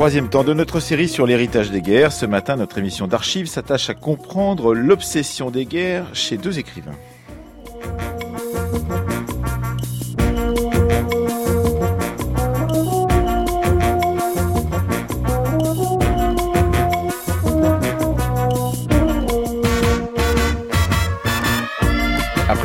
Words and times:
Troisième 0.00 0.30
temps 0.30 0.44
de 0.44 0.54
notre 0.54 0.80
série 0.80 1.10
sur 1.10 1.26
l'héritage 1.26 1.70
des 1.70 1.82
guerres. 1.82 2.10
Ce 2.10 2.24
matin, 2.24 2.56
notre 2.56 2.78
émission 2.78 3.06
d'archives 3.06 3.48
s'attache 3.48 3.90
à 3.90 3.94
comprendre 3.94 4.72
l'obsession 4.72 5.50
des 5.50 5.66
guerres 5.66 6.06
chez 6.14 6.38
deux 6.38 6.58
écrivains. 6.58 6.96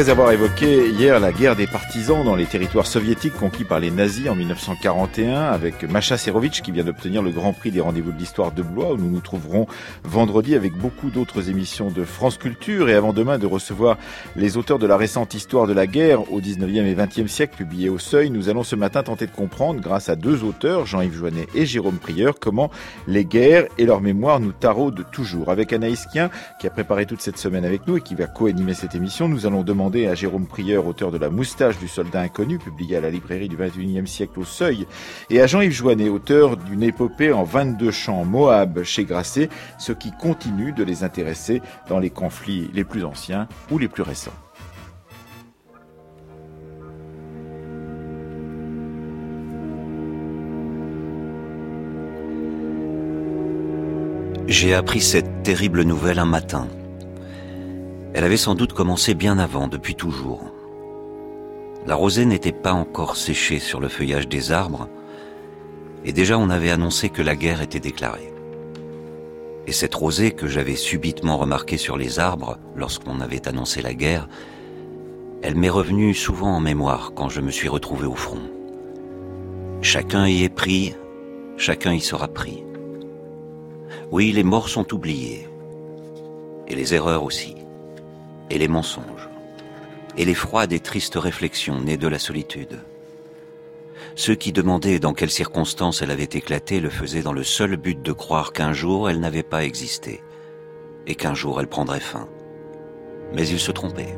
Après 0.06 0.12
avoir 0.12 0.32
évoqué 0.34 0.92
hier 0.92 1.20
la 1.20 1.32
guerre 1.32 1.56
des 1.56 1.66
partisans 1.66 2.24
dans 2.24 2.36
les 2.36 2.46
territoires 2.46 2.86
soviétiques 2.86 3.34
conquis 3.34 3.64
par 3.64 3.80
les 3.80 3.90
nazis 3.90 4.30
en 4.30 4.36
1941 4.36 5.46
avec 5.46 5.84
Masha 5.84 6.16
Serovitch 6.16 6.62
qui 6.62 6.72
vient 6.72 6.84
d'obtenir 6.84 7.24
le 7.24 7.32
Grand 7.32 7.54
Prix 7.54 7.72
des 7.72 7.82
rendez-vous 7.82 8.12
de 8.12 8.20
l'histoire 8.20 8.52
de 8.52 8.62
Blois 8.62 8.92
où 8.92 8.98
nous 8.98 9.10
nous 9.10 9.20
trouverons 9.20 9.66
vendredi 10.04 10.54
avec 10.54 10.74
beaucoup 10.78 11.10
d'autres 11.10 11.50
émissions 11.50 11.90
de 11.90 12.04
France 12.04 12.38
Culture 12.38 12.88
et 12.88 12.94
avant 12.94 13.14
demain 13.14 13.40
de 13.40 13.48
recevoir 13.48 13.98
les 14.36 14.58
auteurs 14.58 14.78
de 14.78 14.86
la 14.86 14.96
récente 14.96 15.34
histoire 15.34 15.66
de 15.66 15.74
la 15.74 15.88
guerre 15.88 16.32
au 16.32 16.40
19e 16.40 16.86
et 16.86 16.94
20e 16.94 17.28
siècle 17.28 17.56
publiée 17.58 17.90
au 17.90 17.98
Seuil, 17.98 18.30
nous 18.30 18.48
allons 18.48 18.62
ce 18.62 18.76
matin 18.76 19.02
tenter 19.02 19.26
de 19.26 19.32
comprendre 19.32 19.82
grâce 19.82 20.08
à 20.08 20.16
deux 20.16 20.44
auteurs, 20.44 20.86
Jean-Yves 20.86 21.16
Joannet 21.16 21.48
et 21.56 21.66
Jérôme 21.66 21.98
Prieur, 21.98 22.36
comment 22.40 22.70
les 23.08 23.26
guerres 23.26 23.66
et 23.80 23.88
leur 23.88 24.02
mémoire 24.02 24.40
nous 24.40 24.52
taraudent 24.52 25.04
toujours. 25.12 25.50
Avec 25.50 25.74
Anaïs 25.74 26.06
Kien 26.14 26.30
qui 26.60 26.68
a 26.68 26.70
préparé 26.70 27.08
toute 27.08 27.22
cette 27.22 27.40
semaine 27.40 27.66
avec 27.66 27.88
nous 27.88 27.98
et 27.98 28.02
qui 28.02 28.14
va 28.14 28.28
co-animer 28.28 28.76
cette 28.76 28.94
émission, 28.94 29.28
nous 29.28 29.48
allons 29.48 29.64
demander 29.64 29.95
à 30.04 30.16
Jérôme 30.16 30.46
Prieur, 30.46 30.86
auteur 30.86 31.12
de 31.12 31.18
La 31.18 31.30
moustache 31.30 31.80
du 31.80 31.88
soldat 31.88 32.22
inconnu, 32.22 32.60
publié 32.60 32.98
à 32.98 33.02
la 33.02 33.10
librairie 33.10 33.48
du 33.48 33.56
21e 33.56 34.06
siècle 34.06 34.40
au 34.40 34.44
Seuil, 34.44 34.86
et 35.30 35.42
à 35.42 35.48
Jean-Yves 35.48 35.72
Joannet, 35.72 36.10
auteur 36.10 36.58
d'une 36.58 36.84
épopée 36.84 37.32
en 37.32 37.44
22 37.44 37.92
chants 37.92 38.26
Moab 38.26 38.84
chez 38.84 39.06
Grasset, 39.06 39.50
ce 39.80 39.94
qui 39.94 40.12
continue 40.12 40.74
de 40.74 40.84
les 40.84 41.04
intéresser 41.04 41.62
dans 41.88 42.00
les 42.00 42.10
conflits 42.10 42.70
les 42.74 42.84
plus 42.84 43.06
anciens 43.06 43.48
ou 43.72 43.78
les 43.78 43.88
plus 43.88 44.04
récents. 44.04 44.34
J'ai 54.48 54.76
appris 54.76 55.02
cette 55.02 55.44
terrible 55.44 55.82
nouvelle 55.82 56.20
un 56.20 56.26
matin. 56.26 56.68
Elle 58.16 58.24
avait 58.24 58.38
sans 58.38 58.56
doute 58.56 58.72
commencé 58.72 59.14
bien 59.14 59.38
avant, 59.40 59.68
depuis 59.68 59.94
toujours. 59.94 60.42
La 61.86 61.96
rosée 61.96 62.24
n'était 62.24 62.54
pas 62.54 62.72
encore 62.72 63.18
séchée 63.18 63.60
sur 63.60 63.82
le 63.82 63.90
feuillage 63.90 64.30
des 64.30 64.54
arbres, 64.54 64.88
et 66.06 66.14
déjà 66.14 66.38
on 66.38 66.50
avait 66.50 66.72
annoncé 66.72 67.10
que 67.10 67.22
la 67.22 67.36
guerre 67.36 67.62
était 67.62 67.82
déclarée. 67.82 68.32
Et 69.68 69.74
cette 69.74 69.96
rosée 69.96 70.32
que 70.32 70.48
j'avais 70.48 70.78
subitement 70.78 71.38
remarquée 71.38 71.76
sur 71.76 71.98
les 71.98 72.18
arbres 72.18 72.58
lorsqu'on 72.74 73.20
avait 73.20 73.50
annoncé 73.50 73.82
la 73.82 73.94
guerre, 73.94 74.30
elle 75.42 75.56
m'est 75.56 75.70
revenue 75.70 76.14
souvent 76.14 76.56
en 76.56 76.62
mémoire 76.62 77.12
quand 77.16 77.28
je 77.28 77.42
me 77.42 77.52
suis 77.52 77.68
retrouvé 77.68 78.08
au 78.08 78.16
front. 78.16 78.40
Chacun 79.82 80.26
y 80.26 80.46
est 80.46 80.50
pris, 80.50 80.96
chacun 81.58 81.92
y 81.92 82.00
sera 82.00 82.30
pris. 82.30 82.64
Oui, 84.10 84.32
les 84.32 84.44
morts 84.44 84.70
sont 84.70 84.94
oubliés, 84.94 85.50
et 86.70 86.76
les 86.76 86.94
erreurs 86.94 87.26
aussi 87.26 87.56
et 88.50 88.58
les 88.58 88.68
mensonges, 88.68 89.30
et 90.18 90.26
les 90.26 90.34
froides 90.34 90.74
et 90.74 90.80
tristes 90.80 91.16
réflexions 91.16 91.82
nées 91.82 91.98
de 91.98 92.08
la 92.08 92.20
solitude. 92.20 92.80
Ceux 94.16 94.36
qui 94.36 94.54
demandaient 94.54 95.00
dans 95.00 95.14
quelles 95.14 95.32
circonstances 95.32 96.02
elle 96.02 96.12
avait 96.12 96.24
éclaté 96.24 96.80
le 96.80 96.90
faisaient 96.90 97.22
dans 97.22 97.34
le 97.34 97.44
seul 97.44 97.76
but 97.76 98.02
de 98.02 98.12
croire 98.12 98.54
qu'un 98.54 98.74
jour 98.74 99.10
elle 99.10 99.20
n'avait 99.20 99.44
pas 99.44 99.66
existé, 99.66 100.22
et 101.08 101.16
qu'un 101.16 101.34
jour 101.34 101.60
elle 101.60 101.68
prendrait 101.68 102.00
fin. 102.00 102.28
Mais 103.34 103.48
ils 103.48 103.60
se 103.60 103.72
trompaient. 103.72 104.16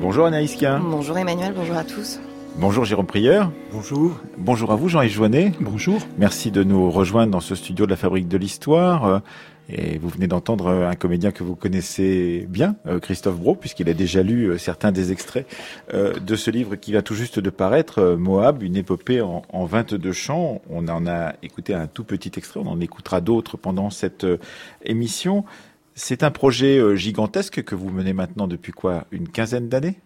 Bonjour 0.00 0.26
Anaïs 0.26 0.56
Bonjour 0.80 1.16
Emmanuel, 1.16 1.54
bonjour 1.54 1.76
à 1.76 1.84
tous. 1.84 2.18
Bonjour 2.58 2.84
Jérôme 2.84 3.06
Prieur. 3.06 3.50
Bonjour. 3.72 4.20
Bonjour 4.36 4.72
à 4.72 4.76
vous 4.76 4.88
Jean-Yves 4.88 5.12
Joannet. 5.12 5.52
Bonjour. 5.60 6.00
Merci 6.18 6.50
de 6.50 6.62
nous 6.62 6.90
rejoindre 6.90 7.32
dans 7.32 7.40
ce 7.40 7.54
studio 7.54 7.86
de 7.86 7.90
la 7.90 7.96
Fabrique 7.96 8.28
de 8.28 8.36
l'Histoire. 8.36 9.06
Euh, 9.06 9.18
et 9.70 9.96
vous 9.98 10.08
venez 10.08 10.26
d'entendre 10.26 10.68
un 10.68 10.94
comédien 10.94 11.30
que 11.30 11.44
vous 11.44 11.56
connaissez 11.56 12.46
bien, 12.50 12.76
euh, 12.86 13.00
Christophe 13.00 13.36
Bro, 13.36 13.54
puisqu'il 13.54 13.88
a 13.88 13.94
déjà 13.94 14.22
lu 14.22 14.46
euh, 14.46 14.58
certains 14.58 14.92
des 14.92 15.12
extraits 15.12 15.46
de 15.92 16.36
ce 16.36 16.50
livre 16.50 16.76
qui 16.76 16.92
va 16.92 17.00
tout 17.00 17.14
juste 17.14 17.38
de 17.38 17.50
paraître, 17.50 18.16
Moab, 18.18 18.62
une 18.62 18.76
épopée 18.76 19.22
en, 19.22 19.42
en 19.48 19.64
22 19.64 20.12
chants. 20.12 20.60
On 20.68 20.88
en 20.88 21.06
a 21.06 21.34
écouté 21.42 21.74
un 21.74 21.86
tout 21.86 22.04
petit 22.04 22.32
extrait, 22.36 22.60
on 22.62 22.68
en 22.68 22.80
écoutera 22.80 23.20
d'autres 23.20 23.56
pendant 23.56 23.90
cette 23.90 24.26
émission. 24.84 25.44
C'est 25.94 26.22
un 26.22 26.30
projet 26.30 26.96
gigantesque 26.96 27.62
que 27.62 27.74
vous 27.74 27.90
menez 27.90 28.12
maintenant 28.12 28.46
depuis 28.46 28.72
quoi? 28.72 29.04
Une 29.10 29.28
quinzaine 29.28 29.68
d'années? 29.68 29.96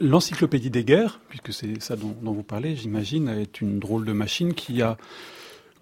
L'encyclopédie 0.00 0.70
des 0.70 0.84
guerres, 0.84 1.20
puisque 1.28 1.52
c'est 1.52 1.82
ça 1.82 1.96
dont, 1.96 2.14
vous 2.22 2.42
parlez, 2.42 2.76
j'imagine, 2.76 3.28
est 3.28 3.60
une 3.60 3.80
drôle 3.80 4.04
de 4.04 4.12
machine 4.12 4.54
qui 4.54 4.82
a 4.82 4.96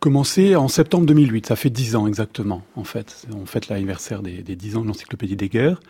commencé 0.01 0.57
en 0.57 0.69
septembre 0.69 1.07
2008. 1.07 1.47
Ça 1.47 1.57
fait 1.57 1.71
dix 1.71 1.95
ans 1.95 2.07
exactement, 2.07 2.63
en 2.75 2.85
fait. 2.85 3.27
On 3.35 3.45
fête 3.45 3.69
l'anniversaire 3.69 4.23
des, 4.23 4.43
dix 4.43 4.77
ans 4.77 4.83
de 4.83 4.89
l'encyclopédie 4.89 5.37
des 5.37 5.49
guerres, 5.49 5.81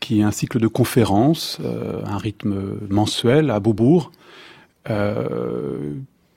qui 0.00 0.20
est 0.20 0.22
un 0.22 0.30
cycle 0.30 0.60
de 0.60 0.68
conférences, 0.68 1.58
euh, 1.64 2.02
un 2.04 2.18
rythme 2.18 2.78
mensuel 2.90 3.50
à 3.50 3.58
Beaubourg, 3.58 4.12
euh, 4.90 5.94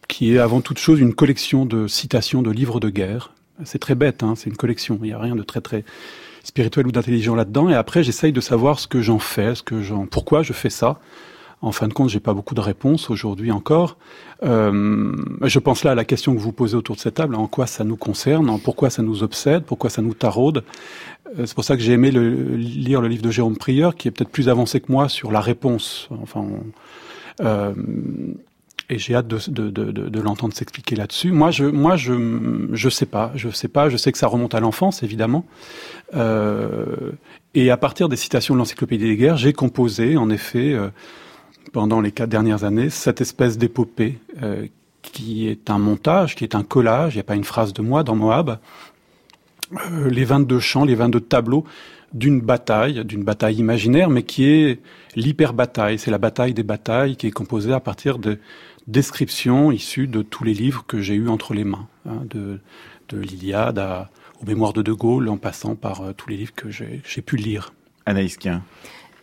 qui 0.07 0.33
est 0.33 0.39
avant 0.39 0.61
toute 0.61 0.79
chose 0.79 1.00
une 1.00 1.13
collection 1.13 1.66
de 1.66 1.88
citations 1.88 2.41
de 2.41 2.50
livres 2.50 2.79
de 2.79 2.89
guerre. 2.89 3.33
C'est 3.66 3.79
très 3.79 3.95
bête, 3.95 4.23
hein, 4.23 4.35
c'est 4.35 4.50
une 4.50 4.57
collection. 4.57 4.97
Il 5.01 5.07
n'y 5.07 5.13
a 5.13 5.19
rien 5.19 5.35
de 5.35 5.44
très 5.44 5.61
très 5.61 5.83
spirituel 6.44 6.88
ou 6.88 6.91
d'intelligent 6.91 7.35
là-dedans. 7.35 7.69
Et 7.69 7.75
après, 7.75 8.03
j'essaye 8.03 8.31
de 8.31 8.41
savoir 8.41 8.79
ce 8.79 8.88
que 8.88 9.01
j'en 9.01 9.19
fais, 9.19 9.55
ce 9.55 9.63
que 9.63 9.81
j'en, 9.81 10.05
pourquoi 10.05 10.44
je 10.44 10.53
fais 10.53 10.69
ça. 10.69 11.00
En 11.61 11.73
fin 11.73 11.89
de 11.89 11.94
compte, 11.94 12.09
j'ai 12.09 12.22
pas 12.22 12.33
beaucoup 12.33 12.55
de 12.55 12.61
réponses 12.61 13.09
aujourd'hui 13.09 13.51
encore. 13.51 13.97
Euh, 14.44 15.13
je 15.44 15.59
pense 15.59 15.83
là 15.83 15.91
à 15.91 15.95
la 15.95 16.05
question 16.05 16.33
que 16.33 16.39
vous 16.39 16.53
posez 16.53 16.75
autour 16.75 16.95
de 16.95 17.01
cette 17.01 17.16
table, 17.16 17.35
en 17.35 17.47
quoi 17.47 17.67
ça 17.67 17.83
nous 17.83 17.97
concerne, 17.97 18.50
en 18.50 18.59
pourquoi 18.59 18.89
ça 18.89 19.01
nous 19.01 19.23
obsède, 19.23 19.63
pourquoi 19.63 19.89
ça 19.89 20.01
nous 20.01 20.13
taraude. 20.13 20.63
Euh, 21.38 21.45
c'est 21.45 21.53
pour 21.53 21.66
ça 21.66 21.75
que 21.75 21.83
j'ai 21.83 21.91
aimé 21.91 22.11
le, 22.11 22.56
lire 22.56 23.01
le 23.01 23.09
livre 23.09 23.23
de 23.23 23.31
Jérôme 23.31 23.57
Prieur, 23.57 23.95
qui 23.95 24.07
est 24.07 24.11
peut-être 24.11 24.29
plus 24.29 24.47
avancé 24.47 24.79
que 24.79 24.89
moi 24.89 25.09
sur 25.09 25.33
la 25.33 25.41
réponse. 25.41 26.07
Enfin, 26.21 26.45
euh, 27.41 27.73
et 28.89 28.97
j'ai 28.97 29.16
hâte 29.16 29.27
de, 29.27 29.39
de, 29.50 29.69
de, 29.69 29.91
de 29.91 30.19
l'entendre 30.22 30.53
s'expliquer 30.53 30.95
là-dessus. 30.95 31.31
Moi, 31.31 31.51
je, 31.51 31.66
moi, 31.66 31.95
je, 31.95 32.67
je 32.73 32.89
sais 32.89 33.05
pas, 33.05 33.31
je 33.35 33.50
sais 33.50 33.67
pas. 33.67 33.89
Je 33.89 33.97
sais 33.97 34.11
que 34.11 34.17
ça 34.17 34.27
remonte 34.27 34.55
à 34.55 34.59
l'enfance, 34.59 35.03
évidemment. 35.03 35.45
Euh, 36.16 37.11
et 37.53 37.69
à 37.69 37.77
partir 37.77 38.09
des 38.09 38.16
citations 38.16 38.55
de 38.55 38.59
l'Encyclopédie 38.59 39.05
des 39.05 39.16
guerres, 39.16 39.38
j'ai 39.38 39.53
composé, 39.53 40.17
en 40.17 40.29
effet, 40.29 40.73
euh, 40.73 40.89
pendant 41.72 42.01
les 42.01 42.11
quatre 42.11 42.29
dernières 42.29 42.63
années, 42.63 42.89
cette 42.89 43.21
espèce 43.21 43.57
d'épopée 43.57 44.18
euh, 44.41 44.65
qui 45.01 45.47
est 45.47 45.69
un 45.69 45.77
montage, 45.77 46.35
qui 46.35 46.44
est 46.44 46.56
un 46.56 46.63
collage. 46.63 47.13
Il 47.13 47.18
n'y 47.18 47.21
a 47.21 47.25
pas 47.25 47.35
une 47.35 47.44
phrase 47.44 47.74
de 47.74 47.81
moi 47.81 48.03
dans 48.03 48.15
Moab. 48.15 48.57
Euh, 49.92 50.09
les 50.09 50.25
22 50.25 50.59
chants, 50.59 50.83
les 50.83 50.95
22 50.95 51.21
tableaux 51.21 51.63
d'une 52.13 52.42
bataille, 52.42 53.06
d'une 53.06 53.24
bataille 53.24 53.57
imaginaire, 53.57 54.09
mais 54.09 54.24
qui 54.24 54.45
est 54.45 54.80
l'hyper-bataille. 55.15 56.00
C'est 56.00 56.12
la 56.12 56.18
bataille 56.18 56.53
des 56.53 56.63
batailles 56.63 57.15
qui 57.15 57.27
est 57.27 57.31
composée 57.31 57.74
à 57.74 57.80
partir 57.80 58.18
de 58.18 58.39
descriptions 58.89 59.71
issues 59.71 60.07
de 60.07 60.21
tous 60.21 60.44
les 60.44 60.53
livres 60.53 60.83
que 60.88 61.00
j'ai 61.00 61.15
eus 61.15 61.30
entre 61.30 61.53
les 61.53 61.63
mains, 61.63 61.88
hein, 62.07 62.21
de, 62.25 62.59
de 63.09 63.19
l'Iliade 63.19 63.80
aux 64.41 64.45
Mémoires 64.45 64.74
de 64.74 64.81
De 64.81 64.94
Gaulle, 64.94 65.30
en 65.30 65.38
passant 65.38 65.75
par 65.75 66.01
euh, 66.01 66.13
tous 66.13 66.30
les 66.30 66.38
livres 66.38 66.53
que 66.56 66.69
j'ai 66.69 67.21
pu 67.21 67.36
lire. 67.36 67.74
Anaïs 68.06 68.38
Kien. 68.38 68.63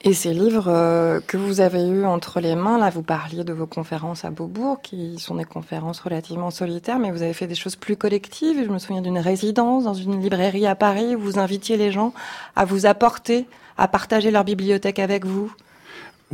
Et 0.02 0.12
ces 0.12 0.32
livres 0.32 0.68
euh, 0.68 1.20
que 1.26 1.36
vous 1.36 1.60
avez 1.60 1.84
eus 1.88 2.04
entre 2.04 2.38
les 2.38 2.54
mains, 2.54 2.78
là, 2.78 2.90
vous 2.90 3.02
parliez 3.02 3.42
de 3.42 3.52
vos 3.52 3.66
conférences 3.66 4.24
à 4.24 4.30
Beaubourg, 4.30 4.80
qui 4.82 5.18
sont 5.18 5.36
des 5.36 5.44
conférences 5.44 6.00
relativement 6.00 6.50
solitaires, 6.50 6.98
mais 6.98 7.10
vous 7.10 7.22
avez 7.22 7.32
fait 7.32 7.46
des 7.48 7.54
choses 7.54 7.74
plus 7.74 7.96
collectives. 7.96 8.62
Je 8.64 8.70
me 8.70 8.78
souviens 8.78 9.02
d'une 9.02 9.18
résidence 9.18 9.84
dans 9.84 9.94
une 9.94 10.20
librairie 10.20 10.66
à 10.66 10.76
Paris 10.76 11.16
où 11.16 11.20
vous 11.20 11.38
invitiez 11.38 11.76
les 11.76 11.90
gens 11.90 12.12
à 12.54 12.64
vous 12.64 12.86
apporter, 12.86 13.46
à 13.78 13.88
partager 13.88 14.30
leur 14.30 14.44
bibliothèque 14.44 15.00
avec 15.00 15.24
vous 15.24 15.50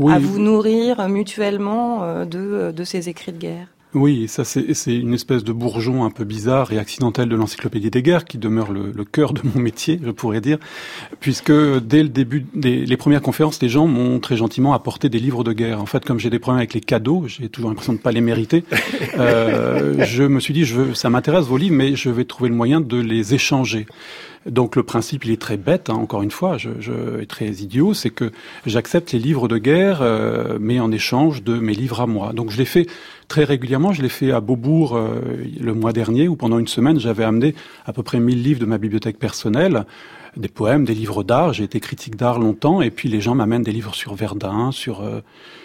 à 0.01 0.19
vous 0.19 0.39
nourrir 0.39 1.09
mutuellement 1.09 2.03
euh, 2.03 2.25
de, 2.25 2.39
euh, 2.39 2.73
de 2.73 2.85
ces 2.85 3.09
écrits 3.09 3.33
de 3.33 3.39
guerre. 3.39 3.69
Oui, 3.95 4.27
ça 4.27 4.45
c'est 4.45 4.95
une 4.95 5.13
espèce 5.13 5.45
de 5.45 5.53
bourgeon 5.53 6.05
un 6.05 6.11
peu 6.11 6.25
bizarre 6.25 6.73
et 6.73 6.79
accidentel 6.79 7.29
de 7.29 7.37
l'encyclopédie 7.37 7.91
des 7.91 8.03
guerres 8.03 8.25
qui 8.25 8.39
demeure 8.39 8.73
le, 8.73 8.91
le, 8.91 9.05
cœur 9.05 9.35
de 9.35 9.43
mon 9.45 9.61
métier, 9.61 10.01
je 10.03 10.11
pourrais 10.11 10.41
dire, 10.41 10.59
puisque 11.21 11.53
dès 11.53 12.03
le 12.03 12.09
début 12.09 12.47
des 12.55 12.87
les 12.87 12.97
premières 12.97 13.21
conférences, 13.21 13.61
les 13.61 13.69
gens 13.69 13.87
m'ont 13.87 14.19
très 14.19 14.37
gentiment 14.37 14.73
apporté 14.73 15.11
des 15.11 15.19
livres 15.19 15.45
de 15.45 15.53
guerre. 15.53 15.81
En 15.83 15.87
fait, 15.87 16.05
comme 16.07 16.19
j'ai 16.19 16.31
des 16.31 16.39
problèmes 16.39 16.61
avec 16.61 16.73
les 16.73 16.81
cadeaux, 16.81 17.25
j'ai 17.27 17.51
toujours 17.51 17.69
l'impression 17.69 17.93
de 17.93 17.99
ne 17.99 18.03
pas 18.03 18.13
les 18.13 18.21
mériter. 18.21 18.65
Euh, 19.19 20.05
je 20.07 20.23
me 20.23 20.41
suis 20.41 20.55
dit, 20.55 20.65
je 20.65 20.75
veux, 20.75 20.95
ça 20.95 21.11
m'intéresse 21.11 21.45
vos 21.45 21.59
livres, 21.59 21.75
mais 21.75 21.97
je 21.97 22.09
vais 22.09 22.25
trouver 22.25 22.49
le 22.49 22.57
moyen 22.57 22.81
de 22.81 22.97
les 22.97 23.35
échanger. 23.35 23.87
Donc 24.47 24.75
le 24.75 24.83
principe, 24.83 25.25
il 25.25 25.31
est 25.31 25.41
très 25.41 25.57
bête, 25.57 25.89
hein, 25.91 25.95
encore 25.95 26.23
une 26.23 26.31
fois, 26.31 26.59
je, 26.59 26.71
je 26.81 27.21
est 27.21 27.27
très 27.27 27.49
idiot, 27.49 27.95
c'est 27.95 28.11
que 28.11 28.33
j'accepte 28.67 29.13
les 29.13 29.19
livres 29.19 29.47
de 29.47 29.59
guerre, 29.59 30.01
euh, 30.03 30.59
mais 30.61 30.81
en 30.81 30.91
échange 30.91 31.45
de 31.45 31.59
mes 31.59 31.75
livres 31.75 32.01
à 32.01 32.07
moi. 32.07 32.33
Donc 32.33 32.51
je 32.51 32.59
l'ai 32.59 32.65
fait 32.65 32.87
très 33.33 33.45
régulièrement, 33.45 33.95
je 33.95 34.03
l'ai 34.03 34.11
fait 34.11 34.31
à 34.31 34.43
Beaubourg 34.43 34.95
euh, 34.95 35.23
le 35.59 35.73
mois 35.73 35.95
dernier, 35.95 36.29
où 36.29 36.37
pendant 36.37 36.59
une 36.59 36.69
semaine, 36.69 37.01
j'avais 37.01 37.25
amené 37.25 37.55
à 37.87 37.95
peu 37.95 38.03
près 38.03 38.21
1000 38.21 38.43
livres 38.43 38.61
de 38.61 38.67
ma 38.67 38.77
bibliothèque 38.77 39.19
personnelle, 39.19 39.87
des 40.37 40.49
poèmes, 40.49 40.85
des 40.85 40.93
livres 40.93 41.23
d'art, 41.25 41.55
j'ai 41.55 41.65
été 41.65 41.81
critique 41.81 42.17
d'art 42.17 42.39
longtemps, 42.39 42.83
et 42.83 42.91
puis 42.91 43.09
les 43.09 43.23
gens 43.23 43.35
m'amènent 43.35 43.63
des 43.63 43.73
livres 43.73 43.95
sur 43.95 44.15
Verdun, 44.15 44.71
sur... 44.71 45.01
Euh, 45.01 45.23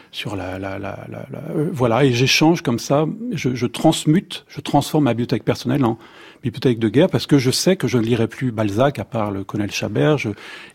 sur 0.09 0.37
la, 0.37 0.57
la, 0.57 0.79
la, 0.79 1.05
la 1.09 1.41
voilà. 1.73 2.05
Et 2.05 2.13
j'échange 2.13 2.61
comme 2.61 2.79
ça 2.79 3.05
je, 3.33 3.53
je 3.53 3.65
transmute 3.67 4.45
je 4.47 4.61
transforme 4.61 5.03
ma 5.03 5.13
bibliothèque 5.13 5.43
personnelle 5.43 5.83
en 5.83 5.99
bibliothèque 6.43 6.79
de 6.79 6.89
guerre 6.89 7.09
parce 7.09 7.27
que 7.27 7.37
je 7.37 7.51
sais 7.51 7.75
que 7.75 7.87
je 7.87 7.97
ne 7.97 8.03
lirai 8.03 8.27
plus 8.27 8.51
Balzac 8.51 8.99
à 8.99 9.05
part 9.05 9.31
le 9.31 9.43
colonel 9.43 9.71
Chabert, 9.71 10.17
je 10.17 10.29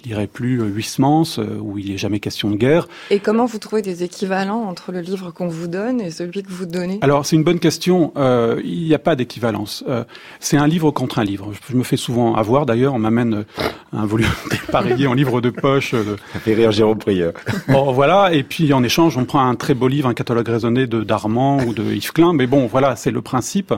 lirai 0.05 0.27
plus 0.27 0.61
euh, 0.61 0.67
Huysmans 0.67 1.39
euh, 1.39 1.59
où 1.61 1.79
il 1.79 1.91
n'est 1.91 1.99
jamais 1.99 2.21
question 2.21 2.51
de 2.51 2.57
guerre. 2.57 2.89
Et 3.11 3.21
comment 3.21 3.47
vous 3.47 3.59
trouvez 3.59 3.83
des 3.83 4.03
équivalents 4.03 4.63
entre 4.63 4.93
le 4.93 5.01
livre 5.01 5.31
qu'on 5.31 5.49
vous 5.49 5.69
donne 5.69 6.01
et 6.01 6.11
celui 6.11 6.43
que 6.43 6.51
vous 6.51 6.67
donnez? 6.67 6.99
Alors 7.03 7.27
c'est 7.27 7.37
une 7.37 7.45
bonne 7.45 7.59
question. 7.59 8.13
Euh, 8.17 8.61
il 8.65 8.85
n'y 8.85 8.95
a 8.95 8.99
pas 8.99 9.17
d'équivalence. 9.17 9.85
Euh, 9.89 10.05
c'est 10.41 10.57
un 10.57 10.67
livre 10.67 10.91
contre 10.91 11.19
un 11.19 11.25
livre. 11.25 11.53
Je 11.69 11.77
me 11.77 11.83
fais 11.83 11.97
souvent 11.97 12.35
avoir 12.35 12.67
d'ailleurs. 12.67 12.95
On 12.95 12.99
m'amène 12.99 13.35
euh, 13.35 13.69
un 13.93 14.07
volume 14.07 14.29
dépareillé 14.51 15.07
en 15.07 15.15
livre 15.15 15.41
de 15.41 15.51
poche. 15.51 15.95
Ça 16.33 16.41
fait 16.41 16.55
rire 16.55 16.73
Jérôme 16.73 16.99
Prieur. 16.99 17.33
bon 17.69 17.93
voilà. 17.93 18.33
Et 18.33 18.43
puis 18.43 18.73
en 18.73 18.83
échange, 18.83 19.17
on 19.17 19.25
prend 19.25 19.47
un 19.47 19.55
très 19.55 19.75
beau 19.75 19.89
livre, 19.89 20.09
un 20.09 20.15
catalogue 20.15 20.49
raisonné 20.49 20.87
de 20.87 21.03
d'Armand 21.03 21.63
ou 21.65 21.75
de 21.75 21.83
Yves 21.83 22.13
Klein. 22.13 22.33
Mais 22.33 22.47
bon, 22.47 22.67
voilà, 22.67 22.97
c'est 22.97 23.11
le 23.11 23.23
principe. 23.23 23.75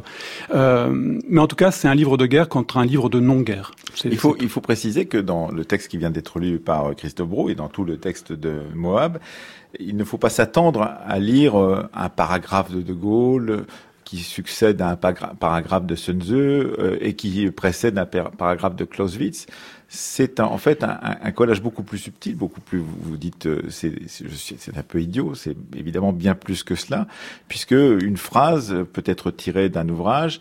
mais 0.53 1.41
en 1.41 1.47
tout 1.47 1.57
cas, 1.57 1.71
c'est 1.75 1.89
un 1.89 1.95
livre 1.95 2.17
de 2.17 2.27
guerre 2.27 2.49
contre 2.49 2.77
un 2.79 2.85
livre 2.85 3.09
de 3.09 3.21
non-guerre. 3.21 3.73
Il 4.05 4.17
faut, 4.17 4.37
il 4.41 4.49
faut 4.49 4.61
préciser 4.61 5.07
que 5.07 5.19
dans 5.19 5.51
le 5.51 5.65
texte 5.65 5.89
qui 5.89 5.99
vient 5.99 6.11
d'être 6.11 6.39
lu 6.39 6.59
par 6.59 6.87
euh, 6.87 6.95
Christophe 6.95 7.29
Brou 7.29 7.51
et 7.51 7.55
dans 7.55 7.69
tout 7.69 7.85
le 7.85 7.97
texte 7.99 8.33
de 8.33 8.63
Moab, 8.75 9.19
il 9.79 9.97
ne 9.97 10.05
faut 10.05 10.19
pas 10.19 10.31
s'attendre 10.31 10.83
à 10.83 11.19
lire 11.19 11.61
euh, 11.61 11.89
un 11.95 12.09
paragraphe 12.09 12.73
de 12.73 12.81
De 12.81 12.93
Gaulle 12.93 13.67
qui 14.05 14.19
succède 14.19 14.83
à 14.83 14.91
un 14.91 14.97
paragraphe 14.97 15.87
de 15.87 15.95
Sun 15.95 16.21
Tzu 16.21 16.35
euh, 16.35 16.99
et 17.01 17.15
qui 17.15 17.51
précède 17.51 17.99
un 17.99 18.07
paragraphe 18.07 18.77
de 18.77 18.85
Clausewitz. 18.85 19.47
C'est 19.89 20.41
en 20.41 20.59
fait 20.59 20.83
un, 20.83 20.99
un, 21.03 21.31
collage 21.31 21.63
beaucoup 21.63 21.83
plus 21.83 21.99
subtil, 21.99 22.35
beaucoup 22.35 22.61
plus. 22.61 22.79
Vous 22.79 23.17
dites, 23.17 23.49
c'est 23.71 24.77
un 24.77 24.83
peu 24.83 25.01
idiot. 25.01 25.35
C'est 25.35 25.57
évidemment 25.77 26.13
bien 26.13 26.35
plus 26.35 26.65
que 26.65 26.75
cela, 26.75 27.07
puisque 27.49 27.73
une 27.73 28.17
phrase 28.17 28.75
peut 28.93 29.05
être 29.07 29.31
tirée 29.31 29.69
d'un 29.69 29.89
ouvrage 29.89 30.41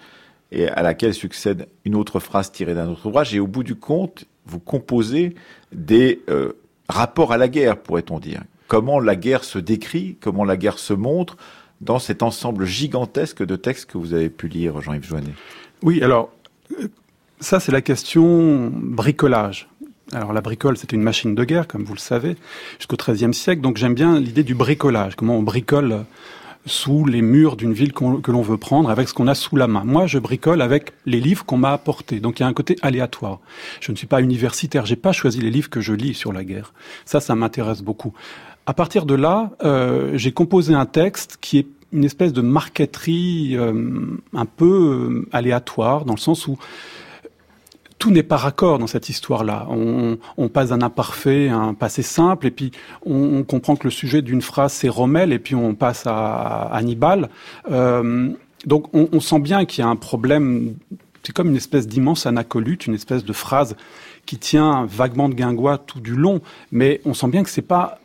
et 0.54 0.70
à 0.70 0.82
laquelle 0.82 1.14
succède 1.14 1.68
une 1.84 1.96
autre 1.96 2.20
phrase 2.20 2.52
tirée 2.52 2.76
d'un 2.76 2.88
autre 2.88 3.06
ouvrage. 3.08 3.34
Et 3.34 3.40
au 3.40 3.48
bout 3.48 3.64
du 3.64 3.76
compte, 3.76 4.26
vous 4.46 4.60
composez 4.60 5.36
des 5.72 6.22
euh, 6.30 6.54
rapports 6.88 7.34
à 7.34 7.38
la 7.38 7.48
guerre, 7.48 7.78
pourrait-on 7.78 8.20
dire. 8.20 8.44
Comment 8.68 9.00
la 9.00 9.16
guerre 9.16 9.44
se 9.44 9.60
décrit, 9.60 10.18
comment 10.22 10.46
la 10.46 10.58
guerre 10.58 10.80
se 10.80 10.94
montre 10.94 11.38
dans 11.82 12.00
cet 12.00 12.24
ensemble 12.24 12.66
gigantesque 12.66 13.44
de 13.44 13.56
textes 13.56 13.90
que 13.92 13.98
vous 13.98 14.14
avez 14.14 14.30
pu 14.30 14.48
lire, 14.48 14.80
Jean-Yves 14.82 15.06
Joannet? 15.06 15.34
Oui, 15.82 16.02
alors, 16.02 16.32
euh, 16.80 16.88
ça 17.40 17.60
c'est 17.60 17.72
la 17.72 17.82
question 17.82 18.72
bricolage. 18.74 19.68
Alors 20.12 20.34
la 20.34 20.42
bricole, 20.42 20.78
c'était 20.78 20.96
une 20.96 21.04
machine 21.04 21.34
de 21.34 21.44
guerre, 21.44 21.68
comme 21.68 21.84
vous 21.84 21.94
le 21.94 22.00
savez, 22.00 22.36
jusqu'au 22.78 22.98
XIIIe 22.98 23.34
siècle. 23.34 23.62
Donc 23.62 23.78
j'aime 23.78 23.96
bien 23.96 24.20
l'idée 24.20 24.44
du 24.44 24.54
bricolage, 24.54 25.16
comment 25.16 25.38
on 25.38 25.44
bricole 25.44 26.06
sous 26.66 27.06
les 27.06 27.22
murs 27.22 27.56
d'une 27.56 27.74
ville 27.74 27.94
que 27.94 28.32
l'on 28.32 28.42
veut 28.42 28.58
prendre, 28.58 28.90
avec 28.90 29.10
ce 29.10 29.14
qu'on 29.14 29.28
a 29.28 29.36
sous 29.36 29.56
la 29.56 29.68
main. 29.68 29.84
Moi, 29.84 30.08
je 30.08 30.20
bricole 30.20 30.62
avec 30.62 30.94
les 31.06 31.20
livres 31.20 31.46
qu'on 31.46 31.58
m'a 31.58 31.72
apportés. 31.72 32.20
Donc 32.20 32.40
il 32.40 32.44
y 32.44 32.46
a 32.46 32.48
un 32.48 32.54
côté 32.54 32.78
aléatoire. 32.82 33.40
Je 33.82 33.92
ne 33.92 33.98
suis 33.98 34.08
pas 34.08 34.22
universitaire, 34.22 34.86
j'ai 34.86 34.96
pas 34.96 35.12
choisi 35.12 35.42
les 35.42 35.50
livres 35.50 35.70
que 35.70 35.82
je 35.82 35.94
lis 35.94 36.14
sur 36.14 36.32
la 36.32 36.44
guerre. 36.44 36.74
Ça, 37.06 37.20
ça 37.20 37.36
m'intéresse 37.36 37.82
beaucoup. 37.82 38.14
À 38.66 38.74
partir 38.74 39.06
de 39.06 39.14
là, 39.14 39.52
euh, 39.64 40.12
j'ai 40.16 40.32
composé 40.32 40.74
un 40.74 40.86
texte 40.86 41.38
qui 41.42 41.58
est 41.58 41.68
une 41.92 42.06
espèce 42.06 42.34
de 42.34 42.42
marqueterie 42.42 43.56
euh, 43.56 44.18
un 44.34 44.46
peu 44.46 45.26
euh, 45.26 45.28
aléatoire, 45.32 46.06
dans 46.06 46.14
le 46.14 46.20
sens 46.20 46.48
où 46.48 46.58
tout 48.04 48.12
n'est 48.12 48.22
pas 48.22 48.36
raccord 48.36 48.80
dans 48.80 48.88
cette 48.88 49.08
histoire-là. 49.08 49.66
On, 49.70 50.18
on, 50.36 50.50
passe 50.50 50.72
d'un 50.72 50.82
imparfait 50.82 51.48
à 51.48 51.56
un 51.56 51.74
passé 51.74 52.02
simple, 52.02 52.48
et 52.48 52.52
puis 52.52 52.74
on, 53.06 53.38
on 53.38 53.44
comprend 53.44 53.78
que 53.78 53.86
le 53.86 53.92
sujet 53.92 54.22
d'une 54.22 54.42
phrase 54.42 54.74
c'est 54.74 54.90
Rommel, 54.90 55.32
et 55.32 55.40
puis 55.40 55.56
on 55.56 55.74
passe 55.74 56.04
à 56.06 56.70
Hannibal. 56.74 57.30
Euh, 57.72 58.28
donc 58.66 58.94
on, 58.94 59.08
on, 59.14 59.22
sent 59.22 59.40
bien 59.40 59.64
qu'il 59.64 59.86
y 59.86 59.88
a 59.88 59.90
un 59.90 59.96
problème. 59.96 60.76
C'est 61.24 61.32
comme 61.32 61.48
une 61.48 61.56
espèce 61.56 61.88
d'immense 61.88 62.26
anacolute, 62.26 62.88
une 62.88 62.96
espèce 62.96 63.24
de 63.24 63.32
phrase 63.32 63.78
qui 64.26 64.38
tient 64.38 64.86
vaguement 64.86 65.30
de 65.30 65.36
guingois 65.36 65.78
tout 65.78 66.02
du 66.02 66.14
long, 66.14 66.42
mais 66.74 67.00
on 67.06 67.14
sent 67.14 67.30
bien 67.30 67.42
que 67.42 67.50
c'est 67.50 67.62
pas 67.62 68.00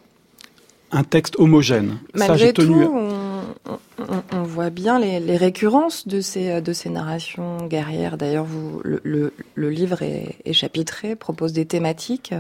un 0.93 1.03
texte 1.03 1.35
homogène. 1.41 1.99
Malgré 2.15 2.39
Ça, 2.39 2.47
j'ai 2.47 2.53
tenu. 2.53 2.85
Tout, 2.85 2.93
on, 4.09 4.23
on, 4.33 4.43
voit 4.43 4.71
bien 4.71 4.99
les, 4.99 5.21
les, 5.21 5.37
récurrences 5.37 6.09
de 6.09 6.21
ces, 6.21 6.61
de 6.61 6.73
ces 6.73 6.91
narrations 6.91 7.67
guerrières. 7.67 8.17
D'ailleurs, 8.17 8.45
vous, 8.45 8.81
le, 8.85 9.01
le, 9.05 9.33
le 9.55 9.71
livre 9.71 10.03
est, 10.03 10.37
est, 10.45 10.53
chapitré, 10.53 11.17
propose 11.17 11.53
des 11.53 11.67
thématiques, 11.67 12.35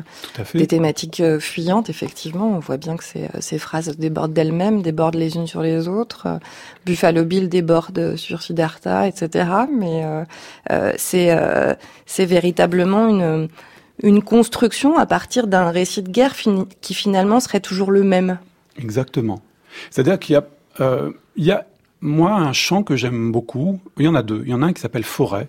des 0.54 0.66
thématiques 0.66 1.20
euh, 1.20 1.38
fuyantes. 1.40 1.90
Effectivement, 1.90 2.48
on 2.48 2.58
voit 2.58 2.76
bien 2.76 2.96
que 2.96 3.04
ces, 3.04 3.28
ces 3.40 3.58
phrases 3.58 3.96
débordent 3.96 4.32
d'elles-mêmes, 4.32 4.82
débordent 4.82 5.16
les 5.16 5.36
unes 5.36 5.46
sur 5.46 5.62
les 5.62 5.88
autres. 5.88 6.40
Buffalo 6.86 7.24
Bill 7.24 7.48
déborde 7.48 8.16
sur 8.16 8.42
Siddhartha, 8.42 9.06
etc. 9.06 9.48
Mais 9.70 10.04
euh, 10.04 10.24
euh, 10.70 10.92
c'est 10.96 11.30
euh, 11.30 11.74
c'est 12.06 12.26
véritablement 12.26 13.08
une 13.08 13.48
une 14.02 14.22
construction 14.22 14.96
à 14.96 15.06
partir 15.06 15.48
d'un 15.48 15.70
récit 15.70 16.02
de 16.02 16.10
guerre 16.10 16.34
qui 16.80 16.94
finalement 16.94 17.40
serait 17.40 17.60
toujours 17.60 17.90
le 17.90 18.04
même. 18.04 18.38
Exactement. 18.76 19.42
C'est-à-dire 19.90 20.18
qu'il 20.18 20.34
y 20.34 20.36
a 20.36 20.42
euh, 20.42 20.57
il 20.80 21.44
y 21.44 21.50
a, 21.50 21.66
moi, 22.00 22.32
un 22.32 22.52
chant 22.52 22.82
que 22.82 22.96
j'aime 22.96 23.32
beaucoup. 23.32 23.80
Il 23.98 24.04
y 24.04 24.08
en 24.08 24.14
a 24.14 24.22
deux. 24.22 24.42
Il 24.44 24.50
y 24.50 24.54
en 24.54 24.62
a 24.62 24.66
un 24.66 24.72
qui 24.72 24.80
s'appelle 24.80 25.04
Forêt. 25.04 25.48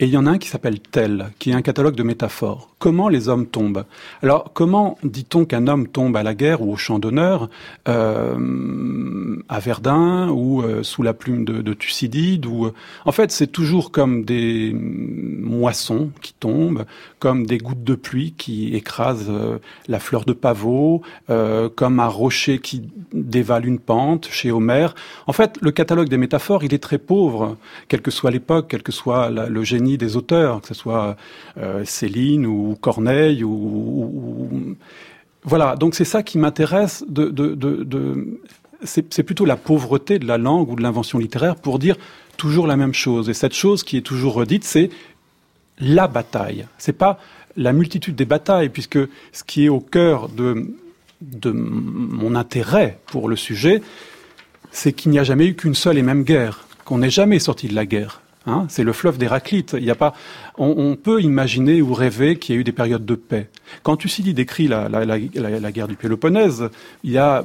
Et 0.00 0.06
il 0.06 0.10
y 0.10 0.16
en 0.16 0.26
a 0.26 0.32
un 0.32 0.38
qui 0.38 0.48
s'appelle 0.48 0.80
Tel, 0.80 1.30
qui 1.38 1.50
est 1.50 1.54
un 1.54 1.62
catalogue 1.62 1.94
de 1.94 2.02
métaphores. 2.02 2.68
Comment 2.80 3.08
les 3.08 3.28
hommes 3.28 3.46
tombent? 3.46 3.84
Alors, 4.22 4.50
comment 4.52 4.98
dit-on 5.04 5.44
qu'un 5.44 5.68
homme 5.68 5.86
tombe 5.86 6.16
à 6.16 6.24
la 6.24 6.34
guerre 6.34 6.62
ou 6.62 6.72
au 6.72 6.76
champ 6.76 6.98
d'honneur, 6.98 7.48
euh, 7.86 9.36
à 9.48 9.60
Verdun 9.60 10.30
ou 10.30 10.62
euh, 10.62 10.82
sous 10.82 11.04
la 11.04 11.14
plume 11.14 11.44
de, 11.44 11.62
de 11.62 11.74
Thucydide 11.74 12.44
ou, 12.44 12.66
euh, 12.66 12.74
En 13.04 13.12
fait, 13.12 13.30
c'est 13.30 13.46
toujours 13.46 13.92
comme 13.92 14.24
des 14.24 14.72
moissons 14.74 16.10
qui 16.22 16.34
tombent, 16.34 16.86
comme 17.20 17.46
des 17.46 17.58
gouttes 17.58 17.84
de 17.84 17.94
pluie 17.94 18.34
qui 18.36 18.74
écrasent 18.74 19.30
euh, 19.30 19.58
la 19.86 20.00
fleur 20.00 20.24
de 20.24 20.32
pavot, 20.32 21.02
comme 21.76 22.00
un 22.00 22.08
rocher 22.08 22.58
qui 22.58 22.82
dévale 23.12 23.66
une 23.66 23.78
pente 23.78 24.28
chez 24.30 24.50
Homère. 24.50 24.94
En 25.26 25.32
fait, 25.32 25.58
le 25.60 25.70
catalogue 25.70 26.08
des 26.08 26.16
métaphores, 26.16 26.64
il 26.64 26.74
est 26.74 26.82
très 26.82 26.98
pauvre, 26.98 27.56
quelle 27.88 28.02
que 28.02 28.10
soit 28.10 28.30
l'époque, 28.30 28.66
quel 28.68 28.82
que 28.82 28.92
soit 28.92 29.30
le 29.30 29.62
génie 29.62 29.83
des 29.98 30.16
auteurs, 30.16 30.60
que 30.60 30.68
ce 30.68 30.74
soit 30.74 31.16
euh, 31.58 31.84
Céline 31.84 32.46
ou 32.46 32.76
Corneille 32.80 33.44
ou, 33.44 34.76
voilà. 35.42 35.76
Donc 35.76 35.94
c'est 35.94 36.04
ça 36.04 36.22
qui 36.22 36.38
m'intéresse. 36.38 37.04
C'est 38.82 39.22
plutôt 39.22 39.44
la 39.44 39.56
pauvreté 39.56 40.18
de 40.18 40.26
la 40.26 40.38
langue 40.38 40.70
ou 40.70 40.76
de 40.76 40.82
l'invention 40.82 41.18
littéraire 41.18 41.56
pour 41.56 41.78
dire 41.78 41.96
toujours 42.36 42.66
la 42.66 42.76
même 42.76 42.94
chose. 42.94 43.28
Et 43.28 43.34
cette 43.34 43.54
chose 43.54 43.84
qui 43.84 43.96
est 43.96 44.02
toujours 44.02 44.34
redite, 44.34 44.64
c'est 44.64 44.90
la 45.78 46.08
bataille. 46.08 46.66
C'est 46.78 46.92
pas 46.92 47.18
la 47.56 47.72
multitude 47.72 48.16
des 48.16 48.24
batailles, 48.24 48.68
puisque 48.68 48.98
ce 49.32 49.44
qui 49.44 49.66
est 49.66 49.68
au 49.68 49.80
cœur 49.80 50.28
de, 50.28 50.74
de 51.20 51.50
mon 51.50 52.34
intérêt 52.34 52.98
pour 53.06 53.28
le 53.28 53.36
sujet, 53.36 53.80
c'est 54.70 54.92
qu'il 54.92 55.12
n'y 55.12 55.18
a 55.18 55.24
jamais 55.24 55.46
eu 55.46 55.54
qu'une 55.54 55.74
seule 55.74 55.98
et 55.98 56.02
même 56.02 56.24
guerre, 56.24 56.66
qu'on 56.84 56.98
n'est 56.98 57.10
jamais 57.10 57.38
sorti 57.38 57.68
de 57.68 57.74
la 57.74 57.86
guerre. 57.86 58.20
Hein, 58.46 58.66
c'est 58.68 58.84
le 58.84 58.92
fleuve 58.92 59.16
d'Héraclite. 59.16 59.74
Il 59.78 59.84
y 59.84 59.90
a 59.90 59.94
pas, 59.94 60.12
on, 60.58 60.96
peut 60.96 61.22
imaginer 61.22 61.80
ou 61.80 61.94
rêver 61.94 62.38
qu'il 62.38 62.54
y 62.54 62.58
a 62.58 62.60
eu 62.60 62.64
des 62.64 62.72
périodes 62.72 63.06
de 63.06 63.14
paix. 63.14 63.48
Quand 63.82 63.96
Thucydide 63.96 64.36
décrit 64.36 64.68
la, 64.68 64.88
guerre 65.70 65.88
du 65.88 65.96
Péloponnèse, 65.96 66.68
il 67.04 67.12
y 67.12 67.18
a 67.18 67.44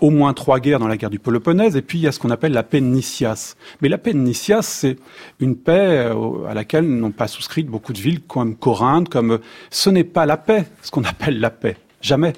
au 0.00 0.10
moins 0.10 0.32
trois 0.32 0.58
guerres 0.58 0.78
dans 0.78 0.88
la 0.88 0.96
guerre 0.96 1.10
du 1.10 1.18
Péloponnèse, 1.18 1.76
et 1.76 1.82
puis 1.82 1.98
il 1.98 2.02
y 2.02 2.06
a 2.08 2.12
ce 2.12 2.18
qu'on 2.18 2.30
appelle 2.30 2.52
la 2.52 2.62
paix 2.62 2.80
de 2.80 2.86
Nicias. 2.86 3.56
Mais 3.80 3.88
la 3.88 3.98
paix 3.98 4.12
de 4.12 4.18
Nicias, 4.18 4.62
c'est 4.62 4.96
une 5.38 5.54
paix 5.54 6.10
euh, 6.10 6.46
à 6.48 6.54
laquelle 6.54 6.88
n'ont 6.88 7.12
pas 7.12 7.28
souscrit 7.28 7.62
beaucoup 7.62 7.92
de 7.92 8.00
villes 8.00 8.20
comme 8.20 8.56
Corinthe, 8.56 9.08
comme 9.08 9.38
ce 9.70 9.90
n'est 9.90 10.02
pas 10.04 10.26
la 10.26 10.38
paix, 10.38 10.64
ce 10.82 10.90
qu'on 10.90 11.04
appelle 11.04 11.38
la 11.40 11.50
paix, 11.50 11.76
jamais. 12.00 12.32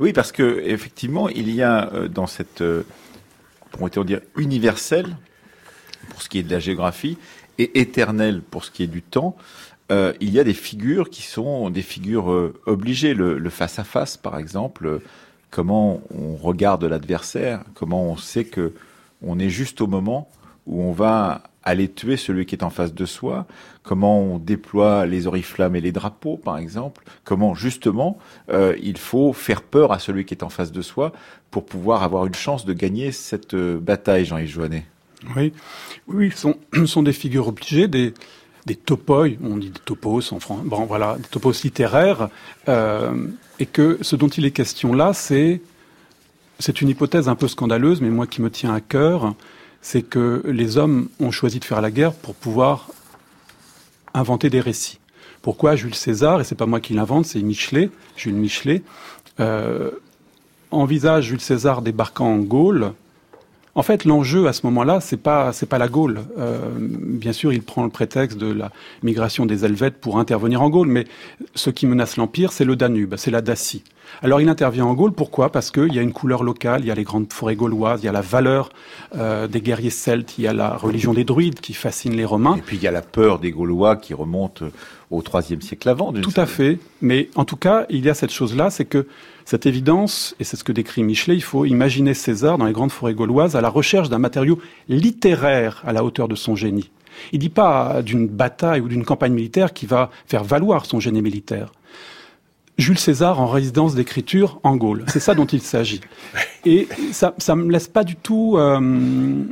Oui, 0.00 0.12
parce 0.12 0.32
que 0.32 0.62
effectivement, 0.64 1.28
il 1.28 1.54
y 1.54 1.62
a 1.62 1.92
euh, 1.92 2.08
dans 2.08 2.26
cette, 2.26 2.62
euh, 2.62 2.82
pourrait-on 3.70 4.02
dire, 4.02 4.20
universelle, 4.36 5.16
pour 6.04 6.22
ce 6.22 6.28
qui 6.28 6.38
est 6.38 6.42
de 6.42 6.52
la 6.52 6.60
géographie, 6.60 7.18
et 7.58 7.80
éternel 7.80 8.42
pour 8.42 8.64
ce 8.64 8.70
qui 8.70 8.82
est 8.82 8.88
du 8.88 9.02
temps, 9.02 9.36
euh, 9.92 10.14
il 10.20 10.30
y 10.30 10.40
a 10.40 10.44
des 10.44 10.54
figures 10.54 11.10
qui 11.10 11.22
sont 11.22 11.68
des 11.70 11.82
figures 11.82 12.32
euh, 12.32 12.54
obligées. 12.66 13.14
Le 13.14 13.50
face-à-face, 13.50 14.16
par 14.16 14.38
exemple, 14.38 14.86
euh, 14.86 14.98
comment 15.50 16.00
on 16.14 16.36
regarde 16.36 16.84
l'adversaire, 16.84 17.62
comment 17.74 18.04
on 18.04 18.16
sait 18.16 18.44
que 18.44 18.72
on 19.22 19.38
est 19.38 19.50
juste 19.50 19.80
au 19.80 19.86
moment 19.86 20.28
où 20.66 20.82
on 20.82 20.92
va 20.92 21.42
aller 21.62 21.88
tuer 21.88 22.16
celui 22.16 22.44
qui 22.44 22.54
est 22.54 22.64
en 22.64 22.70
face 22.70 22.92
de 22.92 23.06
soi, 23.06 23.46
comment 23.82 24.20
on 24.20 24.38
déploie 24.38 25.06
les 25.06 25.26
oriflammes 25.26 25.76
et 25.76 25.80
les 25.80 25.92
drapeaux, 25.92 26.36
par 26.36 26.58
exemple, 26.58 27.04
comment 27.24 27.54
justement 27.54 28.18
il 28.50 28.98
faut 28.98 29.32
faire 29.32 29.62
peur 29.62 29.90
à 29.92 29.98
celui 29.98 30.26
qui 30.26 30.34
est 30.34 30.42
en 30.42 30.50
face 30.50 30.72
de 30.72 30.82
soi 30.82 31.12
pour 31.50 31.64
pouvoir 31.64 32.02
avoir 32.02 32.26
une 32.26 32.34
chance 32.34 32.66
de 32.66 32.74
gagner 32.74 33.12
cette 33.12 33.56
bataille, 33.56 34.26
Jean-Yves 34.26 34.50
Joannet. 34.50 34.84
Oui, 35.36 35.52
oui, 36.08 36.30
sont, 36.34 36.56
sont 36.86 37.02
des 37.02 37.12
figures 37.12 37.48
obligées, 37.48 37.88
des, 37.88 38.14
des 38.66 38.76
topoi, 38.76 39.28
on 39.42 39.56
dit 39.56 39.70
des 39.70 39.80
topos 39.80 40.32
en 40.32 40.40
français, 40.40 40.62
bon 40.64 40.86
voilà, 40.86 41.16
des 41.16 41.28
topos 41.28 41.52
littéraires, 41.62 42.28
euh, 42.68 43.12
et 43.58 43.66
que 43.66 43.98
ce 44.00 44.16
dont 44.16 44.28
il 44.28 44.44
est 44.44 44.50
question 44.50 44.92
là, 44.92 45.12
c'est 45.12 45.60
c'est 46.60 46.80
une 46.80 46.88
hypothèse 46.88 47.28
un 47.28 47.34
peu 47.34 47.48
scandaleuse, 47.48 48.00
mais 48.00 48.10
moi 48.10 48.28
qui 48.28 48.40
me 48.40 48.48
tient 48.48 48.72
à 48.72 48.80
cœur, 48.80 49.34
c'est 49.82 50.02
que 50.02 50.42
les 50.46 50.78
hommes 50.78 51.08
ont 51.18 51.32
choisi 51.32 51.58
de 51.58 51.64
faire 51.64 51.80
la 51.80 51.90
guerre 51.90 52.12
pour 52.12 52.34
pouvoir 52.34 52.90
inventer 54.14 54.50
des 54.50 54.60
récits. 54.60 55.00
Pourquoi 55.42 55.76
Jules 55.76 55.94
César, 55.94 56.40
et 56.40 56.44
c'est 56.44 56.54
pas 56.54 56.66
moi 56.66 56.80
qui 56.80 56.94
l'invente, 56.94 57.26
c'est 57.26 57.42
Michelet, 57.42 57.90
Jules 58.16 58.34
Michelet, 58.34 58.82
euh, 59.40 59.90
envisage 60.70 61.24
Jules 61.24 61.40
César 61.40 61.82
débarquant 61.82 62.26
en 62.26 62.38
Gaule 62.38 62.92
en 63.74 63.82
fait, 63.82 64.04
l'enjeu 64.04 64.46
à 64.46 64.52
ce 64.52 64.64
moment-là, 64.66 65.00
c'est 65.00 65.16
pas 65.16 65.52
c'est 65.52 65.66
pas 65.66 65.78
la 65.78 65.88
Gaule. 65.88 66.20
Euh, 66.38 66.58
bien 66.78 67.32
sûr, 67.32 67.52
il 67.52 67.62
prend 67.62 67.82
le 67.82 67.90
prétexte 67.90 68.38
de 68.38 68.52
la 68.52 68.70
migration 69.02 69.46
des 69.46 69.64
Helvètes 69.64 70.00
pour 70.00 70.18
intervenir 70.18 70.62
en 70.62 70.70
Gaule, 70.70 70.88
mais 70.88 71.06
ce 71.54 71.70
qui 71.70 71.86
menace 71.86 72.16
l'empire, 72.16 72.52
c'est 72.52 72.64
le 72.64 72.76
Danube, 72.76 73.14
c'est 73.16 73.30
la 73.30 73.40
Dacie. 73.40 73.82
Alors, 74.22 74.40
il 74.40 74.48
intervient 74.48 74.86
en 74.86 74.94
Gaule. 74.94 75.12
Pourquoi? 75.12 75.50
Parce 75.50 75.70
qu'il 75.70 75.92
y 75.94 75.98
a 75.98 76.02
une 76.02 76.12
couleur 76.12 76.42
locale. 76.42 76.82
Il 76.82 76.86
y 76.86 76.90
a 76.90 76.94
les 76.94 77.04
grandes 77.04 77.32
forêts 77.32 77.56
gauloises. 77.56 78.00
Il 78.02 78.06
y 78.06 78.08
a 78.08 78.12
la 78.12 78.20
valeur 78.20 78.70
euh, 79.16 79.46
des 79.46 79.60
guerriers 79.60 79.90
celtes. 79.90 80.38
Il 80.38 80.44
y 80.44 80.48
a 80.48 80.52
la 80.52 80.76
religion 80.76 81.14
des 81.14 81.24
druides 81.24 81.60
qui 81.60 81.74
fascine 81.74 82.14
les 82.14 82.24
Romains. 82.24 82.56
Et 82.56 82.62
puis 82.62 82.76
il 82.76 82.82
y 82.82 82.86
a 82.86 82.90
la 82.90 83.02
peur 83.02 83.38
des 83.38 83.50
Gaulois 83.50 83.96
qui 83.96 84.14
remonte 84.14 84.62
au 85.10 85.22
IIIe 85.22 85.62
siècle 85.62 85.88
avant. 85.88 86.12
Tout 86.12 86.32
à 86.36 86.46
fait. 86.46 86.78
Mais 87.00 87.28
en 87.34 87.44
tout 87.44 87.56
cas, 87.56 87.86
il 87.90 88.04
y 88.04 88.08
a 88.08 88.14
cette 88.14 88.32
chose-là, 88.32 88.70
c'est 88.70 88.84
que 88.84 89.06
cette 89.44 89.66
évidence, 89.66 90.34
et 90.40 90.44
c'est 90.44 90.56
ce 90.56 90.64
que 90.64 90.72
décrit 90.72 91.02
Michelet, 91.02 91.34
il 91.34 91.42
faut 91.42 91.64
imaginer 91.64 92.14
César 92.14 92.58
dans 92.58 92.64
les 92.64 92.72
grandes 92.72 92.92
forêts 92.92 93.14
gauloises 93.14 93.56
à 93.56 93.60
la 93.60 93.68
recherche 93.68 94.08
d'un 94.08 94.18
matériau 94.18 94.58
littéraire 94.88 95.82
à 95.86 95.92
la 95.92 96.04
hauteur 96.04 96.28
de 96.28 96.34
son 96.34 96.56
génie. 96.56 96.90
Il 97.32 97.36
ne 97.36 97.40
dit 97.42 97.48
pas 97.48 98.02
d'une 98.02 98.26
bataille 98.26 98.80
ou 98.80 98.88
d'une 98.88 99.04
campagne 99.04 99.34
militaire 99.34 99.72
qui 99.72 99.86
va 99.86 100.10
faire 100.26 100.44
valoir 100.44 100.86
son 100.86 100.98
génie 100.98 101.22
militaire. 101.22 101.72
Jules 102.76 102.98
César 102.98 103.40
en 103.40 103.46
résidence 103.46 103.94
d'écriture 103.94 104.58
en 104.64 104.76
Gaule. 104.76 105.04
C'est 105.06 105.20
ça 105.20 105.34
dont 105.34 105.46
il 105.46 105.60
s'agit. 105.60 106.00
Et 106.64 106.88
ça 107.12 107.34
ne 107.48 107.54
me 107.54 107.70
laisse 107.72 107.88
pas 107.88 108.04
du 108.04 108.16
tout 108.16 108.56
euh, 108.56 109.44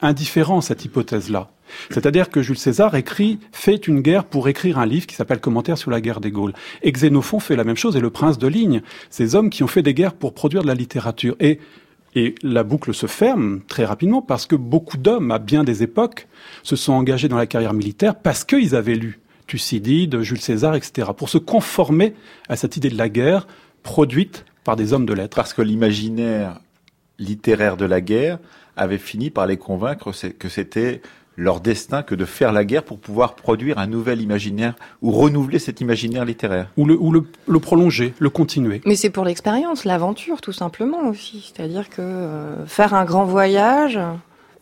indifférent, 0.00 0.60
cette 0.60 0.84
hypothèse-là. 0.84 1.50
C'est-à-dire 1.90 2.30
que 2.30 2.42
Jules 2.42 2.58
César 2.58 2.94
écrit, 2.94 3.38
fait 3.52 3.86
une 3.86 4.00
guerre 4.00 4.24
pour 4.24 4.48
écrire 4.48 4.78
un 4.78 4.86
livre 4.86 5.06
qui 5.06 5.14
s'appelle 5.14 5.40
Commentaire 5.40 5.78
sur 5.78 5.90
la 5.90 6.00
guerre 6.00 6.20
des 6.20 6.30
Gaules. 6.30 6.52
Et 6.82 6.90
Xénophon 6.90 7.38
fait 7.38 7.56
la 7.56 7.64
même 7.64 7.76
chose 7.76 7.96
et 7.96 8.00
le 8.00 8.10
prince 8.10 8.38
de 8.38 8.48
Ligne. 8.48 8.82
Ces 9.10 9.34
hommes 9.34 9.50
qui 9.50 9.62
ont 9.62 9.68
fait 9.68 9.82
des 9.82 9.94
guerres 9.94 10.14
pour 10.14 10.34
produire 10.34 10.62
de 10.62 10.66
la 10.66 10.74
littérature. 10.74 11.36
Et, 11.38 11.60
et 12.14 12.34
la 12.42 12.64
boucle 12.64 12.92
se 12.94 13.06
ferme 13.06 13.60
très 13.68 13.84
rapidement 13.84 14.22
parce 14.22 14.46
que 14.46 14.56
beaucoup 14.56 14.96
d'hommes, 14.96 15.30
à 15.30 15.38
bien 15.38 15.64
des 15.64 15.82
époques, 15.82 16.26
se 16.62 16.76
sont 16.76 16.92
engagés 16.92 17.28
dans 17.28 17.36
la 17.36 17.46
carrière 17.46 17.74
militaire 17.74 18.16
parce 18.16 18.44
qu'ils 18.44 18.74
avaient 18.74 18.96
lu 18.96 19.20
Thucydide, 19.50 20.20
Jules 20.20 20.40
César, 20.40 20.76
etc. 20.76 21.10
Pour 21.16 21.28
se 21.28 21.38
conformer 21.38 22.14
à 22.48 22.54
cette 22.54 22.76
idée 22.76 22.88
de 22.88 22.96
la 22.96 23.08
guerre 23.08 23.48
produite 23.82 24.44
par 24.62 24.76
des 24.76 24.92
hommes 24.92 25.06
de 25.06 25.12
lettres. 25.12 25.34
Parce 25.34 25.54
que 25.54 25.62
l'imaginaire 25.62 26.60
littéraire 27.18 27.76
de 27.76 27.84
la 27.84 28.00
guerre 28.00 28.38
avait 28.76 28.98
fini 28.98 29.30
par 29.30 29.46
les 29.46 29.56
convaincre 29.56 30.12
que 30.38 30.48
c'était 30.48 31.02
leur 31.36 31.60
destin 31.60 32.02
que 32.02 32.14
de 32.14 32.24
faire 32.24 32.52
la 32.52 32.64
guerre 32.64 32.84
pour 32.84 33.00
pouvoir 33.00 33.34
produire 33.34 33.78
un 33.78 33.86
nouvel 33.86 34.20
imaginaire 34.20 34.74
ou 35.02 35.10
renouveler 35.10 35.58
cet 35.58 35.80
imaginaire 35.80 36.24
littéraire. 36.24 36.70
Ou 36.76 36.84
le, 36.84 36.96
ou 36.96 37.10
le, 37.12 37.60
prolonger, 37.60 38.14
le 38.18 38.30
continuer. 38.30 38.82
Mais 38.86 38.94
c'est 38.94 39.10
pour 39.10 39.24
l'expérience, 39.24 39.84
l'aventure 39.84 40.40
tout 40.40 40.52
simplement 40.52 41.08
aussi. 41.08 41.52
C'est-à-dire 41.52 41.88
que 41.88 42.02
euh, 42.02 42.66
faire 42.66 42.94
un 42.94 43.04
grand 43.04 43.24
voyage, 43.24 43.98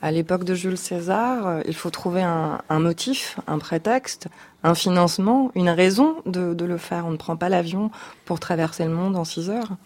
à 0.00 0.12
l'époque 0.12 0.45
de 0.45 0.55
Jules 0.55 0.78
César, 0.78 1.47
euh, 1.47 1.61
il 1.67 1.75
faut 1.75 1.90
trouver 1.90 2.23
un, 2.23 2.61
motif, 2.78 3.38
un 3.47 3.59
prétexte, 3.59 4.28
un 4.62 4.75
financement, 4.75 5.50
une 5.55 5.71
raison 5.71 6.17
de, 6.26 6.64
le 6.64 6.78
faire. 6.78 7.07
On 7.07 7.11
ne 7.11 7.17
prend 7.17 7.37
pas 7.37 7.49
l'avion 7.49 7.90
pour 8.25 8.40
traverser 8.40 8.85
le 8.85 8.90
monde 8.90 9.17
en 9.17 9.25
six 9.25 9.50
heures. 9.50 9.76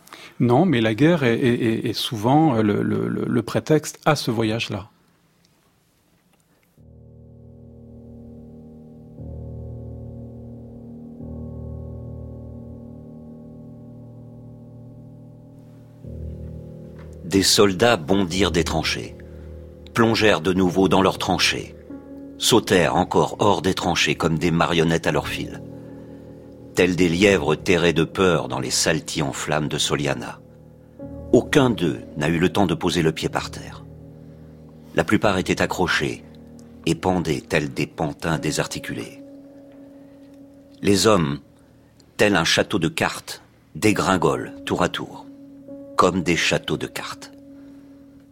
Non, 0.40 0.66
mais 0.66 0.80
la 0.80 0.94
guerre 0.94 1.24
est 1.24 1.92
souvent 1.94 2.60
le 2.62 3.40
prétexte 3.40 4.00
à 4.04 4.16
ce 4.16 4.30
voyage-là. 4.30 4.88
Des 17.32 17.42
soldats 17.42 17.96
bondirent 17.96 18.50
des 18.50 18.62
tranchées, 18.62 19.16
plongèrent 19.94 20.40
de 20.40 20.52
nouveau 20.52 20.88
dans 20.88 21.02
leurs 21.02 21.18
tranchées, 21.18 21.74
sautèrent 22.38 22.96
encore 22.96 23.36
hors 23.38 23.62
des 23.62 23.74
tranchées 23.74 24.14
comme 24.14 24.38
des 24.38 24.50
marionnettes 24.50 25.06
à 25.06 25.12
leur 25.12 25.28
fil. 25.28 25.62
Tels 26.74 26.96
des 26.96 27.08
lièvres 27.08 27.54
terrés 27.54 27.92
de 27.92 28.04
peur 28.04 28.48
dans 28.48 28.60
les 28.60 28.70
saltis 28.70 29.22
en 29.22 29.32
flammes 29.32 29.68
de 29.68 29.78
Soliana. 29.78 30.40
Aucun 31.32 31.70
d'eux 31.70 32.00
n'a 32.16 32.28
eu 32.28 32.38
le 32.38 32.48
temps 32.48 32.66
de 32.66 32.74
poser 32.74 33.02
le 33.02 33.12
pied 33.12 33.28
par 33.28 33.50
terre. 33.50 33.84
La 34.94 35.04
plupart 35.04 35.38
étaient 35.38 35.62
accrochés 35.62 36.24
et 36.86 36.94
pendaient 36.94 37.42
tels 37.46 37.72
des 37.72 37.86
pantins 37.86 38.38
désarticulés. 38.38 39.22
Les 40.80 41.06
hommes, 41.06 41.40
tels 42.16 42.36
un 42.36 42.44
château 42.44 42.78
de 42.78 42.88
cartes, 42.88 43.42
dégringolent 43.74 44.52
tour 44.64 44.82
à 44.82 44.88
tour 44.88 45.26
comme 45.96 46.22
des 46.22 46.36
châteaux 46.36 46.76
de 46.76 46.86
cartes. 46.86 47.31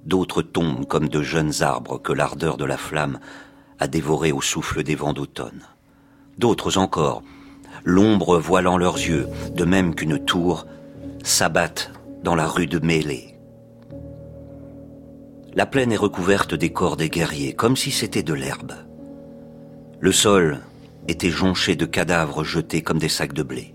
D'autres 0.04 0.42
tombent 0.42 0.86
comme 0.86 1.08
de 1.08 1.22
jeunes 1.22 1.62
arbres 1.62 1.98
que 1.98 2.12
l'ardeur 2.12 2.56
de 2.56 2.64
la 2.64 2.76
flamme 2.76 3.18
a 3.78 3.86
dévorés 3.86 4.32
au 4.32 4.40
souffle 4.40 4.82
des 4.82 4.94
vents 4.94 5.12
d'automne. 5.12 5.62
D'autres 6.38 6.78
encore, 6.78 7.22
l'ombre 7.84 8.38
voilant 8.38 8.78
leurs 8.78 8.96
yeux, 8.96 9.28
de 9.54 9.64
même 9.64 9.94
qu'une 9.94 10.24
tour, 10.24 10.66
s'abattent 11.22 11.92
dans 12.22 12.34
la 12.34 12.46
rue 12.46 12.66
de 12.66 12.78
mêlée. 12.78 13.36
La 15.54 15.66
plaine 15.66 15.92
est 15.92 15.96
recouverte 15.96 16.54
des 16.54 16.72
corps 16.72 16.96
des 16.96 17.10
guerriers, 17.10 17.54
comme 17.54 17.76
si 17.76 17.90
c'était 17.90 18.22
de 18.22 18.34
l'herbe. 18.34 18.72
Le 19.98 20.12
sol 20.12 20.60
était 21.08 21.30
jonché 21.30 21.76
de 21.76 21.86
cadavres 21.86 22.44
jetés 22.44 22.82
comme 22.82 22.98
des 22.98 23.08
sacs 23.08 23.32
de 23.32 23.42
blé. 23.42 23.74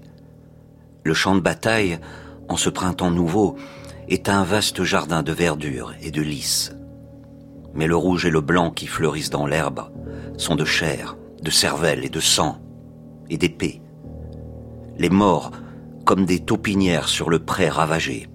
Le 1.03 1.13
champ 1.13 1.36
de 1.36 1.41
bataille, 1.41 2.00
en 2.48 2.55
ce 2.55 2.70
printemps 2.70 3.12
nouveau, 3.12 3.58
est 4.08 4.30
un 4.30 4.44
vaste 4.44 4.84
jardin 4.84 5.24
de 5.24 5.32
verdure 5.32 5.94
et 6.02 6.12
de 6.12 6.22
lys. 6.22 6.74
Mais 7.74 7.88
le 7.88 7.96
rouge 7.96 8.26
et 8.26 8.32
le 8.32 8.42
blanc 8.42 8.72
qui 8.72 8.88
fleurissent 8.88 9.30
dans 9.30 9.48
l'herbe 9.48 9.90
sont 10.38 10.56
de 10.56 10.66
chair, 10.66 11.18
de 11.42 11.52
cervelle 11.52 12.06
et 12.06 12.10
de 12.10 12.20
sang, 12.20 12.60
et 13.30 13.38
d'épée. 13.38 13.82
Les 14.98 15.10
morts 15.10 15.52
comme 16.06 16.26
des 16.26 16.40
taupinières 16.40 17.08
sur 17.08 17.30
le 17.30 17.40
pré 17.40 17.68
ravagé. 17.68 18.30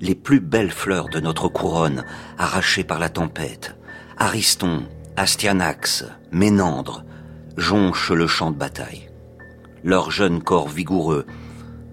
Les 0.00 0.14
plus 0.14 0.40
belles 0.40 0.72
fleurs 0.72 1.08
de 1.08 1.20
notre 1.20 1.48
couronne 1.48 2.04
arrachées 2.36 2.84
par 2.84 2.98
la 2.98 3.08
tempête. 3.08 3.76
Ariston, 4.18 4.82
Astyanax, 5.16 6.04
Ménandre 6.32 7.04
jonchent 7.56 8.10
le 8.10 8.26
champ 8.26 8.50
de 8.50 8.56
bataille. 8.56 9.08
Leurs 9.84 10.10
jeunes 10.10 10.42
corps 10.42 10.68
vigoureux 10.68 11.24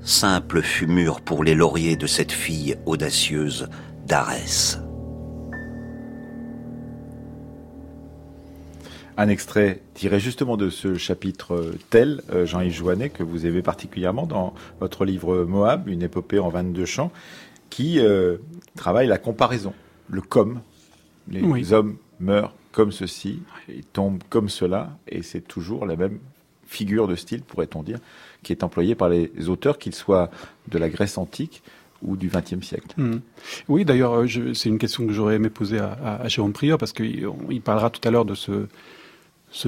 simple 0.04 0.62
fumure 0.62 1.22
pour 1.22 1.44
les 1.44 1.56
lauriers 1.56 1.96
de 1.96 2.08
cette 2.08 2.32
fille 2.32 2.76
audacieuse 2.86 3.70
d'Arès. 4.06 4.80
Un 9.16 9.30
extrait 9.30 9.82
tiré 9.94 10.20
justement 10.20 10.58
de 10.58 10.70
ce 10.70 10.96
chapitre 10.96 11.72
tel, 11.90 12.22
euh, 12.32 12.46
Jean-Yves 12.46 12.74
Joannet, 12.74 13.10
que 13.10 13.24
vous 13.24 13.46
aimez 13.46 13.62
particulièrement 13.62 14.26
dans 14.26 14.54
votre 14.80 15.06
livre 15.06 15.46
Moab, 15.46 15.88
une 15.88 16.02
épopée 16.02 16.40
en 16.40 16.50
22 16.50 16.86
chants, 16.86 17.12
qui 17.70 18.00
euh, 18.00 18.38
travaille 18.76 19.08
la 19.08 19.20
comparaison, 19.20 19.74
le 20.10 20.22
comme. 20.22 20.62
Les 21.30 21.72
hommes 21.72 21.98
meurent 22.20 22.54
comme 22.74 22.92
ceci, 22.92 23.40
ils 23.70 23.86
tombent 23.86 24.24
comme 24.30 24.50
cela, 24.50 24.98
et 25.08 25.22
c'est 25.22 25.48
toujours 25.48 25.86
la 25.86 25.96
même 25.96 26.20
figure 26.74 27.08
de 27.08 27.16
style, 27.16 27.42
pourrait-on 27.42 27.84
dire, 27.84 28.00
qui 28.42 28.52
est 28.52 28.64
employé 28.64 28.96
par 28.96 29.10
les 29.10 29.32
auteurs, 29.48 29.78
qu'ils 29.78 29.96
soient 29.96 30.30
de 30.68 30.78
la 30.78 30.90
Grèce 30.90 31.18
antique 31.18 31.64
ou 32.02 32.18
du 32.18 32.30
XXe 32.30 32.66
siècle. 32.66 32.88
Hmm. 32.98 33.20
Oui, 33.70 33.86
d'ailleurs, 33.86 34.14
euh, 34.14 34.54
c'est 34.54 34.70
une 34.70 34.78
question 34.78 35.08
que 35.08 35.14
j'aurais 35.14 35.36
aimé 35.36 35.50
poser 35.50 35.80
à, 35.80 36.28
Jérôme 36.28 36.54
Prieur, 36.54 36.78
parce 36.78 36.94
qu'il 36.94 37.62
parlera 37.64 37.90
tout 37.90 38.06
à 38.08 38.12
l'heure 38.12 38.26
de 38.26 38.36
ce, 38.36 38.68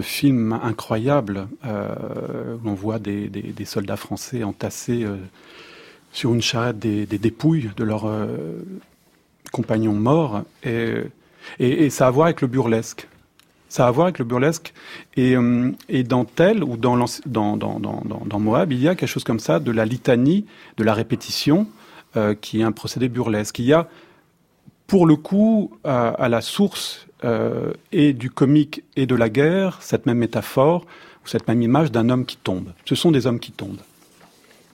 film 0.01 0.51
incroyable 0.51 1.47
euh, 1.65 2.57
où 2.63 2.69
on 2.69 2.73
voit 2.73 2.99
des, 2.99 3.29
soldats 3.65 3.97
français 3.97 4.43
entassés 4.43 5.03
euh, 5.03 5.15
sur 6.11 6.33
une 6.33 6.41
charrette 6.41 6.79
des, 6.79 7.05
dépouilles 7.05 7.69
de 7.77 7.83
leurs 7.83 8.09
compagnons 9.51 9.93
morts. 9.93 10.43
Et, 10.63 10.95
et, 11.59 11.89
ça 11.89 12.05
a 12.05 12.07
à 12.07 12.11
voir 12.11 12.25
avec 12.25 12.41
le 12.41 12.47
burlesque. 12.47 13.07
Ça 13.69 13.85
a 13.85 13.87
à 13.87 13.91
voir 13.91 14.05
avec 14.05 14.19
le 14.19 14.25
burlesque. 14.25 14.73
Et, 15.17 15.35
euh, 15.35 15.71
et 15.89 16.03
dans 16.03 16.25
Tel 16.25 16.63
ou 16.63 16.77
dans, 16.77 16.97
dans, 17.25 17.57
dans, 17.57 17.79
dans, 17.79 18.39
Moab, 18.39 18.71
il 18.71 18.81
y 18.81 18.87
a 18.87 18.95
quelque 18.95 19.09
chose 19.09 19.23
comme 19.23 19.39
ça, 19.39 19.59
de 19.59 19.71
la 19.71 19.85
litanie, 19.85 20.45
de 20.77 20.83
la 20.83 20.93
répétition, 20.93 21.67
euh, 22.15 22.35
qui 22.35 22.61
est 22.61 22.63
un 22.63 22.71
procédé 22.71 23.09
burlesque. 23.09 23.59
Il 23.59 23.65
y 23.65 23.73
a, 23.73 23.87
pour 24.87 25.05
le 25.05 25.15
coup, 25.15 25.71
à 25.83 26.29
la 26.29 26.41
source 26.41 27.05
euh, 27.23 27.73
et 27.91 28.13
du 28.13 28.29
comique 28.29 28.83
et 28.95 29.07
de 29.07 29.15
la 29.15 29.29
guerre, 29.29 29.79
cette 29.81 30.05
même 30.05 30.19
métaphore, 30.19 30.85
cette 31.23 31.47
même 31.47 31.61
image 31.61 31.91
d'un 31.91 32.09
homme 32.09 32.25
qui 32.25 32.37
tombe. 32.37 32.67
Ce 32.85 32.93
sont 32.93 33.09
des 33.11 33.25
hommes 33.25 33.39
qui 33.39 33.51
tombent. 33.51 33.81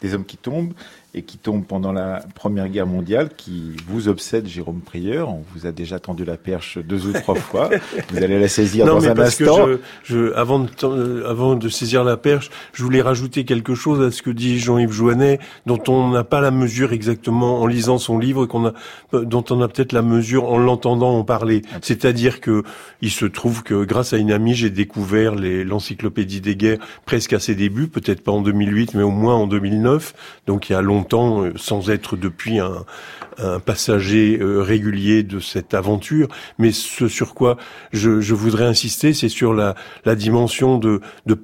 Des 0.01 0.15
hommes 0.15 0.25
qui 0.25 0.35
tombent 0.35 0.73
et 1.13 1.23
qui 1.23 1.37
tombe 1.37 1.65
pendant 1.65 1.91
la 1.91 2.23
Première 2.35 2.69
Guerre 2.69 2.87
mondiale, 2.87 3.29
qui 3.35 3.75
vous 3.87 4.07
obsède, 4.07 4.47
Jérôme 4.47 4.79
Prieur. 4.79 5.29
On 5.29 5.43
vous 5.53 5.65
a 5.65 5.73
déjà 5.73 5.99
tendu 5.99 6.23
la 6.23 6.37
perche 6.37 6.77
deux 6.77 7.05
ou 7.05 7.11
trois 7.11 7.35
fois. 7.35 7.69
Vous 8.09 8.17
allez 8.17 8.39
la 8.39 8.47
saisir 8.47 8.85
dans 8.85 9.05
un 9.05 9.19
instant. 9.19 9.65
Que 9.65 9.81
je, 10.03 10.33
avant, 10.33 10.59
de, 10.59 10.69
euh, 10.83 11.29
avant 11.29 11.55
de 11.55 11.67
saisir 11.67 12.05
la 12.05 12.15
perche, 12.15 12.49
je 12.71 12.83
voulais 12.83 13.01
rajouter 13.01 13.43
quelque 13.43 13.75
chose 13.75 14.01
à 14.01 14.11
ce 14.11 14.21
que 14.21 14.29
dit 14.29 14.57
Jean-Yves 14.57 14.91
Joannet, 14.91 15.39
dont 15.65 15.81
on 15.89 16.11
n'a 16.11 16.23
pas 16.23 16.39
la 16.39 16.51
mesure 16.51 16.93
exactement 16.93 17.61
en 17.61 17.67
lisant 17.67 17.97
son 17.97 18.17
livre, 18.17 18.45
qu'on 18.45 18.67
a, 18.67 18.73
dont 19.11 19.43
on 19.49 19.61
a 19.61 19.67
peut-être 19.67 19.91
la 19.91 20.01
mesure 20.01 20.45
en 20.45 20.57
l'entendant 20.57 21.17
en 21.17 21.25
parler. 21.25 21.61
C'est-à-dire 21.81 22.39
que 22.39 22.63
il 23.01 23.11
se 23.11 23.25
trouve 23.25 23.63
que 23.63 23.83
grâce 23.83 24.13
à 24.13 24.17
une 24.17 24.31
amie, 24.31 24.55
j'ai 24.55 24.69
découvert 24.69 25.35
l'encyclopédie 25.35 26.39
des 26.39 26.55
guerres 26.55 26.79
presque 27.05 27.33
à 27.33 27.39
ses 27.39 27.55
débuts, 27.55 27.87
peut-être 27.87 28.23
pas 28.23 28.31
en 28.31 28.41
2008, 28.41 28.93
mais 28.93 29.03
au 29.03 29.11
moins 29.11 29.35
en 29.35 29.47
2009. 29.47 30.13
Donc 30.47 30.69
il 30.69 30.73
y 30.73 30.75
a 30.75 30.81
longtemps 30.81 31.00
longtemps 31.01 31.43
euh, 31.43 31.53
sans 31.55 31.89
être 31.89 32.15
depuis 32.15 32.59
un, 32.59 32.85
passager 33.65 34.37
euh, 34.39 34.61
régulier 34.61 35.23
de 35.23 35.39
cette 35.39 35.73
aventure, 35.73 36.27
mais 36.59 36.71
ce 36.71 37.07
sur 37.07 37.33
quoi 37.33 37.57
je, 37.91 38.21
je 38.21 38.35
voudrais 38.35 38.65
insister, 38.65 39.13
c'est 39.13 39.29
sur 39.29 39.55
la, 39.55 39.73
la, 40.05 40.13
dimension 40.13 40.77
de, 40.77 41.01
de, 41.25 41.35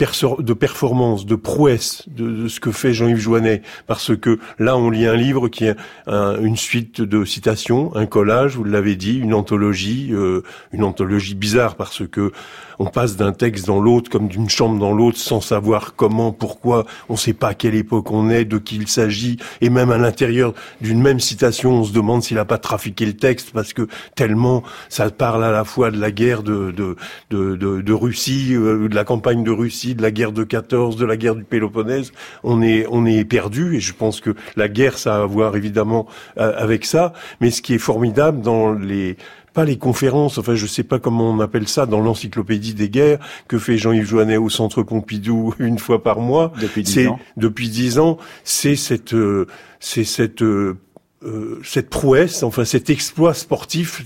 de 0.42 0.54
performance, 0.54 1.26
de 1.26 1.36
prouesse 1.36 2.04
de, 2.08 2.44
de 2.44 2.48
ce 2.50 2.60
que 2.60 2.72
fait 2.72 2.94
Jean-Yves 2.94 3.18
Joannet, 3.18 3.64
parce 3.88 4.16
que 4.16 4.38
là 4.60 4.78
on 4.78 4.92
lit 4.92 5.08
un 5.08 5.16
livre 5.16 5.48
qui 5.48 5.66
est 5.66 5.76
une 6.08 6.58
suite 6.58 7.02
de 7.02 7.26
citations, 7.26 7.96
un 7.96 8.06
collage, 8.06 8.58
vous 8.58 8.64
l'avez 8.64 8.96
dit, 8.96 9.18
une 9.18 9.34
anthologie, 9.34 10.10
euh, 10.12 10.44
une 10.74 10.84
anthologie 10.84 11.36
bizarre 11.36 11.76
parce 11.76 12.08
que 12.08 12.32
on 12.80 12.86
passe 12.86 13.16
d'un 13.16 13.32
texte 13.32 13.66
dans 13.66 13.80
l'autre 13.80 14.10
comme 14.10 14.28
d'une 14.28 14.50
chambre 14.50 14.80
dans 14.80 14.94
l'autre 14.94 15.18
sans 15.18 15.42
savoir 15.42 15.96
comment, 15.96 16.32
pourquoi, 16.32 16.86
on 17.10 17.14
ne 17.14 17.18
sait 17.18 17.34
pas 17.34 17.50
à 17.50 17.54
quelle 17.54 17.76
époque 17.76 18.12
on 18.12 18.30
est, 18.30 18.46
de 18.46 18.58
qui 18.58 18.76
il 18.76 18.88
s'agit, 18.88 19.38
et 19.62 19.70
même 19.70 19.92
à 19.92 19.98
l'intérieur 19.98 20.54
d'une 20.82 21.02
même 21.02 21.20
citation, 21.20 21.72
on 21.72 21.84
se 21.84 21.94
demande 21.94 22.24
s'il 22.24 22.38
a 22.38 22.46
pas 22.46 22.58
trafiqué 22.58 23.06
le 23.06 23.14
texte 23.14 23.52
parce 23.54 23.74
que 23.74 23.88
tellement 24.16 24.64
ça 24.90 25.10
parle 25.10 25.44
à 25.44 25.52
la 25.52 25.64
fois 25.64 25.92
de 25.92 26.00
la 26.00 26.12
guerre 26.12 26.44
de 26.44 26.72
de 26.72 26.96
de, 27.30 27.56
de, 27.82 27.94
Russie, 27.94 28.54
euh, 28.54 28.88
de 28.88 28.96
la 28.96 29.04
campagne 29.04 29.44
de 29.44 29.52
Russie, 29.52 29.96
de 29.96 30.02
la 30.02 30.12
guerre 30.12 30.32
de 30.32 30.44
14, 30.44 30.96
de 30.96 31.06
la 31.06 31.18
guerre 31.18 31.36
du 31.36 31.44
Péloponnèse. 31.44 32.12
On 32.44 32.62
est 32.62 32.86
on 32.90 33.06
est 33.06 33.26
perdu 33.26 33.76
et 33.76 33.80
je 33.80 33.94
pense 33.94 34.22
que 34.22 34.36
la 34.56 34.68
guerre 34.68 34.98
ça 34.98 35.18
a 35.18 35.24
à 35.24 35.26
voir 35.26 35.56
évidemment 35.56 36.08
euh, 36.38 36.54
avec 36.58 36.86
ça. 36.86 37.14
Mais 37.42 37.52
ce 37.52 37.62
qui 37.62 37.74
est 37.74 37.80
formidable 37.80 38.42
dans 38.42 38.74
les 38.74 39.18
pas 39.58 39.66
les 39.66 39.80
conférences, 39.80 40.38
enfin 40.38 40.54
je 40.54 40.68
sais 40.68 40.84
pas 40.84 41.00
comment 41.00 41.32
on 41.32 41.40
appelle 41.40 41.68
ça 41.68 41.88
dans 41.88 42.00
l'encyclopédie 42.00 42.76
des 42.76 42.90
guerres 42.90 43.18
que 43.48 43.58
fait 43.58 43.76
Jean-Yves 43.76 44.06
Joannet 44.06 44.38
au 44.38 44.52
Centre 44.52 44.84
Pompidou 44.84 45.56
une 45.60 45.80
fois 45.80 46.04
par 46.04 46.20
mois. 46.20 46.54
Depuis 46.62 46.84
dix 46.84 47.08
ans. 47.08 47.20
Depuis 47.38 47.68
dix 47.68 47.98
ans, 47.98 48.20
c'est 48.44 48.76
cette 48.76 49.16
euh, 49.16 49.48
c'est 49.80 50.04
cette 50.04 50.44
euh, 50.44 50.78
euh, 51.26 51.60
cette 51.64 51.90
prouesse, 51.90 52.44
enfin 52.44 52.66
cet 52.66 52.92
exploit 52.92 53.34
sportif, 53.34 54.04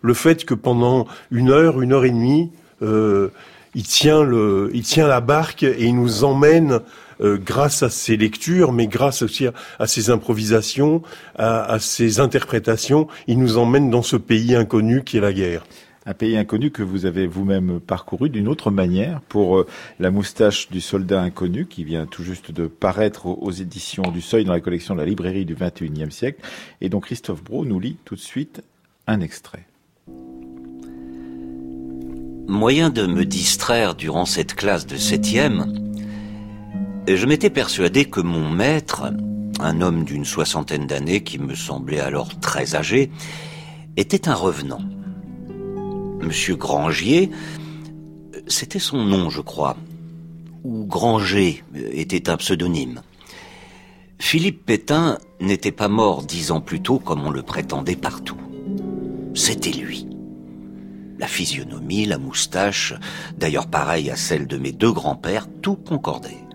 le 0.00 0.14
fait 0.14 0.46
que 0.46 0.54
pendant 0.54 1.06
une 1.30 1.50
heure, 1.50 1.82
une 1.82 1.92
heure 1.92 2.06
et 2.06 2.10
demie, 2.10 2.50
euh, 2.80 3.28
il 3.74 3.82
tient 3.82 4.22
le, 4.22 4.70
il 4.72 4.82
tient 4.82 5.06
la 5.06 5.20
barque 5.20 5.62
et 5.62 5.84
il 5.84 5.94
nous 5.94 6.24
emmène 6.24 6.80
euh, 7.20 7.38
grâce 7.38 7.82
à 7.82 7.90
ses 7.90 8.16
lectures, 8.16 8.72
mais 8.72 8.86
grâce 8.86 9.22
aussi 9.22 9.46
à, 9.78 9.86
ses 9.86 10.10
improvisations, 10.10 11.02
à, 11.36 11.78
ses 11.78 12.20
interprétations, 12.20 13.08
il 13.26 13.38
nous 13.38 13.58
emmène 13.58 13.90
dans 13.90 14.02
ce 14.02 14.16
pays 14.16 14.54
inconnu 14.54 15.04
qui 15.04 15.18
est 15.18 15.20
la 15.20 15.32
guerre 15.32 15.64
un 16.08 16.14
pays 16.14 16.36
inconnu 16.36 16.70
que 16.70 16.84
vous 16.84 17.04
avez 17.04 17.26
vous-même 17.26 17.80
parcouru 17.80 18.30
d'une 18.30 18.46
autre 18.46 18.70
manière 18.70 19.20
pour 19.22 19.58
euh, 19.58 19.66
La 19.98 20.12
moustache 20.12 20.70
du 20.70 20.80
soldat 20.80 21.20
inconnu 21.20 21.66
qui 21.66 21.82
vient 21.82 22.06
tout 22.06 22.22
juste 22.22 22.52
de 22.52 22.68
paraître 22.68 23.26
aux, 23.26 23.50
éditions 23.50 24.04
du 24.04 24.20
Seuil 24.20 24.44
dans 24.44 24.52
la 24.52 24.60
collection 24.60 24.94
de 24.94 25.00
la 25.00 25.06
librairie 25.06 25.44
du 25.44 25.56
21e 25.56 26.10
siècle. 26.10 26.40
Et 26.80 26.88
donc 26.88 27.06
Christophe 27.06 27.42
Bro 27.42 27.64
nous 27.64 27.80
lit 27.80 27.96
tout 28.04 28.14
de 28.14 28.20
suite 28.20 28.62
un 29.08 29.20
extrait. 29.20 29.66
Moyen 32.48 32.90
de 32.90 33.06
me 33.06 33.24
distraire 33.24 33.96
durant 33.96 34.24
cette 34.24 34.54
classe 34.54 34.86
de 34.86 34.96
septième, 34.96 35.85
je 37.14 37.26
m'étais 37.26 37.50
persuadé 37.50 38.06
que 38.06 38.20
mon 38.20 38.50
maître, 38.50 39.12
un 39.60 39.80
homme 39.80 40.04
d'une 40.04 40.24
soixantaine 40.24 40.86
d'années 40.86 41.22
qui 41.22 41.38
me 41.38 41.54
semblait 41.54 42.00
alors 42.00 42.38
très 42.40 42.74
âgé, 42.74 43.10
était 43.96 44.28
un 44.28 44.34
revenant. 44.34 44.80
Monsieur 46.20 46.56
Grangier, 46.56 47.30
c'était 48.48 48.80
son 48.80 49.04
nom, 49.04 49.30
je 49.30 49.40
crois, 49.40 49.76
ou 50.64 50.84
Granger 50.84 51.62
était 51.74 52.28
un 52.28 52.36
pseudonyme. 52.36 53.02
Philippe 54.18 54.64
Pétain 54.64 55.18
n'était 55.40 55.72
pas 55.72 55.88
mort 55.88 56.24
dix 56.24 56.50
ans 56.50 56.60
plus 56.60 56.80
tôt 56.80 56.98
comme 56.98 57.24
on 57.24 57.30
le 57.30 57.42
prétendait 57.42 57.96
partout. 57.96 58.38
C'était 59.34 59.70
lui. 59.70 60.08
La 61.18 61.26
physionomie, 61.26 62.06
la 62.06 62.18
moustache, 62.18 62.94
d'ailleurs 63.38 63.68
pareille 63.68 64.10
à 64.10 64.16
celle 64.16 64.46
de 64.46 64.58
mes 64.58 64.72
deux 64.72 64.92
grands-pères, 64.92 65.46
tout 65.62 65.76
concordait. 65.76 66.45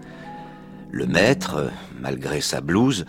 Le 0.91 1.05
maître, 1.05 1.71
malgré 2.01 2.41
sa 2.41 2.59
blouse, 2.59 3.05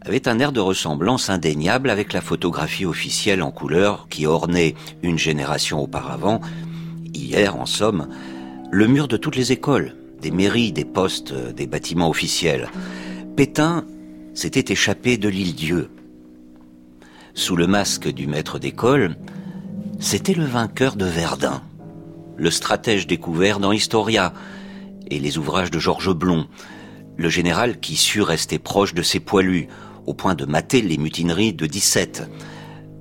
avait 0.00 0.26
un 0.26 0.40
air 0.40 0.50
de 0.50 0.58
ressemblance 0.58 1.30
indéniable 1.30 1.88
avec 1.88 2.12
la 2.12 2.20
photographie 2.20 2.84
officielle 2.84 3.42
en 3.42 3.52
couleur 3.52 4.08
qui 4.10 4.26
ornait 4.26 4.74
une 5.04 5.18
génération 5.18 5.80
auparavant, 5.80 6.40
hier 7.14 7.54
en 7.54 7.66
somme, 7.66 8.08
le 8.72 8.88
mur 8.88 9.06
de 9.06 9.16
toutes 9.16 9.36
les 9.36 9.52
écoles, 9.52 9.94
des 10.20 10.32
mairies, 10.32 10.72
des 10.72 10.84
postes, 10.84 11.32
des 11.32 11.68
bâtiments 11.68 12.10
officiels. 12.10 12.68
Pétain 13.36 13.86
s'était 14.34 14.72
échappé 14.72 15.16
de 15.16 15.28
l'île 15.28 15.54
Dieu. 15.54 15.90
Sous 17.34 17.54
le 17.54 17.68
masque 17.68 18.08
du 18.08 18.26
maître 18.26 18.58
d'école, 18.58 19.16
c'était 20.00 20.34
le 20.34 20.44
vainqueur 20.44 20.96
de 20.96 21.04
Verdun, 21.04 21.62
le 22.36 22.50
stratège 22.50 23.06
découvert 23.06 23.60
dans 23.60 23.70
Historia 23.70 24.32
et 25.08 25.20
les 25.20 25.38
ouvrages 25.38 25.70
de 25.70 25.78
Georges 25.78 26.12
Blond, 26.12 26.48
le 27.16 27.28
général 27.28 27.80
qui 27.80 27.96
sut 27.96 28.22
rester 28.22 28.58
proche 28.58 28.94
de 28.94 29.02
ses 29.02 29.20
poilus, 29.20 29.68
au 30.06 30.14
point 30.14 30.34
de 30.34 30.44
mater 30.44 30.82
les 30.82 30.98
mutineries 30.98 31.52
de 31.52 31.66
17. 31.66 32.28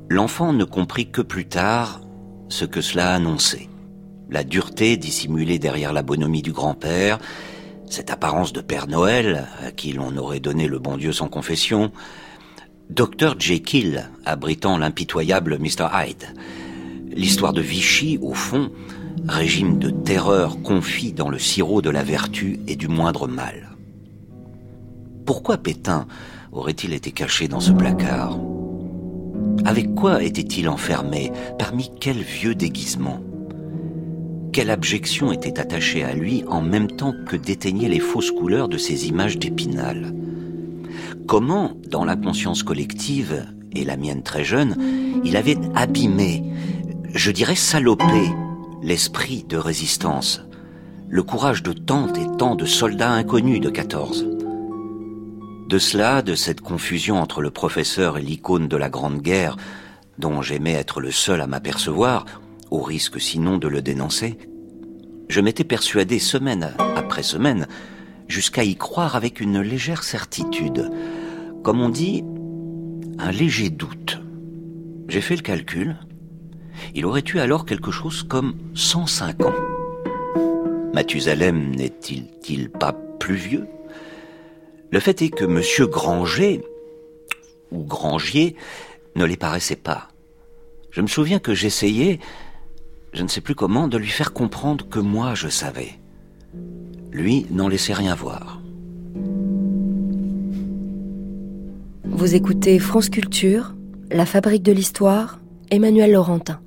L'enfant 0.09 0.53
ne 0.53 0.65
comprit 0.65 1.09
que 1.09 1.21
plus 1.21 1.47
tard 1.47 2.01
ce 2.49 2.65
que 2.65 2.81
cela 2.81 3.13
annonçait. 3.13 3.69
La 4.29 4.43
dureté 4.43 4.97
dissimulée 4.97 5.59
derrière 5.59 5.93
la 5.93 6.03
bonhomie 6.03 6.41
du 6.41 6.51
grand-père, 6.51 7.19
cette 7.89 8.11
apparence 8.11 8.53
de 8.53 8.61
Père 8.61 8.87
Noël, 8.87 9.47
à 9.65 9.71
qui 9.71 9.93
l'on 9.93 10.15
aurait 10.17 10.39
donné 10.39 10.67
le 10.67 10.79
bon 10.79 10.97
Dieu 10.97 11.11
sans 11.11 11.27
confession, 11.27 11.91
Dr 12.89 13.35
Jekyll 13.39 14.09
abritant 14.25 14.77
l'impitoyable 14.77 15.57
Mr 15.59 15.87
Hyde, 15.93 16.25
l'histoire 17.09 17.53
de 17.53 17.61
Vichy, 17.61 18.19
au 18.21 18.33
fond, 18.33 18.71
régime 19.27 19.79
de 19.79 19.89
terreur 19.89 20.61
confit 20.61 21.13
dans 21.13 21.29
le 21.29 21.39
sirop 21.39 21.81
de 21.81 21.89
la 21.89 22.03
vertu 22.03 22.59
et 22.67 22.75
du 22.75 22.87
moindre 22.87 23.27
mal. 23.27 23.70
Pourquoi 25.25 25.57
Pétain 25.57 26.07
aurait-il 26.51 26.93
été 26.93 27.11
caché 27.11 27.47
dans 27.47 27.59
ce 27.59 27.71
placard? 27.71 28.39
Avec 29.65 29.93
quoi 29.93 30.23
était-il 30.23 30.67
enfermé? 30.67 31.31
Parmi 31.59 31.91
quels 31.99 32.21
vieux 32.21 32.55
déguisements? 32.55 33.21
Quelle 34.51 34.69
abjection 34.69 35.31
était 35.31 35.59
attachée 35.59 36.03
à 36.03 36.13
lui 36.13 36.43
en 36.47 36.61
même 36.61 36.87
temps 36.87 37.13
que 37.27 37.35
déteignaient 37.35 37.89
les 37.89 37.99
fausses 37.99 38.31
couleurs 38.31 38.67
de 38.67 38.77
ces 38.77 39.07
images 39.07 39.37
d'épinal? 39.37 40.13
Comment, 41.27 41.71
dans 41.89 42.03
la 42.03 42.15
conscience 42.15 42.63
collective, 42.63 43.45
et 43.73 43.85
la 43.85 43.95
mienne 43.95 44.23
très 44.23 44.43
jeune, 44.43 44.75
il 45.23 45.37
avait 45.37 45.57
abîmé, 45.75 46.43
je 47.13 47.31
dirais 47.31 47.55
salopé, 47.55 48.31
l'esprit 48.81 49.45
de 49.47 49.55
résistance, 49.55 50.41
le 51.07 51.23
courage 51.23 51.63
de 51.63 51.71
tant 51.71 52.11
et 52.13 52.37
tant 52.37 52.55
de 52.55 52.65
soldats 52.65 53.11
inconnus 53.11 53.61
de 53.61 53.69
14 53.69 54.40
de 55.71 55.79
cela, 55.79 56.21
de 56.21 56.35
cette 56.35 56.59
confusion 56.59 57.21
entre 57.21 57.41
le 57.41 57.49
professeur 57.49 58.17
et 58.17 58.21
l'icône 58.21 58.67
de 58.67 58.75
la 58.75 58.89
Grande 58.89 59.21
Guerre, 59.21 59.55
dont 60.17 60.41
j'aimais 60.41 60.73
être 60.73 60.99
le 60.99 61.11
seul 61.11 61.39
à 61.39 61.47
m'apercevoir, 61.47 62.25
au 62.71 62.81
risque 62.81 63.21
sinon 63.21 63.57
de 63.57 63.69
le 63.69 63.81
dénoncer, 63.81 64.37
je 65.29 65.39
m'étais 65.39 65.63
persuadé 65.63 66.19
semaine 66.19 66.73
après 66.97 67.23
semaine, 67.23 67.67
jusqu'à 68.27 68.65
y 68.65 68.75
croire 68.75 69.15
avec 69.15 69.39
une 69.39 69.61
légère 69.61 70.03
certitude, 70.03 70.91
comme 71.63 71.79
on 71.79 71.87
dit, 71.87 72.25
un 73.17 73.31
léger 73.31 73.69
doute. 73.69 74.19
J'ai 75.07 75.21
fait 75.21 75.37
le 75.37 75.41
calcul. 75.41 75.95
Il 76.95 77.05
aurait 77.05 77.23
eu 77.33 77.39
alors 77.39 77.65
quelque 77.65 77.91
chose 77.91 78.23
comme 78.23 78.55
105 78.73 79.45
ans. 79.45 79.55
Mathusalem 80.93 81.73
n'est-il 81.73 82.69
pas 82.71 82.91
plus 83.21 83.35
vieux? 83.35 83.67
Le 84.91 84.99
fait 84.99 85.21
est 85.21 85.29
que 85.29 85.45
Monsieur 85.45 85.87
Granger, 85.87 86.61
ou 87.71 87.83
Grangier, 87.83 88.57
ne 89.15 89.23
les 89.23 89.37
paraissait 89.37 89.77
pas. 89.77 90.09
Je 90.89 90.99
me 90.99 91.07
souviens 91.07 91.39
que 91.39 91.53
j'essayais, 91.53 92.19
je 93.13 93.23
ne 93.23 93.29
sais 93.29 93.39
plus 93.39 93.55
comment, 93.55 93.87
de 93.87 93.97
lui 93.97 94.09
faire 94.09 94.33
comprendre 94.33 94.87
que 94.89 94.99
moi 94.99 95.33
je 95.33 95.47
savais. 95.47 95.93
Lui 97.11 97.45
n'en 97.51 97.69
laissait 97.69 97.93
rien 97.93 98.15
voir. 98.15 98.61
Vous 102.03 102.35
écoutez 102.35 102.77
France 102.77 103.09
Culture, 103.09 103.73
La 104.09 104.25
Fabrique 104.25 104.63
de 104.63 104.73
l'Histoire, 104.73 105.39
Emmanuel 105.69 106.11
Laurentin. 106.11 106.59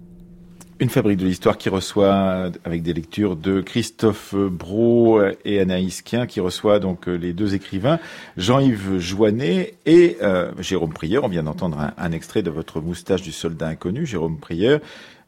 Une 0.80 0.88
fabrique 0.88 1.18
de 1.18 1.24
l'histoire 1.24 1.56
qui 1.56 1.68
reçoit, 1.68 2.50
avec 2.64 2.82
des 2.82 2.92
lectures 2.92 3.36
de 3.36 3.60
Christophe 3.60 4.34
Brault 4.34 5.22
et 5.44 5.60
Anaïs 5.60 6.02
Quien, 6.02 6.26
qui 6.26 6.40
reçoit 6.40 6.80
donc 6.80 7.06
les 7.06 7.32
deux 7.32 7.54
écrivains, 7.54 8.00
Jean-Yves 8.36 8.98
Joannet 8.98 9.74
et 9.86 10.16
euh, 10.20 10.50
Jérôme 10.58 10.92
Prieur. 10.92 11.22
On 11.22 11.28
vient 11.28 11.44
d'entendre 11.44 11.92
un, 11.96 12.12
extrait 12.12 12.42
de 12.42 12.50
votre 12.50 12.80
moustache 12.80 13.22
du 13.22 13.30
soldat 13.30 13.68
inconnu, 13.68 14.04
Jérôme 14.04 14.40
Prieur, 14.40 14.80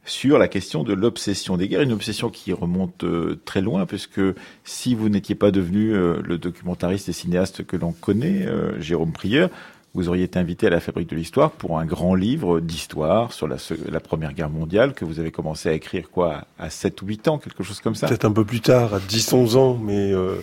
sur 0.03 0.37
la 0.37 0.49
question 0.49 0.83
de 0.83 0.91
l'obsession 0.91 1.55
des 1.55 1.69
guerres, 1.69 1.81
une 1.81 1.93
obsession 1.93 2.29
qui 2.29 2.51
remonte 2.51 3.05
euh, 3.05 3.39
très 3.45 3.61
loin, 3.61 3.85
puisque 3.85 4.21
si 4.65 4.95
vous 4.95 5.07
n'étiez 5.07 5.35
pas 5.35 5.51
devenu 5.51 5.93
euh, 5.93 6.21
le 6.25 6.37
documentariste 6.37 7.07
et 7.07 7.13
cinéaste 7.13 7.65
que 7.65 7.77
l'on 7.77 7.93
connaît, 7.93 8.45
Jérôme 8.79 9.13
Prieur, 9.13 9.49
vous 9.97 10.09
auriez 10.09 10.25
été 10.25 10.37
invité 10.37 10.67
à 10.67 10.69
la 10.69 10.79
Fabrique 10.79 11.09
de 11.09 11.15
l'Histoire 11.15 11.49
pour 11.49 11.79
un 11.79 11.85
grand 11.85 12.13
livre 12.13 12.59
d'histoire 12.59 13.33
sur 13.33 13.47
la, 13.47 13.57
Première 13.99 14.33
Guerre 14.33 14.51
mondiale 14.51 14.93
que 14.93 15.05
vous 15.05 15.19
avez 15.19 15.31
commencé 15.31 15.69
à 15.69 15.73
écrire 15.73 16.11
quoi 16.11 16.45
à 16.59 16.69
7 16.69 17.01
ou 17.01 17.07
8 17.07 17.27
ans, 17.29 17.37
quelque 17.39 17.63
chose 17.63 17.79
comme 17.79 17.95
ça? 17.95 18.07
Peut-être 18.07 18.25
un 18.25 18.31
peu 18.31 18.45
plus 18.45 18.61
tard, 18.61 18.93
à 18.93 18.99
10-11 18.99 19.57
ans, 19.57 19.75
mais 19.81 20.13
euh, 20.13 20.35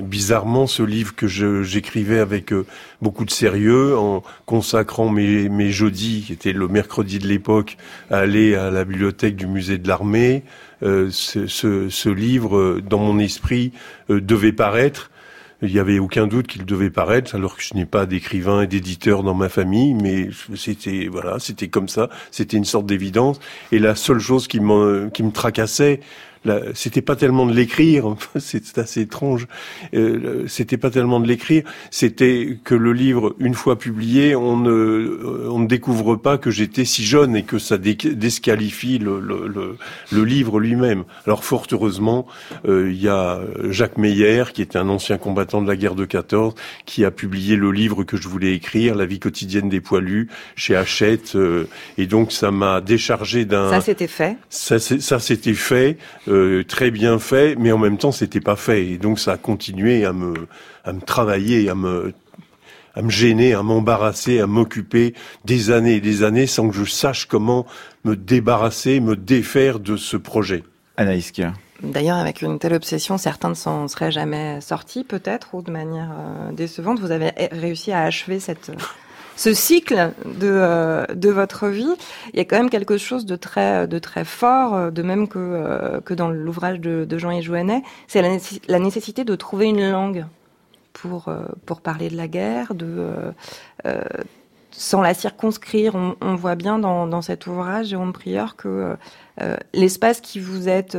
bizarrement, 0.00 0.66
ce 0.66 0.82
livre 0.82 1.14
que 1.14 1.28
j'écrivais 1.28 2.18
avec 2.18 2.52
euh, 2.52 2.66
beaucoup 3.00 3.24
de 3.24 3.30
sérieux, 3.30 3.96
en 3.96 4.24
consacrant 4.46 5.08
mes, 5.08 5.70
jeudis, 5.70 6.24
qui 6.26 6.32
était 6.32 6.52
le 6.52 6.66
mercredi 6.66 7.20
de 7.20 7.28
l'époque, 7.28 7.76
à 8.10 8.18
aller 8.18 8.56
à 8.56 8.72
la 8.72 8.84
bibliothèque 8.84 9.36
du 9.36 9.46
musée 9.46 9.78
de 9.78 9.86
l'armée, 9.86 10.42
euh, 10.82 11.08
ce, 11.10 12.08
livre, 12.08 12.80
dans 12.80 12.98
mon 12.98 13.20
esprit, 13.20 13.70
devait 14.08 14.52
paraître 14.52 15.12
il 15.64 15.72
n'y 15.72 15.78
avait 15.78 15.98
aucun 15.98 16.26
doute 16.26 16.46
qu'il 16.46 16.64
devait 16.64 16.90
paraître, 16.90 17.34
alors 17.34 17.56
que 17.56 17.62
je 17.62 17.74
n'ai 17.74 17.86
pas 17.86 18.06
d'écrivain 18.06 18.62
et 18.62 18.66
d'éditeur 18.66 19.22
dans 19.22 19.34
ma 19.34 19.48
famille, 19.48 19.94
mais 19.94 20.28
c'était 20.54 21.08
voilà, 21.10 21.38
c'était 21.38 21.68
comme 21.68 21.88
ça, 21.88 22.08
c'était 22.30 22.56
une 22.56 22.64
sorte 22.64 22.86
d'évidence. 22.86 23.40
Et 23.72 23.78
la 23.78 23.94
seule 23.94 24.20
chose 24.20 24.46
qui 24.46 24.60
me 24.60 25.10
qui 25.12 25.22
me 25.22 25.32
tracassait, 25.32 26.00
c'était 26.74 27.02
pas 27.02 27.16
tellement 27.16 27.46
de 27.46 27.52
l'écrire, 27.52 28.16
c'est 28.36 28.78
assez 28.78 29.02
étrange. 29.02 29.46
Euh, 29.94 30.44
c'était 30.46 30.76
pas 30.76 30.90
tellement 30.90 31.20
de 31.20 31.26
l'écrire, 31.26 31.64
c'était 31.90 32.58
que 32.64 32.74
le 32.74 32.92
livre, 32.92 33.34
une 33.38 33.54
fois 33.54 33.78
publié, 33.78 34.36
on 34.36 34.56
ne, 34.58 34.70
euh, 34.70 35.48
on 35.50 35.60
ne 35.60 35.66
découvre 35.66 36.16
pas 36.16 36.38
que 36.38 36.50
j'étais 36.50 36.84
si 36.84 37.04
jeune 37.04 37.36
et 37.36 37.42
que 37.42 37.58
ça 37.58 37.78
disqualifie 37.78 38.98
le, 38.98 39.20
le, 39.20 39.76
le, 40.12 40.24
livre 40.24 40.60
lui-même. 40.60 41.04
Alors 41.26 41.44
fort 41.44 41.66
heureusement, 41.72 42.26
euh, 42.66 42.90
il 42.90 43.00
y 43.00 43.08
a 43.08 43.40
Jacques 43.70 43.98
Meyer, 43.98 44.44
qui 44.52 44.60
est 44.60 44.76
un 44.76 44.88
ancien 44.88 45.18
combattant 45.18 45.62
de 45.62 45.68
la 45.68 45.76
guerre 45.76 45.94
de 45.94 46.04
14, 46.04 46.54
qui 46.84 47.04
a 47.04 47.10
publié 47.10 47.56
le 47.56 47.72
livre 47.72 48.04
que 48.04 48.16
je 48.16 48.28
voulais 48.28 48.54
écrire, 48.54 48.94
La 48.94 49.06
vie 49.06 49.18
quotidienne 49.18 49.68
des 49.68 49.80
poilus, 49.80 50.28
chez 50.56 50.76
Hachette, 50.76 51.36
et 51.98 52.06
donc 52.06 52.32
ça 52.32 52.50
m'a 52.50 52.80
déchargé 52.80 53.44
d'un. 53.44 53.70
Ça 53.70 53.80
c'était 53.80 54.06
fait? 54.06 54.36
Ça, 54.50 54.78
ça 54.78 55.18
c'était 55.18 55.54
fait. 55.54 55.98
Euh, 56.28 56.33
très 56.68 56.90
bien 56.90 57.18
fait, 57.18 57.56
mais 57.56 57.72
en 57.72 57.78
même 57.78 57.98
temps 57.98 58.12
c'était 58.12 58.40
pas 58.40 58.56
fait. 58.56 58.86
Et 58.86 58.98
donc 58.98 59.18
ça 59.18 59.32
a 59.32 59.36
continué 59.36 60.04
à 60.04 60.12
me, 60.12 60.34
à 60.84 60.92
me 60.92 61.00
travailler, 61.00 61.68
à 61.68 61.74
me, 61.74 62.12
à 62.94 63.02
me 63.02 63.10
gêner, 63.10 63.54
à 63.54 63.62
m'embarrasser, 63.62 64.40
à 64.40 64.46
m'occuper 64.46 65.14
des 65.44 65.70
années 65.70 65.94
et 65.94 66.00
des 66.00 66.22
années 66.22 66.46
sans 66.46 66.68
que 66.68 66.74
je 66.74 66.84
sache 66.84 67.26
comment 67.26 67.66
me 68.04 68.16
débarrasser, 68.16 69.00
me 69.00 69.16
défaire 69.16 69.80
de 69.80 69.96
ce 69.96 70.16
projet. 70.16 70.62
Anaïs 70.96 71.32
D'ailleurs, 71.82 72.16
avec 72.16 72.40
une 72.40 72.58
telle 72.58 72.72
obsession, 72.72 73.18
certains 73.18 73.50
ne 73.50 73.54
s'en 73.54 73.88
seraient 73.88 74.12
jamais 74.12 74.60
sortis, 74.60 75.04
peut-être, 75.04 75.54
ou 75.54 75.60
de 75.60 75.70
manière 75.70 76.12
euh, 76.12 76.52
décevante. 76.52 77.00
Vous 77.00 77.10
avez 77.10 77.32
réussi 77.50 77.92
à 77.92 78.02
achever 78.02 78.40
cette, 78.40 78.70
ce 79.36 79.52
cycle 79.52 80.12
de, 80.24 80.48
euh, 80.50 81.06
de 81.06 81.30
votre 81.30 81.68
vie, 81.68 81.94
il 82.32 82.38
y 82.38 82.40
a 82.40 82.44
quand 82.44 82.56
même 82.56 82.70
quelque 82.70 82.96
chose 82.98 83.26
de 83.26 83.36
très, 83.36 83.88
de 83.88 83.98
très 83.98 84.24
fort, 84.24 84.74
euh, 84.74 84.90
de 84.90 85.02
même 85.02 85.28
que, 85.28 85.38
euh, 85.38 86.00
que 86.00 86.14
dans 86.14 86.30
l'ouvrage 86.30 86.80
de, 86.80 87.04
de 87.04 87.18
Jean-Yves 87.18 87.44
Jouanet, 87.44 87.82
c'est 88.06 88.22
la, 88.68 88.78
nécessité 88.78 89.24
de 89.24 89.34
trouver 89.34 89.66
une 89.66 89.90
langue 89.90 90.26
pour, 90.92 91.32
pour 91.66 91.80
parler 91.80 92.08
de 92.08 92.16
la 92.16 92.28
guerre, 92.28 92.74
de, 92.74 93.08
sans 94.76 95.00
la 95.00 95.14
circonscrire. 95.14 95.94
On, 95.94 96.34
voit 96.34 96.54
bien 96.54 96.78
dans, 96.78 97.22
cet 97.22 97.46
ouvrage, 97.46 97.86
Jérôme 97.86 98.12
Prieur, 98.12 98.56
que 98.56 98.96
l'espace 99.72 100.20
qui 100.20 100.40
vous 100.40 100.68
est 100.68 100.96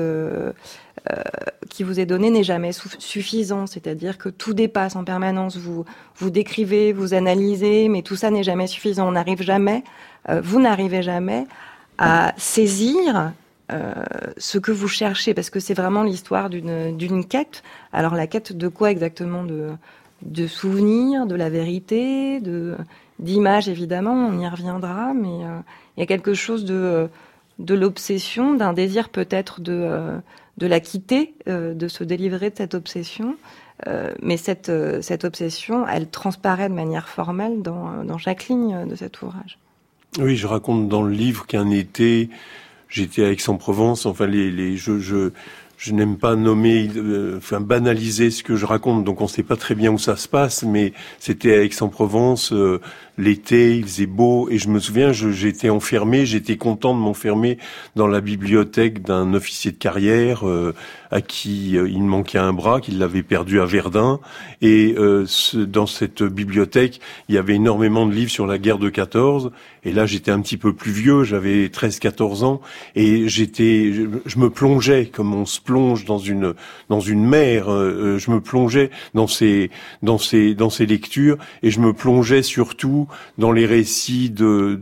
euh, 1.12 1.22
qui 1.70 1.84
vous 1.84 2.00
est 2.00 2.06
donné 2.08 2.32
n'est 2.32 2.44
jamais 2.44 2.72
suffisant, 2.72 3.68
c'est-à-dire 3.68 4.18
que 4.18 4.30
tout 4.30 4.54
dépasse 4.54 4.96
en 4.96 5.04
permanence. 5.04 5.56
Vous 5.58 5.86
vous 6.16 6.30
décrivez, 6.32 6.94
vous 6.94 7.14
analysez, 7.14 7.90
mais 7.90 8.02
tout 8.02 8.16
ça 8.16 8.32
n'est 8.32 8.44
jamais 8.44 8.66
suffisant. 8.66 9.08
On 9.08 9.12
n'arrive 9.12 9.44
jamais, 9.44 9.84
euh, 10.30 10.42
vous 10.42 10.60
n'arrivez 10.60 11.04
jamais 11.04 11.46
à 12.00 12.34
saisir 12.38 13.34
euh, 13.72 13.94
ce 14.38 14.58
que 14.58 14.72
vous 14.72 14.88
cherchez, 14.88 15.36
parce 15.36 15.52
que 15.52 15.60
c'est 15.60 15.76
vraiment 15.76 16.02
l'histoire 16.02 16.50
d'une 16.50 17.26
quête. 17.26 17.62
Alors 17.94 18.16
la 18.16 18.26
quête 18.26 18.54
de 18.54 18.68
quoi 18.68 18.90
exactement 18.90 19.44
De 19.44 19.72
de 20.26 20.48
souvenirs, 20.48 21.26
de 21.26 21.36
la 21.36 21.50
vérité, 21.50 22.40
de 22.42 22.76
d'images 23.20 23.70
évidemment, 23.70 24.14
on 24.14 24.40
y 24.40 24.48
reviendra, 24.48 25.14
mais 25.14 25.40
il 25.96 26.00
y 26.00 26.04
a 26.04 26.06
quelque 26.06 26.34
chose 26.34 26.66
de 26.66 27.08
de 27.60 27.74
l'obsession, 27.74 28.56
d'un 28.56 28.74
désir 28.74 29.10
peut-être 29.10 29.62
de 29.62 30.20
de 30.58 30.68
la 30.68 30.80
quitter, 30.80 31.34
euh, 31.48 31.74
de 31.74 31.88
se 31.88 32.04
délivrer 32.04 32.50
de 32.50 32.56
cette 32.56 32.76
obsession. 32.76 33.36
Euh, 33.88 34.14
mais 34.22 34.38
cette, 34.38 34.70
euh, 34.70 35.02
cette 35.02 35.26
obsession, 35.26 35.86
elle 35.88 36.10
transparaît 36.10 36.70
de 36.70 36.74
manière 36.74 37.10
formelle 37.10 37.62
dans, 37.62 38.04
dans 38.06 38.18
chaque 38.18 38.48
ligne 38.48 38.88
de 38.88 38.96
cet 38.96 39.22
ouvrage. 39.22 39.58
Oui, 40.18 40.38
je 40.38 40.48
raconte 40.48 40.88
dans 40.88 41.02
le 41.02 41.12
livre 41.12 41.46
qu'un 41.46 41.70
été, 41.70 42.30
j'étais 42.88 43.26
à 43.26 43.32
Aix-en-Provence. 43.32 44.06
Enfin, 44.06 44.28
les, 44.28 44.50
les, 44.50 44.78
je, 44.78 45.32
je 45.86 45.94
n'aime 45.94 46.18
pas 46.18 46.36
nommer, 46.36 46.90
enfin 47.38 47.62
banaliser 47.62 48.32
ce 48.32 48.42
que 48.42 48.56
je 48.56 48.66
raconte, 48.66 49.04
donc 49.04 49.22
on 49.22 49.26
ne 49.26 49.30
sait 49.30 49.44
pas 49.44 49.56
très 49.56 49.76
bien 49.76 49.92
où 49.92 50.00
ça 50.00 50.16
se 50.16 50.28
passe, 50.28 50.64
mais 50.64 50.94
c'était 51.20 51.54
à 51.54 51.62
Aix-en-Provence, 51.62 52.52
l'été, 53.18 53.78
il 53.78 53.84
faisait 53.84 54.08
beau, 54.08 54.50
et 54.50 54.58
je 54.58 54.70
me 54.70 54.80
souviens, 54.80 55.12
j'étais 55.12 55.70
enfermé, 55.70 56.26
j'étais 56.26 56.58
content 56.58 56.96
de 56.96 57.00
m'enfermer 57.00 57.60
dans 57.96 58.08
la 58.08 58.20
bibliothèque 58.20 59.04
d'un 59.04 59.34
officier 59.36 59.72
de 59.72 59.78
carrière 59.78 60.48
euh, 60.48 60.74
à 61.16 61.22
qui 61.22 61.78
euh, 61.78 61.88
il 61.88 62.04
manquait 62.04 62.40
un 62.40 62.52
bras, 62.52 62.82
qu'il 62.82 63.00
l'avait 63.00 63.24
perdu 63.24 63.62
à 63.62 63.66
Verdun, 63.66 64.20
et 64.62 64.96
euh, 64.98 65.26
dans 65.54 65.86
cette 65.86 66.24
bibliothèque, 66.24 67.00
il 67.30 67.36
y 67.36 67.38
avait 67.38 67.56
énormément 67.56 68.06
de 68.06 68.12
livres 68.12 68.32
sur 68.32 68.46
la 68.46 68.58
guerre 68.58 68.80
de 68.80 68.90
14, 68.90 69.52
et 69.86 69.94
là 69.94 70.06
j'étais 70.06 70.32
un 70.32 70.42
petit 70.42 70.58
peu 70.58 70.74
plus 70.74 70.92
vieux, 70.92 71.24
j'avais 71.24 71.68
13-14 71.68 72.44
ans, 72.44 72.60
et 72.96 73.30
j'étais, 73.30 73.94
je, 74.26 74.40
me 74.40 74.50
plongeais 74.50 75.06
comme 75.06 75.34
on 75.34 75.46
se 75.46 75.62
plonge 75.62 76.04
dans 76.04 76.18
une 76.18 76.54
dans 76.90 77.00
une 77.00 77.26
mer, 77.26 77.68
je 77.70 78.32
me 78.32 78.42
plongeais 78.42 78.90
dans 79.14 79.28
ces 79.28 79.72
dans 80.04 80.18
ces 80.18 80.54
dans 80.54 80.70
ces 80.70 80.86
lectures, 80.86 81.38
et 81.64 81.72
je 81.72 81.80
me 81.80 81.94
plongeais 81.94 82.44
surtout 82.44 83.08
dans 83.38 83.54
les 83.54 83.66
récits 83.66 84.30
de, 84.30 84.76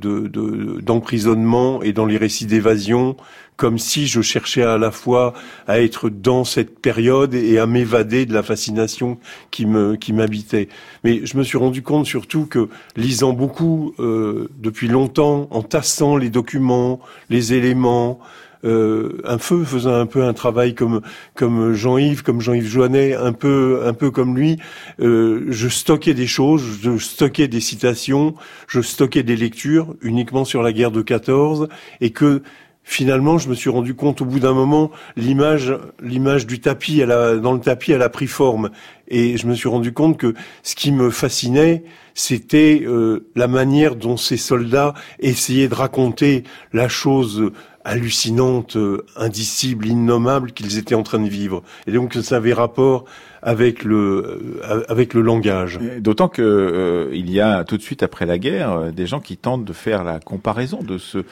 d'emprisonnement 0.82 1.84
et 1.84 1.93
dans 1.93 2.08
les 2.08 2.17
récits 2.17 2.48
d'évasion, 2.48 3.15
comme 3.63 3.80
si 3.80 4.08
je 4.08 4.19
cherchais 4.19 4.63
à 4.63 4.78
la 4.78 4.91
fois 4.91 5.34
à 5.67 5.80
être 5.80 6.10
dans 6.10 6.43
cette 6.43 6.80
période 6.80 7.34
et 7.34 7.60
à 7.60 7.65
m'évader 7.65 8.26
de 8.26 8.34
la 8.34 8.43
fascination 8.43 9.17
qui 9.52 9.65
me 9.65 9.95
qui 9.95 10.12
m'habitait. 10.12 10.67
Mais 11.06 11.26
je 11.26 11.38
me 11.38 11.43
suis 11.43 11.58
rendu 11.58 11.82
compte 11.82 12.06
surtout 12.06 12.45
que 12.45 12.67
lisant 12.97 13.32
beaucoup 13.32 13.93
euh, 13.99 14.49
depuis 14.60 14.89
longtemps, 14.89 15.47
en 15.49 15.63
tassant 15.63 16.17
les 16.17 16.30
documents, 16.30 16.99
les 17.30 17.54
éléments, 17.54 18.19
euh, 18.65 19.21
un 19.26 19.38
feu 19.38 19.63
faisant 19.65 19.93
un 19.93 20.06
peu 20.06 20.23
un 20.23 20.34
travail 20.34 20.73
comme 20.73 21.02
comme 21.34 21.73
Jean-Yves, 21.73 22.23
comme 22.23 22.39
Jean-Yves 22.41 22.67
Joannet, 22.67 23.13
un 23.13 23.34
peu 23.34 23.84
un 23.86 23.93
peu 23.93 24.12
comme 24.12 24.38
lui. 24.38 24.58
Euh, 24.99 25.45
je 25.49 25.67
stockais 25.67 26.13
des 26.13 26.28
choses, 26.28 26.80
je 26.82 26.97
stockais 26.97 27.47
des 27.47 27.60
citations, 27.60 28.36
je 28.67 28.82
stockais 28.82 29.23
des 29.23 29.36
lectures 29.36 29.95
uniquement 30.02 30.45
sur 30.45 30.63
la 30.63 30.71
guerre 30.71 30.91
de 30.91 31.02
14 31.02 31.67
et 32.02 32.12
que 32.12 32.41
finalement, 32.84 33.38
je 33.38 33.50
me 33.50 33.56
suis 33.56 33.69
rendu 33.69 33.96
compte 33.96 34.22
au 34.22 34.26
bout 34.26 34.39
d'un 34.39 34.54
moment, 34.54 34.91
l'image, 35.15 35.74
l'image 36.02 36.46
du 36.46 36.60
tapis, 36.60 37.00
elle 37.00 37.12
a, 37.12 37.36
dans 37.36 37.54
le 37.54 37.60
tapis, 37.60 37.91
elle 37.91 38.02
a 38.02 38.10
pris 38.10 38.28
forme. 38.28 38.69
Et 39.08 39.38
je 39.38 39.48
me 39.48 39.56
suis 39.56 39.69
rendu 39.69 39.93
compte 39.93 40.17
que 40.17 40.34
ce 40.63 40.76
qui 40.76 40.91
me 40.91 41.10
fascinait, 41.10 41.84
c'était 42.13 42.84
euh, 42.86 43.28
la 43.36 43.48
manière 43.48 43.96
dont 43.96 44.17
ces 44.17 44.38
soldats 44.38 44.93
essayaient 45.19 45.67
de 45.67 45.76
raconter 45.76 46.43
la 46.72 46.88
chose 46.88 47.52
hallucinante, 47.86 48.78
indicible, 49.17 49.88
innommable 49.88 50.54
qu'ils 50.54 50.78
étaient 50.78 50.96
en 50.96 51.04
train 51.04 51.19
de 51.19 51.28
vivre. 51.28 51.63
Et 51.86 51.91
donc 51.91 52.13
ça 52.13 52.38
avait 52.38 52.54
rapport 52.54 53.04
avec 53.41 53.84
le 53.84 54.41
euh, 54.63 54.84
avec 54.88 55.13
le 55.13 55.22
langage. 55.22 55.80
D'autant 56.00 56.30
que 56.30 56.41
euh, 56.41 57.10
il 57.13 57.30
y 57.30 57.41
a 57.41 57.65
tout 57.65 57.76
de 57.76 57.82
suite 57.82 58.02
après 58.02 58.26
la 58.26 58.38
guerre 58.38 58.93
des 58.93 59.06
gens 59.06 59.19
qui 59.19 59.36
tentent 59.36 59.65
de 59.65 59.74
faire 59.74 60.06
la 60.06 60.19
comparaison 60.19 60.82
de 60.82 60.98
ce 60.98 61.26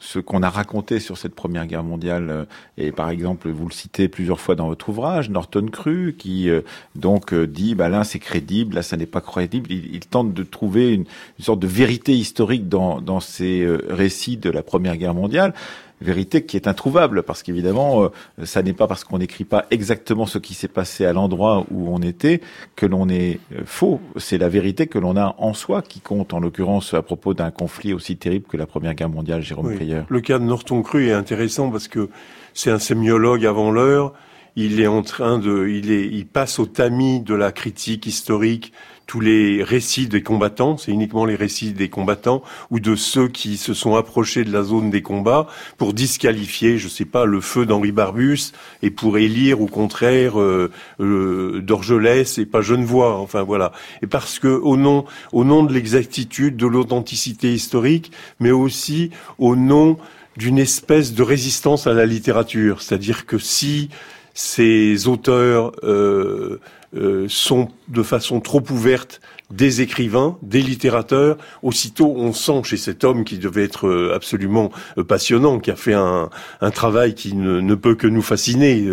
ce 0.00 0.18
qu'on 0.18 0.42
a 0.42 0.50
raconté 0.50 1.00
sur 1.00 1.18
cette 1.18 1.34
Première 1.34 1.66
Guerre 1.66 1.82
mondiale. 1.82 2.30
Euh, 2.30 2.44
et 2.76 2.92
par 2.92 3.10
exemple, 3.10 3.50
vous 3.50 3.66
le 3.66 3.72
citez 3.72 4.08
plusieurs 4.08 4.40
fois 4.40 4.54
dans 4.54 4.68
votre 4.68 4.88
ouvrage, 4.88 5.30
Norton 5.30 5.66
Cru, 5.66 6.14
qui 6.16 6.48
euh, 6.48 6.60
donc 6.94 7.32
euh, 7.32 7.46
dit, 7.46 7.74
bah 7.74 7.88
là 7.88 8.04
c'est 8.04 8.18
crédible, 8.18 8.76
là 8.76 8.82
ça 8.82 8.96
n'est 8.96 9.06
pas 9.06 9.20
crédible. 9.20 9.70
Il, 9.70 10.00
tente 10.00 10.32
de 10.32 10.42
trouver 10.42 10.94
une, 10.94 11.04
une, 11.38 11.44
sorte 11.44 11.60
de 11.60 11.66
vérité 11.66 12.16
historique 12.16 12.68
dans, 12.68 13.00
dans 13.00 13.20
ces 13.20 13.66
récits 13.88 14.36
de 14.36 14.48
la 14.48 14.62
Première 14.62 14.96
Guerre 14.96 15.14
mondiale 15.14 15.52
vérité 16.00 16.44
qui 16.44 16.56
est 16.56 16.68
introuvable, 16.68 17.22
parce 17.22 17.42
qu'évidemment, 17.42 18.04
euh, 18.04 18.08
ça 18.44 18.62
n'est 18.62 18.72
pas 18.72 18.86
parce 18.86 19.04
qu'on 19.04 19.18
n'écrit 19.18 19.44
pas 19.44 19.66
exactement 19.70 20.26
ce 20.26 20.38
qui 20.38 20.54
s'est 20.54 20.68
passé 20.68 21.04
à 21.04 21.12
l'endroit 21.12 21.66
où 21.70 21.92
on 21.92 22.00
était 22.00 22.40
que 22.76 22.86
l'on 22.86 23.08
est 23.08 23.40
euh, 23.52 23.62
faux. 23.64 24.00
C'est 24.16 24.38
la 24.38 24.48
vérité 24.48 24.86
que 24.86 24.98
l'on 24.98 25.16
a 25.16 25.34
en 25.38 25.54
soi 25.54 25.82
qui 25.82 26.00
compte, 26.00 26.34
en 26.34 26.40
l'occurrence 26.40 26.94
à 26.94 27.02
propos 27.02 27.34
d'un 27.34 27.50
conflit 27.50 27.92
aussi 27.92 28.16
terrible 28.16 28.46
que 28.48 28.56
la 28.56 28.66
Première 28.66 28.94
Guerre 28.94 29.10
mondiale, 29.10 29.42
Jérôme 29.42 29.66
oui. 29.66 29.94
Le 30.08 30.20
cas 30.20 30.38
de 30.38 30.44
Norton 30.44 30.82
Cru 30.82 31.08
est 31.08 31.12
intéressant 31.12 31.70
parce 31.70 31.88
que 31.88 32.08
c'est 32.54 32.70
un 32.70 32.78
sémiologue 32.78 33.44
avant 33.46 33.70
l'heure. 33.70 34.12
Il 34.56 34.80
est 34.80 34.86
en 34.86 35.02
train 35.02 35.38
de, 35.38 35.68
il 35.68 35.92
est, 35.92 36.06
il 36.06 36.26
passe 36.26 36.58
au 36.58 36.66
tamis 36.66 37.20
de 37.20 37.34
la 37.34 37.52
critique 37.52 38.06
historique 38.06 38.72
tous 39.08 39.20
les 39.20 39.62
récits 39.64 40.06
des 40.06 40.22
combattants, 40.22 40.76
c'est 40.76 40.92
uniquement 40.92 41.24
les 41.24 41.34
récits 41.34 41.72
des 41.72 41.88
combattants 41.88 42.42
ou 42.70 42.78
de 42.78 42.94
ceux 42.94 43.26
qui 43.26 43.56
se 43.56 43.72
sont 43.72 43.96
approchés 43.96 44.44
de 44.44 44.52
la 44.52 44.62
zone 44.62 44.90
des 44.90 45.00
combats 45.00 45.46
pour 45.78 45.94
disqualifier, 45.94 46.76
je 46.76 46.88
sais 46.88 47.06
pas, 47.06 47.24
le 47.24 47.40
feu 47.40 47.64
d'Henri 47.64 47.90
Barbus 47.90 48.52
et 48.82 48.90
pour 48.90 49.16
élire 49.16 49.62
au 49.62 49.66
contraire 49.66 50.38
euh, 50.38 50.70
euh, 51.00 51.62
Dorgelès 51.62 52.36
et 52.36 52.44
pas 52.44 52.60
Genevois. 52.60 53.16
Enfin 53.16 53.42
voilà. 53.42 53.72
Et 54.02 54.06
parce 54.06 54.38
que 54.38 54.48
au 54.48 54.76
nom, 54.76 55.06
au 55.32 55.42
nom 55.42 55.62
de 55.62 55.72
l'exactitude, 55.72 56.58
de 56.58 56.66
l'authenticité 56.66 57.54
historique, 57.54 58.12
mais 58.40 58.50
aussi 58.50 59.10
au 59.38 59.56
nom 59.56 59.96
d'une 60.36 60.58
espèce 60.58 61.14
de 61.14 61.22
résistance 61.22 61.86
à 61.86 61.94
la 61.94 62.04
littérature, 62.04 62.82
c'est-à-dire 62.82 63.24
que 63.24 63.38
si 63.38 63.88
ces 64.34 65.08
auteurs 65.08 65.72
euh, 65.82 66.60
euh, 66.96 67.26
sont 67.28 67.68
de 67.88 68.02
façon 68.02 68.40
trop 68.40 68.62
ouverte 68.70 69.20
des 69.50 69.82
écrivains, 69.82 70.38
des 70.40 70.62
littérateurs. 70.62 71.36
Aussitôt, 71.62 72.14
on 72.16 72.32
sent 72.32 72.62
chez 72.64 72.76
cet 72.78 73.04
homme 73.04 73.24
qui 73.24 73.36
devait 73.36 73.64
être 73.64 73.86
euh, 73.86 74.14
absolument 74.14 74.72
euh, 74.96 75.04
passionnant, 75.04 75.58
qui 75.58 75.70
a 75.70 75.76
fait 75.76 75.92
un, 75.92 76.30
un 76.62 76.70
travail 76.70 77.14
qui 77.14 77.34
ne, 77.34 77.60
ne, 77.60 77.74
peut 77.74 77.94
que 77.94 78.06
nous 78.06 78.22
fasciner, 78.22 78.88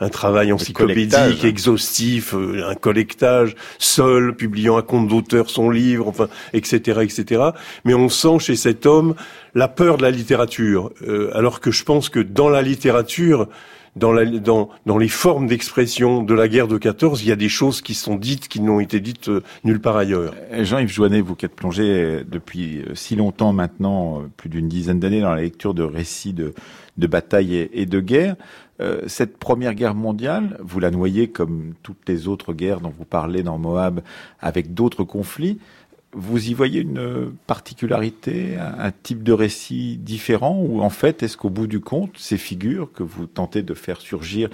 un 0.00 0.08
travail 0.08 0.52
encyclopédique, 0.52 1.44
exhaustif, 1.44 2.32
un 2.34 2.74
collectage, 2.74 3.56
seul, 3.78 4.34
publiant 4.34 4.78
à 4.78 4.82
compte 4.82 5.08
d'auteur 5.08 5.50
son 5.50 5.68
livre, 5.68 6.08
enfin, 6.08 6.28
etc., 6.54 7.00
etc. 7.02 7.42
Mais 7.84 7.92
on 7.92 8.08
sent 8.08 8.38
chez 8.38 8.56
cet 8.56 8.86
homme 8.86 9.14
la 9.54 9.68
peur 9.68 9.98
de 9.98 10.02
la 10.02 10.10
littérature, 10.10 10.92
alors 11.34 11.60
que 11.60 11.70
je 11.70 11.84
pense 11.84 12.08
que 12.08 12.20
dans 12.20 12.48
la 12.48 12.62
littérature, 12.62 13.48
dans, 13.98 14.12
la, 14.12 14.24
dans, 14.24 14.70
dans 14.86 14.96
les 14.96 15.08
formes 15.08 15.46
d'expression 15.46 16.22
de 16.22 16.34
la 16.34 16.48
guerre 16.48 16.68
de 16.68 16.78
14, 16.78 17.22
il 17.22 17.28
y 17.28 17.32
a 17.32 17.36
des 17.36 17.48
choses 17.48 17.82
qui 17.82 17.94
sont 17.94 18.16
dites 18.16 18.48
qui 18.48 18.60
n'ont 18.60 18.80
été 18.80 19.00
dites 19.00 19.28
euh, 19.28 19.42
nulle 19.64 19.80
part 19.80 19.96
ailleurs. 19.96 20.34
Euh, 20.52 20.64
Jean-Yves 20.64 20.92
Joannet, 20.92 21.20
vous 21.20 21.34
qui 21.34 21.44
êtes 21.44 21.54
plongé 21.54 21.82
euh, 21.82 22.24
depuis 22.26 22.82
si 22.94 23.16
longtemps 23.16 23.52
maintenant, 23.52 24.22
plus 24.36 24.48
d'une 24.48 24.68
dizaine 24.68 25.00
d'années, 25.00 25.20
dans 25.20 25.34
la 25.34 25.42
lecture 25.42 25.74
de 25.74 25.82
récits 25.82 26.32
de, 26.32 26.54
de 26.96 27.06
batailles 27.06 27.68
et, 27.72 27.86
de 27.86 28.00
guerres, 28.00 28.36
cette 29.08 29.38
première 29.38 29.74
guerre 29.74 29.96
mondiale, 29.96 30.56
vous 30.62 30.78
la 30.78 30.92
noyez 30.92 31.28
comme 31.28 31.74
toutes 31.82 32.08
les 32.08 32.28
autres 32.28 32.52
guerres 32.52 32.80
dont 32.80 32.92
vous 32.96 33.04
parlez 33.04 33.42
dans 33.42 33.58
Moab, 33.58 34.02
avec 34.40 34.72
d'autres 34.72 35.02
conflits. 35.02 35.58
Vous 36.12 36.48
y 36.48 36.54
voyez 36.54 36.80
une 36.80 37.32
particularité, 37.46 38.56
un 38.56 38.90
type 38.90 39.22
de 39.22 39.32
récit 39.32 39.98
différent, 39.98 40.58
ou 40.58 40.80
en 40.80 40.88
fait, 40.88 41.22
est-ce 41.22 41.36
qu'au 41.36 41.50
bout 41.50 41.66
du 41.66 41.80
compte, 41.80 42.16
ces 42.16 42.38
figures 42.38 42.90
que 42.94 43.02
vous 43.02 43.26
tentez 43.26 43.60
de 43.60 43.74
faire 43.74 44.00
surgir, 44.00 44.48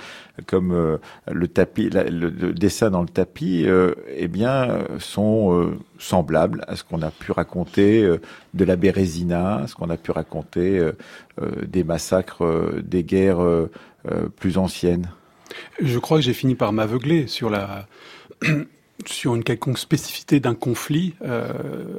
comme 0.47 0.73
euh, 0.73 0.99
le 1.31 1.47
tapis, 1.47 1.91
le, 1.91 2.31
dessin 2.53 2.91
dans 2.91 3.03
le 3.03 3.09
tapis, 3.09 3.67
euh, 3.67 3.95
eh 4.17 4.27
bien, 4.27 4.81
sont 4.99 5.55
euh, 5.55 5.79
semblables 5.97 6.65
à 6.67 6.75
ce 6.75 6.83
qu'on 6.83 7.03
a 7.03 7.13
pu 7.13 7.31
raconter 7.31 8.05
de 8.55 8.65
la 8.65 8.75
Bérésina, 8.75 9.67
ce 9.69 9.77
qu'on 9.77 9.91
a 9.91 9.97
pu 9.97 10.11
raconter 10.11 10.91
des 11.41 11.85
massacres, 11.85 12.83
des 12.83 13.05
guerres 13.05 13.69
plus 14.37 14.59
anciennes? 14.59 15.09
Je 15.81 16.01
crois 16.01 16.19
que 16.19 16.25
j'ai 16.25 16.35
fini 16.35 16.57
par 16.57 16.73
m'aveugler 16.73 17.29
sur 17.29 17.49
la 17.49 17.87
sur 19.07 19.35
une 19.35 19.45
quelconque 19.45 19.79
spécificité 19.79 20.41
d'un 20.41 20.55
conflit, 20.55 21.15
euh, 21.23 21.99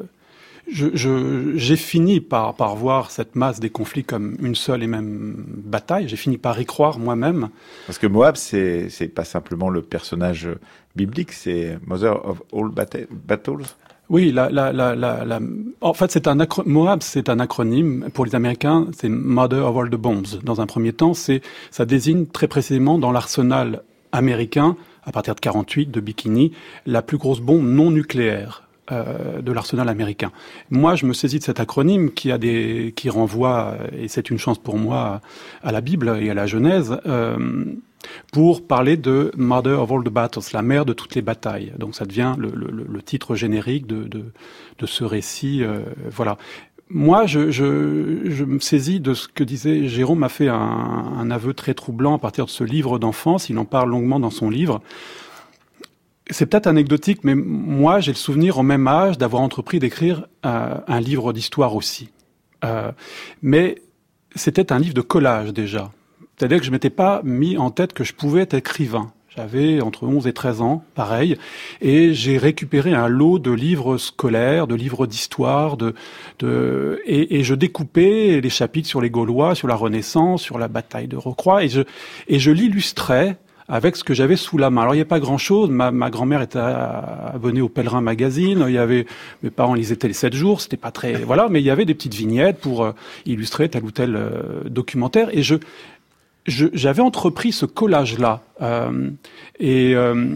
j'ai 0.68 0.92
je, 0.96 1.76
fini 1.76 2.20
par, 2.22 2.56
par 2.56 2.76
voir 2.76 3.12
cette 3.12 3.36
masse 3.36 3.60
des 3.60 3.70
conflits 3.70 4.04
comme 4.04 4.36
une 4.42 4.56
seule 4.56 4.82
et 4.82 4.88
même 4.88 5.36
bataille. 5.48 6.08
J'ai 6.08 6.16
fini 6.16 6.38
par 6.38 6.60
y 6.60 6.66
croire 6.66 6.98
moi-même. 6.98 7.50
Parce 7.86 8.00
que 8.00 8.08
Moab, 8.08 8.36
c'est 8.36 9.14
pas 9.14 9.26
simplement 9.26 9.70
le 9.70 9.82
personnage 9.82 10.50
biblique, 10.96 11.34
c'est 11.34 11.78
Mother 11.86 12.26
of 12.26 12.42
All 12.52 12.70
Battles. 12.70 13.66
Oui, 14.10 14.32
la, 14.32 14.50
la, 14.50 14.72
la, 14.72 14.96
la, 14.96 15.40
en 15.82 15.94
fait, 15.94 16.12
c'est 16.12 16.28
un 16.28 16.38
Moab, 16.66 17.02
c'est 17.02 17.30
un 17.30 17.40
acronyme 17.40 18.10
pour 18.14 18.26
les 18.26 18.36
Américains. 18.36 18.88
C'est 18.96 19.10
Mother 19.10 19.66
of 19.68 19.78
All 19.78 19.90
the 19.90 19.96
Bombs. 19.96 20.40
Dans 20.44 20.62
un 20.62 20.68
premier 20.68 20.94
temps, 20.94 21.16
c'est 21.16 21.42
ça 21.72 21.86
désigne 21.86 22.28
très 22.28 22.48
précisément 22.48 23.00
dans 23.00 23.12
l'arsenal 23.12 23.84
américain 24.12 24.78
à 25.06 25.12
partir 25.12 25.36
de 25.36 25.40
48 25.40 25.92
de 25.92 26.00
Bikini, 26.00 26.52
la 26.86 27.02
plus 27.02 27.18
grosse 27.18 27.40
bombe 27.40 27.66
non 27.66 27.92
nucléaire 27.92 28.64
euh, 28.92 29.42
de 29.42 29.52
l'arsenal 29.52 29.90
américain. 29.90 30.32
Moi, 30.70 30.96
je 30.96 31.06
me 31.06 31.14
saisis 31.14 31.40
de 31.40 31.44
cet 31.44 31.60
acronyme 31.60 32.12
qui 32.12 32.32
a 32.32 32.38
des, 32.38 32.94
qui 32.96 33.10
renvoie, 33.10 33.78
et 33.98 34.08
c'est 34.08 34.30
une 34.30 34.38
chance 34.38 34.60
pour 34.60 34.78
moi, 34.78 35.22
à 35.64 35.72
la 35.72 35.82
Bible 35.82 36.20
et 36.22 36.30
à 36.30 36.36
la 36.36 36.46
Genèse, 36.46 36.96
euh, 37.08 37.66
pour 38.32 38.68
parler 38.68 38.98
de 38.98 39.32
Mother 39.36 39.82
of 39.82 39.92
All 39.92 40.04
the 40.04 40.10
Battles, 40.10 40.42
la 40.54 40.62
mère 40.62 40.86
de 40.86 40.94
toutes 40.94 41.16
les 41.16 41.24
batailles. 41.24 41.74
Donc 41.80 41.96
ça 41.96 42.06
devient 42.06 42.36
le, 42.38 42.50
le, 42.50 42.86
le 42.88 43.02
titre 43.02 43.36
générique 43.36 43.88
de, 43.88 44.04
de, 44.04 44.26
de 44.78 44.86
ce 44.86 45.04
récit. 45.04 45.64
Euh, 45.64 45.80
voilà 46.12 46.38
moi, 46.90 47.26
je, 47.26 48.44
me 48.44 48.60
saisis 48.60 49.00
de 49.00 49.14
ce 49.14 49.28
que 49.28 49.44
disait 49.44 49.88
Jérôme, 49.88 50.24
a 50.24 50.30
fait 50.30 50.50
un, 50.50 50.56
un, 50.56 51.32
aveu 51.32 51.54
très 51.54 51.74
troublant 51.74 52.16
à 52.16 52.20
partir 52.20 52.46
de 52.46 52.52
ce 52.52 52.64
livre 52.64 53.00
d'enfance. 53.00 53.50
Il 53.50 53.58
en 53.58 53.66
parle 53.66 53.90
longuement 53.90 54.20
dans 54.20 54.30
son 54.30 54.50
livre. 54.50 54.82
C'est 56.30 56.46
peut-être 56.46 56.68
anecdotique, 56.68 57.24
mais 57.24 57.36
moi, 57.36 58.00
j'ai 58.00 58.12
le 58.12 58.18
souvenir 58.18 58.58
au 58.58 58.64
même 58.64 58.88
âge 58.88 59.18
d'avoir 59.18 59.42
entrepris 59.42 59.80
d'écrire 59.80 60.28
euh, 60.46 60.76
un 60.88 61.00
livre 61.00 61.34
d'histoire 61.34 61.76
aussi. 61.76 62.10
Euh, 62.64 62.92
mais 63.42 63.82
c'était 64.36 64.72
un 64.72 64.80
livre 64.80 64.94
de 64.94 65.02
collage 65.02 65.54
déjà. 65.54 65.92
C'est-à-dire 66.38 66.60
que 66.60 66.66
je 66.66 66.72
m'étais 66.72 66.90
pas 66.90 67.22
mis 67.24 67.58
en 67.58 67.72
tête 67.72 67.94
que 67.94 68.04
je 68.04 68.14
pouvais 68.14 68.42
être 68.42 68.54
écrivain. 68.54 69.12
J'avais 69.36 69.82
entre 69.82 70.04
11 70.04 70.28
et 70.28 70.34
13 70.34 70.62
ans, 70.62 70.86
pareil, 70.96 71.38
et 71.82 72.14
j'ai 72.14 72.38
récupéré 72.38 72.94
un 72.94 73.10
lot 73.10 73.38
de 73.38 73.52
livres 73.52 73.98
scolaires, 73.98 74.66
de 74.66 74.76
livres 74.76 75.08
d'histoire, 75.08 75.76
de, 75.76 75.94
de 76.40 77.02
et, 77.06 77.44
je 77.44 77.54
découpais 77.54 78.40
les 78.42 78.50
chapitres 78.50 78.88
sur 78.88 79.02
les 79.02 79.10
Gaulois, 79.10 79.54
sur 79.54 79.68
la 79.68 79.76
Renaissance, 79.76 80.42
sur 80.42 80.58
la 80.58 80.70
bataille 80.70 81.10
de 81.10 81.18
Rocroi, 81.18 81.66
et 81.66 81.68
je 81.68 81.82
et 82.30 82.40
je 82.40 82.52
l'illustrais 82.52 83.38
avec 83.68 83.96
ce 83.96 84.04
que 84.04 84.14
j'avais 84.14 84.36
sous 84.36 84.58
la 84.58 84.70
main. 84.70 84.84
Alors 84.84 84.94
il 84.94 84.98
n'y 84.98 85.02
a 85.02 85.06
pas 85.06 85.20
grand-chose. 85.20 85.70
Ma, 85.70 85.92
ma 85.92 86.10
grand-mère 86.10 86.42
était 86.42 86.60
abonnée 86.60 87.62
au 87.62 87.70
Pèlerin 87.70 88.02
Magazine. 88.02 88.64
Il 88.68 88.74
y 88.74 88.78
avait 88.78 89.06
mes 89.42 89.50
parents 89.50 89.74
lisaient 89.74 89.98
les 90.04 90.14
7 90.14 90.34
jours. 90.34 90.62
C'était 90.62 90.78
pas 90.78 90.92
très 90.92 91.14
voilà, 91.14 91.48
mais 91.50 91.62
il 91.62 91.66
y 91.66 91.72
avait 91.72 91.86
des 91.86 91.96
petites 91.96 92.14
vignettes 92.14 92.60
pour 92.60 92.84
euh, 92.84 92.92
illustrer 93.26 93.70
tel 93.70 93.84
ou 93.84 93.92
tel 93.92 94.16
euh, 94.16 94.64
documentaire. 94.66 95.30
Et 95.36 95.42
je 95.42 95.56
j'avais 96.46 97.02
entrepris 97.02 97.52
ce 97.52 97.66
collage-là. 97.66 98.42
Euh, 98.62 99.10
et 99.60 99.96
euh, 99.96 100.36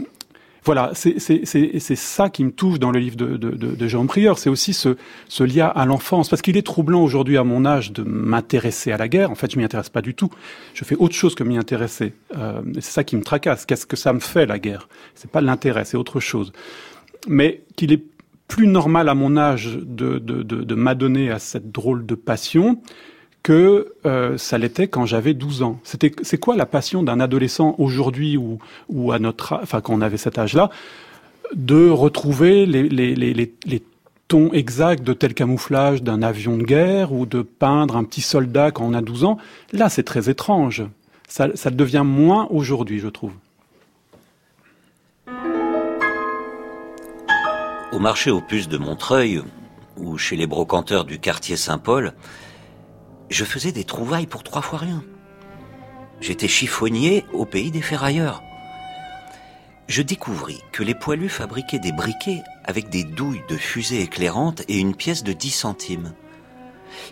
voilà, 0.66 0.92
c'est 0.94 1.96
ça 1.96 2.30
qui 2.30 2.44
me 2.44 2.52
touche 2.52 2.80
dans 2.80 2.92
le 2.92 3.00
livre 3.00 3.16
de, 3.16 3.38
de, 3.38 3.50
de, 3.52 3.88
Jean 3.88 4.06
Prieur. 4.06 4.38
C'est 4.38 4.50
aussi 4.50 4.74
ce, 4.74 4.98
ce, 5.28 5.44
lien 5.44 5.68
à 5.68 5.86
l'enfance. 5.86 6.30
Parce 6.30 6.42
qu'il 6.42 6.58
est 6.58 6.66
troublant 6.66 7.02
aujourd'hui 7.02 7.38
à 7.38 7.44
mon 7.44 7.66
âge 7.66 7.92
de 7.92 8.04
m'intéresser 8.04 8.92
à 8.92 8.98
la 8.98 9.08
guerre. 9.08 9.32
En 9.32 9.36
fait, 9.36 9.52
je 9.52 9.58
m'y 9.58 9.64
intéresse 9.64 9.90
pas 9.90 10.02
du 10.02 10.14
tout. 10.14 10.30
Je 10.74 10.84
fais 10.84 10.96
autre 10.96 11.16
chose 11.16 11.36
que 11.36 11.44
m'y 11.44 11.58
intéresser. 11.58 12.14
Euh, 12.38 12.62
c'est 12.76 12.92
ça 12.92 13.04
qui 13.04 13.16
me 13.16 13.24
tracasse. 13.24 13.66
Qu'est-ce 13.66 13.86
que 13.86 13.96
ça 13.96 14.14
me 14.14 14.20
fait, 14.20 14.46
la 14.46 14.60
guerre? 14.60 14.90
C'est 15.16 15.32
pas 15.32 15.42
l'intérêt, 15.42 15.86
c'est 15.86 15.98
autre 15.98 16.20
chose. 16.20 16.52
Mais 17.28 17.64
qu'il 17.76 17.92
est 17.92 18.04
plus 18.48 18.68
normal 18.68 19.10
à 19.10 19.14
mon 19.14 19.38
âge 19.38 19.78
de, 19.82 20.18
de 20.18 20.76
m'adonner 20.76 21.30
à 21.30 21.38
cette 21.38 21.72
drôle 21.72 22.06
de 22.06 22.16
passion 22.16 22.82
que 23.50 23.96
euh, 24.06 24.38
ça 24.38 24.60
l'était 24.60 24.88
quand 24.88 25.08
j'avais 25.08 25.34
12 25.34 25.64
ans. 25.64 25.80
C'était, 25.84 26.12
c'est 26.22 26.38
quoi 26.38 26.56
la 26.56 26.68
passion 26.68 27.02
d'un 27.02 27.20
adolescent 27.20 27.74
aujourd'hui 27.80 28.38
ou, 28.38 28.60
ou 28.90 29.12
à 29.12 29.18
notre, 29.18 29.58
enfin 29.64 29.82
quand 29.82 29.92
on 29.92 30.02
avait 30.02 30.18
cet 30.18 30.38
âge-là, 30.38 30.70
de 31.56 31.90
retrouver 31.90 32.68
les, 32.68 32.88
les, 32.88 33.16
les, 33.16 33.34
les, 33.34 33.84
tons 34.28 34.54
exacts 34.54 35.04
de 35.04 35.14
tel 35.14 35.34
camouflage 35.34 36.04
d'un 36.04 36.22
avion 36.22 36.58
de 36.58 36.64
guerre 36.64 37.12
ou 37.12 37.26
de 37.26 37.42
peindre 37.42 37.98
un 37.98 38.04
petit 38.04 38.22
soldat 38.22 38.70
quand 38.70 38.86
on 38.86 38.94
a 38.94 39.02
12 39.02 39.24
ans? 39.24 39.40
Là, 39.74 39.90
c'est 39.90 40.04
très 40.04 40.30
étrange. 40.30 40.84
Ça, 41.28 41.48
ça 41.56 41.72
devient 41.72 42.04
moins 42.06 42.48
aujourd'hui, 42.52 43.00
je 43.00 43.08
trouve. 43.08 43.34
Au 47.92 47.98
marché 47.98 48.30
aux 48.30 48.42
puces 48.42 48.70
de 48.70 48.78
Montreuil, 48.78 49.42
ou 49.98 50.20
chez 50.20 50.36
les 50.36 50.46
brocanteurs 50.46 51.04
du 51.04 51.18
quartier 51.18 51.58
Saint-Paul, 51.58 52.14
je 53.30 53.46
faisais 53.46 53.72
des 53.72 53.84
trouvailles 53.84 54.28
pour 54.28 54.44
trois 54.44 54.62
fois 54.62 54.80
rien. 54.80 55.04
J'étais 56.22 56.48
chiffonnier 56.48 57.26
au 57.34 57.46
pays 57.46 57.72
des 57.72 57.82
ferrailleurs. 57.82 58.44
Je 59.88 60.02
découvris 60.02 60.62
que 60.72 60.84
les 60.84 60.94
poilus 60.94 61.30
fabriquaient 61.30 61.80
des 61.80 61.92
briquets 61.92 62.44
avec 62.64 62.90
des 62.90 63.04
douilles 63.04 63.44
de 63.50 63.58
fusée 63.58 64.02
éclairantes 64.02 64.62
et 64.68 64.78
une 64.78 64.96
pièce 64.96 65.24
de 65.24 65.34
10 65.34 65.50
centimes. 65.50 66.14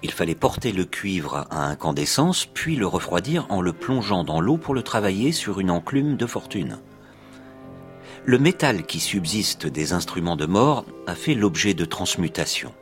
Il 0.04 0.12
fallait 0.12 0.36
porter 0.36 0.72
le 0.72 0.86
cuivre 0.86 1.48
à 1.50 1.66
incandescence, 1.66 2.46
puis 2.46 2.76
le 2.76 2.88
refroidir 2.88 3.48
en 3.50 3.62
le 3.62 3.74
plongeant 3.74 4.24
dans 4.24 4.42
l'eau 4.42 4.58
pour 4.58 4.74
le 4.74 4.84
travailler 4.84 5.32
sur 5.32 5.60
une 5.60 5.72
enclume 5.72 6.18
de 6.18 6.26
fortune. 6.26 6.80
Le 8.26 8.40
métal 8.40 8.84
qui 8.84 9.00
subsiste 9.00 9.68
des 9.68 9.94
instruments 9.94 10.36
de 10.36 10.46
mort 10.46 10.86
a 11.08 11.16
fait 11.16 11.34
l'objet 11.34 11.74
de 11.74 11.86
transmutation. 11.86 12.74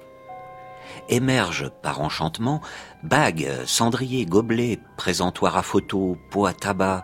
Émergent 1.07 1.69
par 1.83 2.01
enchantement 2.01 2.61
bagues, 3.05 3.49
cendriers, 3.65 4.25
gobelets, 4.25 4.79
présentoirs 4.97 5.55
à 5.55 5.61
photos, 5.61 6.17
pots 6.31 6.45
à 6.45 6.53
tabac, 6.53 7.03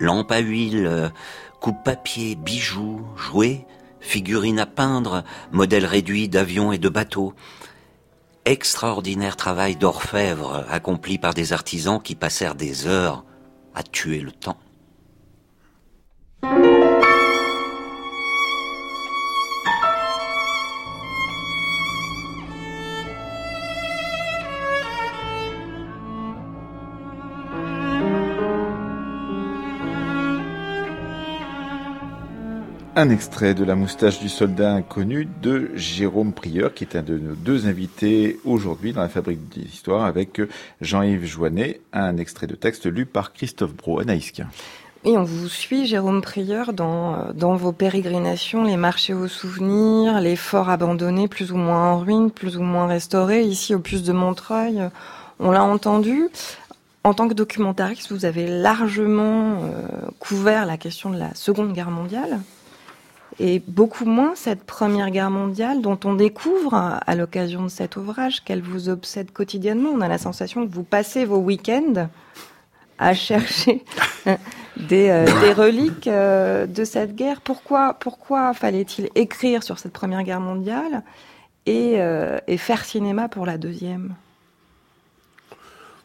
lampes 0.00 0.32
à 0.32 0.38
huile, 0.38 1.12
coupe-papier, 1.60 2.34
bijoux, 2.34 3.00
jouets, 3.16 3.66
figurines 4.00 4.60
à 4.60 4.66
peindre, 4.66 5.24
modèles 5.52 5.86
réduits 5.86 6.28
d'avions 6.28 6.72
et 6.72 6.78
de 6.78 6.88
bateaux. 6.88 7.34
Extraordinaire 8.44 9.36
travail 9.36 9.76
d'orfèvre 9.76 10.64
accompli 10.70 11.18
par 11.18 11.34
des 11.34 11.52
artisans 11.52 12.00
qui 12.00 12.14
passèrent 12.14 12.54
des 12.54 12.86
heures 12.86 13.24
à 13.74 13.82
tuer 13.82 14.20
le 14.20 14.32
temps. 14.32 14.58
Un 32.98 33.10
extrait 33.10 33.54
de 33.54 33.62
La 33.62 33.76
moustache 33.76 34.18
du 34.18 34.28
soldat 34.28 34.72
inconnu 34.72 35.28
de 35.40 35.70
Jérôme 35.76 36.32
Prieur, 36.32 36.74
qui 36.74 36.82
est 36.82 36.96
un 36.96 37.02
de 37.02 37.16
nos 37.16 37.36
deux 37.36 37.68
invités 37.68 38.40
aujourd'hui 38.44 38.92
dans 38.92 39.02
la 39.02 39.08
Fabrique 39.08 39.48
d'Histoire 39.48 40.04
avec 40.04 40.42
Jean-Yves 40.80 41.24
Joannet. 41.24 41.80
Un 41.92 42.16
extrait 42.16 42.48
de 42.48 42.56
texte 42.56 42.86
lu 42.86 43.06
par 43.06 43.32
Christophe 43.32 43.72
Bro. 43.72 44.00
Anaïska. 44.00 44.46
Oui, 45.04 45.16
on 45.16 45.22
vous 45.22 45.48
suit, 45.48 45.86
Jérôme 45.86 46.22
Prieur, 46.22 46.72
dans, 46.72 47.28
dans 47.34 47.54
vos 47.54 47.70
pérégrinations, 47.70 48.64
les 48.64 48.76
marchés 48.76 49.14
aux 49.14 49.28
souvenirs, 49.28 50.20
les 50.20 50.34
forts 50.34 50.68
abandonnés, 50.68 51.28
plus 51.28 51.52
ou 51.52 51.56
moins 51.56 51.92
en 51.92 51.98
ruine, 52.00 52.32
plus 52.32 52.56
ou 52.56 52.62
moins 52.62 52.88
restaurés. 52.88 53.42
Ici, 53.42 53.76
au 53.76 53.78
Puce 53.78 54.02
de 54.02 54.12
Montreuil, 54.12 54.82
on 55.38 55.52
l'a 55.52 55.62
entendu. 55.62 56.30
En 57.04 57.14
tant 57.14 57.28
que 57.28 57.34
documentariste, 57.34 58.10
vous 58.10 58.24
avez 58.24 58.48
largement 58.48 59.60
euh, 59.62 59.86
couvert 60.18 60.66
la 60.66 60.76
question 60.76 61.10
de 61.10 61.16
la 61.16 61.32
Seconde 61.36 61.72
Guerre 61.72 61.92
mondiale 61.92 62.40
et 63.40 63.62
beaucoup 63.66 64.04
moins 64.04 64.34
cette 64.34 64.64
Première 64.64 65.10
Guerre 65.10 65.30
mondiale 65.30 65.80
dont 65.80 65.98
on 66.04 66.14
découvre 66.14 66.74
à 66.74 67.14
l'occasion 67.14 67.64
de 67.64 67.68
cet 67.68 67.96
ouvrage 67.96 68.42
qu'elle 68.44 68.62
vous 68.62 68.88
obsède 68.88 69.30
quotidiennement. 69.32 69.90
On 69.90 70.00
a 70.00 70.08
la 70.08 70.18
sensation 70.18 70.66
que 70.66 70.72
vous 70.72 70.82
passez 70.82 71.24
vos 71.24 71.38
week-ends 71.38 72.08
à 72.98 73.14
chercher 73.14 73.84
des, 74.76 75.08
euh, 75.08 75.24
des, 75.40 75.52
reliques 75.52 76.08
euh, 76.08 76.66
de 76.66 76.84
cette 76.84 77.14
guerre. 77.14 77.40
Pourquoi, 77.40 77.94
pourquoi 77.94 78.52
fallait-il 78.54 79.08
écrire 79.14 79.62
sur 79.62 79.78
cette 79.78 79.92
Première 79.92 80.24
Guerre 80.24 80.40
mondiale 80.40 81.02
et, 81.66 81.94
euh, 82.00 82.38
et 82.46 82.56
faire 82.56 82.84
cinéma 82.84 83.28
pour 83.28 83.46
la 83.46 83.56
deuxième? 83.56 84.14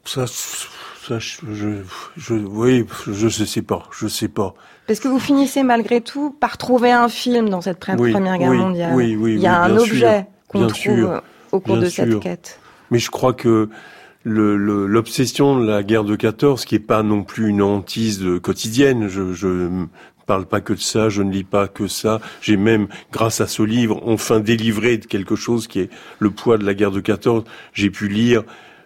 Ça, 0.06 0.28
ça, 0.28 1.20
je, 1.20 1.82
je, 2.18 2.34
oui, 2.34 2.86
je, 3.08 3.28
je 3.28 3.46
sais 3.46 3.62
pas, 3.62 3.84
je 3.92 4.08
sais 4.08 4.28
pas. 4.28 4.54
Parce 4.88 5.00
que 5.00 5.08
vous 5.08 5.20
finissez 5.20 5.64
malgré 5.64 6.02
tout 6.02 6.32
par 6.32 6.58
trouver 6.58 6.92
un 6.92 7.08
film 7.08 7.50
dans 7.50 7.62
cette 7.62 7.80
Première 7.80 8.38
Guerre 8.38 8.54
mondiale. 8.54 8.94
Oui, 8.96 9.16
oui, 9.16 9.34
Il 9.36 9.42
y 9.42 9.48
a 9.48 9.62
un 9.62 9.78
objet 9.78 10.28
qu'on 10.48 10.68
trouve 10.68 11.22
au 11.52 11.60
cours 11.60 11.78
de 11.78 11.86
cette 11.88 12.20
quête. 12.20 12.60
Mais 12.92 13.00
je 13.00 13.10
crois 13.10 13.34
que 13.34 13.70
l'obsession 14.26 15.60
de 15.60 15.66
la 15.66 15.84
guerre 15.84 16.04
de 16.04 16.16
14, 16.16 16.66
qui 16.66 16.76
est 16.76 16.80
pas 16.80 17.04
non 17.04 17.24
plus 17.24 17.50
une 17.50 17.62
hantise 17.62 18.24
quotidienne, 18.42 19.08
je, 19.08 19.34
je 19.34 19.70
parle 20.26 20.46
pas 20.46 20.62
que 20.62 20.74
de 20.74 20.80
ça, 20.80 21.10
je 21.10 21.22
ne 21.22 21.32
lis 21.32 21.44
pas 21.44 21.68
que 21.68 21.88
ça. 21.88 22.22
J'ai 22.42 22.58
même, 22.58 22.88
grâce 23.12 23.42
à 23.42 23.48
ce 23.48 23.64
livre, 23.64 24.02
enfin 24.06 24.40
délivré 24.40 24.98
de 24.98 25.06
quelque 25.06 25.36
chose 25.36 25.68
qui 25.68 25.82
est 25.82 25.90
le 26.20 26.30
poids 26.30 26.58
de 26.58 26.66
la 26.66 26.74
guerre 26.74 26.92
de 26.92 27.00
14. 27.00 27.44
J'ai 27.74 27.90
pu 27.90 28.08
lire 28.08 28.44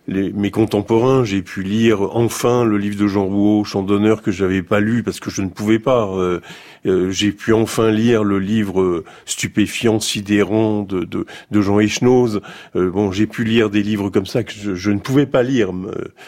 mes 0.07 0.51
contemporains, 0.51 1.25
j'ai 1.25 1.41
pu 1.41 1.63
lire 1.63 2.01
enfin 2.15 2.63
le 2.63 2.77
livre 2.77 2.97
de 2.97 3.07
Jean 3.07 3.25
Rouault, 3.25 3.65
Chant 3.65 3.83
d'honneur, 3.83 4.21
que 4.21 4.31
j'avais 4.31 4.63
pas 4.63 4.79
lu 4.79 5.03
parce 5.03 5.19
que 5.19 5.29
je 5.29 5.41
ne 5.41 5.49
pouvais 5.49 5.79
pas. 5.79 6.07
Euh, 6.07 6.39
euh, 6.85 7.11
j'ai 7.11 7.33
pu 7.33 7.51
enfin 7.51 7.91
lire 7.91 8.23
le 8.23 8.39
livre 8.39 9.03
stupéfiant, 9.25 9.99
sidérant 9.99 10.83
de, 10.83 11.03
de, 11.03 11.61
Jean 11.61 11.79
Echnoz. 11.79 12.41
Euh, 12.77 12.89
bon, 12.89 13.11
j'ai 13.11 13.27
pu 13.27 13.43
lire 13.43 13.69
des 13.69 13.83
livres 13.83 14.09
comme 14.09 14.25
ça 14.25 14.43
que 14.43 14.53
je, 14.53 14.75
je 14.75 14.91
ne 14.91 14.99
pouvais 14.99 15.25
pas 15.25 15.43
lire 15.43 15.71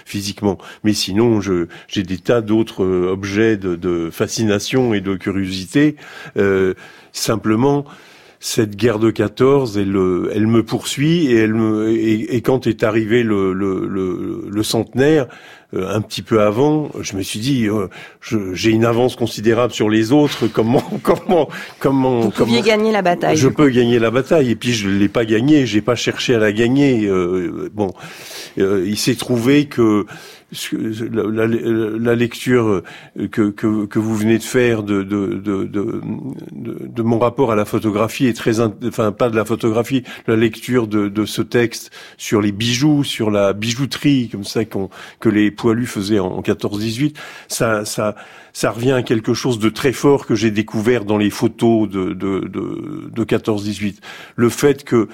physiquement. 0.06 0.58
Mais 0.84 0.94
sinon, 0.94 1.40
j'ai 1.40 2.04
des 2.04 2.18
tas 2.18 2.42
d'autres 2.42 2.86
objets 2.86 3.56
de, 3.56 3.78
de, 3.78 4.10
fascination 4.12 4.94
et 4.94 5.00
de 5.00 5.16
curiosité. 5.16 5.96
simplement, 7.14 7.86
cette 8.40 8.78
guerre 8.78 9.00
de 9.00 9.12
14, 9.12 9.78
elle, 9.78 9.96
euh, 9.98 10.32
elle 10.34 10.48
me 10.48 10.64
poursuit 10.64 11.28
et 11.28 11.36
elle 11.36 11.54
me 11.54 11.90
et, 11.92 12.42
quand 12.42 12.68
est 12.68 12.84
arrivé 12.84 13.22
le, 13.22 13.52
le, 13.52 13.86
le, 13.86 14.46
le 14.50 14.64
centenaire, 14.64 15.28
euh, 15.74 15.94
un 15.94 16.00
petit 16.00 16.22
peu 16.22 16.42
avant, 16.42 16.90
je 17.02 17.18
me 17.18 17.22
suis 17.22 17.40
dit, 17.40 17.68
euh, 17.68 17.90
j'ai 18.54 18.72
une 18.72 18.86
avance 18.86 19.18
considérable 19.18 19.74
sur 19.74 19.90
les 19.90 20.14
autres. 20.14 20.48
Comment, 20.54 20.84
comment, 21.04 21.50
comment 21.80 22.22
Vous 22.22 22.32
pouviez 22.32 22.62
gagner 22.62 22.94
la 22.94 23.02
bataille. 23.02 23.36
Je 23.36 23.50
peux 23.50 23.70
gagner 23.70 24.00
la 24.00 24.10
bataille 24.10 24.52
et 24.52 24.56
puis 24.56 24.72
je 24.72 24.88
l'ai 24.88 25.10
pas 25.10 25.26
gagnée. 25.26 25.66
J'ai 25.66 25.82
pas 25.82 25.96
cherché 25.96 26.34
à 26.34 26.40
la 26.40 26.54
gagner. 26.54 27.10
bon, 27.74 27.92
il 28.58 28.98
s'est 28.98 29.16
trouvé 29.16 29.66
que 29.66 30.06
la, 30.52 32.16
lecture 32.16 32.82
que, 33.32 33.50
que, 33.52 34.00
vous 34.00 34.16
venez 34.16 34.38
de 34.38 34.44
faire 34.44 34.84
de, 34.84 35.04
de, 35.04 35.36
de, 35.36 35.70
de, 35.72 37.02
mon 37.04 37.20
rapport 37.20 37.52
à 37.52 37.56
la 37.56 37.66
photographie 37.66 38.26
est 38.26 38.34
très, 38.34 38.60
enfin 38.60 39.12
pas 39.12 39.30
de 39.30 39.36
la 39.36 39.46
photographie, 39.46 40.04
la 40.28 40.36
lecture 40.36 40.88
de, 40.88 41.08
de 41.08 41.26
ce 41.26 41.42
texte 41.42 41.92
sur 42.18 42.42
les 42.42 42.52
bijoux, 42.52 43.04
sur 43.04 43.30
la 43.30 43.54
bijouterie, 43.54 44.30
comme 44.30 44.44
ça 44.44 44.66
que 44.66 45.30
les 45.30 45.52
poilus 45.52 45.86
faisaient 45.86 46.20
en, 46.20 46.42
14-18, 46.42 47.16
ça, 47.48 47.86
ça, 47.86 48.16
ça 48.54 48.72
revient 48.72 48.94
à 48.94 49.04
quelque 49.04 49.34
chose 49.34 49.60
de 49.60 49.70
très 49.70 49.94
fort 49.94 50.26
que 50.26 50.36
j'ai 50.36 50.52
découvert 50.52 51.06
dans 51.06 51.18
les 51.18 51.30
photos 51.30 51.88
de, 51.88 52.14
de, 52.14 52.40
de, 52.40 53.10
de 53.12 53.24
14-18. 53.24 53.98
Le 54.36 54.50
fait 54.50 54.84
que 54.84 55.08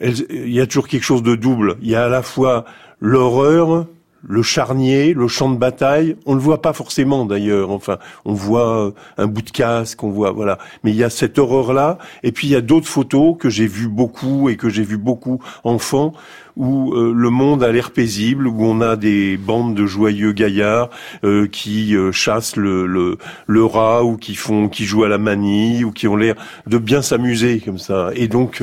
il 0.00 0.52
y 0.52 0.60
a 0.60 0.66
toujours 0.66 0.86
quelque 0.86 1.02
chose 1.02 1.22
de 1.22 1.34
double. 1.34 1.76
Il 1.82 1.88
y 1.88 1.96
a 1.96 2.04
à 2.04 2.08
la 2.08 2.22
fois 2.22 2.64
l'horreur 3.00 3.86
le 4.26 4.42
charnier, 4.42 5.14
le 5.14 5.28
champ 5.28 5.50
de 5.50 5.56
bataille, 5.56 6.16
on 6.26 6.34
le 6.34 6.40
voit 6.40 6.60
pas 6.60 6.72
forcément 6.72 7.24
d'ailleurs. 7.24 7.70
Enfin, 7.70 7.98
on 8.24 8.34
voit 8.34 8.92
un 9.16 9.26
bout 9.26 9.42
de 9.42 9.50
casque, 9.50 10.02
on 10.02 10.10
voit 10.10 10.32
voilà. 10.32 10.58
Mais 10.82 10.90
il 10.90 10.96
y 10.96 11.04
a 11.04 11.10
cette 11.10 11.38
horreur 11.38 11.72
là, 11.72 11.98
et 12.22 12.32
puis 12.32 12.48
il 12.48 12.50
y 12.50 12.56
a 12.56 12.60
d'autres 12.60 12.88
photos 12.88 13.36
que 13.38 13.48
j'ai 13.48 13.66
vues 13.66 13.88
beaucoup 13.88 14.48
et 14.48 14.56
que 14.56 14.68
j'ai 14.68 14.82
vu 14.82 14.96
beaucoup 14.96 15.40
enfant 15.64 16.14
où 16.58 16.92
euh, 16.92 17.14
le 17.14 17.30
monde 17.30 17.62
a 17.62 17.70
l'air 17.72 17.92
paisible, 17.92 18.48
où 18.48 18.64
on 18.64 18.80
a 18.80 18.96
des 18.96 19.36
bandes 19.36 19.74
de 19.74 19.86
joyeux 19.86 20.32
gaillards 20.32 20.90
euh, 21.24 21.46
qui 21.46 21.94
euh, 21.94 22.10
chassent 22.10 22.56
le, 22.56 22.86
le, 22.86 23.16
le, 23.46 23.64
rat 23.64 24.04
ou 24.04 24.16
qui 24.16 24.34
font, 24.34 24.68
qui 24.68 24.84
jouent 24.84 25.04
à 25.04 25.08
la 25.08 25.18
manie 25.18 25.84
ou 25.84 25.92
qui 25.92 26.08
ont 26.08 26.16
l'air 26.16 26.34
de 26.66 26.78
bien 26.78 27.00
s'amuser 27.00 27.60
comme 27.60 27.78
ça. 27.78 28.10
Et 28.14 28.26
donc 28.26 28.62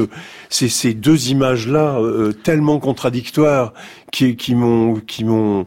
c'est 0.50 0.68
ces 0.68 0.94
deux 0.94 1.30
images-là 1.30 2.00
tellement 2.44 2.80
contradictoires 2.80 3.74
qui, 4.16 4.56
m'ont 4.56 4.96
qui 4.96 5.24
m'ont 5.24 5.66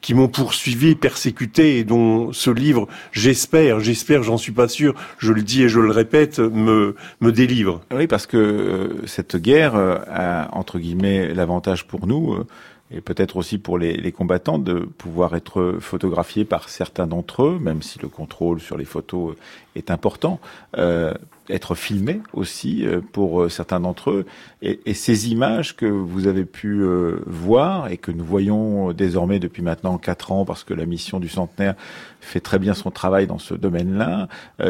qui 0.00 0.14
m'ont 0.14 0.28
poursuivi, 0.28 0.94
persécuté, 0.94 1.78
et 1.78 1.84
dont 1.84 2.32
ce 2.32 2.48
livre, 2.48 2.88
j'espère, 3.12 3.80
j'espère, 3.80 4.22
j'en 4.22 4.38
suis 4.38 4.52
pas 4.52 4.66
sûr, 4.66 4.94
je 5.18 5.30
le 5.30 5.42
dis 5.42 5.62
et 5.62 5.68
je 5.68 5.78
le 5.78 5.90
répète, 5.90 6.38
me, 6.38 6.94
me 7.20 7.32
délivre. 7.32 7.82
Oui, 7.94 8.06
parce 8.06 8.26
que 8.26 8.38
euh, 8.38 9.06
cette 9.06 9.36
guerre 9.36 9.74
a, 9.74 10.48
entre 10.56 10.78
guillemets, 10.78 11.34
l'avantage 11.34 11.86
pour 11.86 12.06
nous, 12.06 12.32
euh, 12.32 12.46
et 12.90 13.00
peut-être 13.00 13.36
aussi 13.36 13.58
pour 13.58 13.78
les, 13.78 13.96
les, 13.96 14.12
combattants 14.12 14.58
de 14.58 14.80
pouvoir 14.80 15.36
être 15.36 15.76
photographiés 15.80 16.44
par 16.44 16.68
certains 16.68 17.06
d'entre 17.06 17.44
eux, 17.44 17.58
même 17.60 17.82
si 17.82 17.98
le 18.00 18.08
contrôle 18.08 18.60
sur 18.60 18.76
les 18.76 18.84
photos 18.84 19.36
est 19.76 19.90
important, 19.90 20.40
euh, 20.76 21.14
être 21.50 21.74
filmé 21.74 22.20
aussi 22.32 22.86
euh, 22.86 23.00
pour 23.12 23.42
euh, 23.42 23.48
certains 23.48 23.80
d'entre 23.80 24.10
eux. 24.10 24.26
Et, 24.62 24.80
et, 24.86 24.94
ces 24.94 25.30
images 25.30 25.76
que 25.76 25.86
vous 25.86 26.26
avez 26.26 26.44
pu 26.44 26.82
euh, 26.82 27.22
voir 27.26 27.90
et 27.90 27.96
que 27.96 28.10
nous 28.10 28.24
voyons 28.24 28.92
désormais 28.92 29.38
depuis 29.38 29.62
maintenant 29.62 29.98
quatre 29.98 30.32
ans, 30.32 30.44
parce 30.44 30.64
que 30.64 30.74
la 30.74 30.86
mission 30.86 31.20
du 31.20 31.28
centenaire 31.28 31.74
fait 32.20 32.40
très 32.40 32.58
bien 32.58 32.74
son 32.74 32.90
travail 32.90 33.26
dans 33.26 33.38
ce 33.38 33.54
domaine-là, 33.54 34.28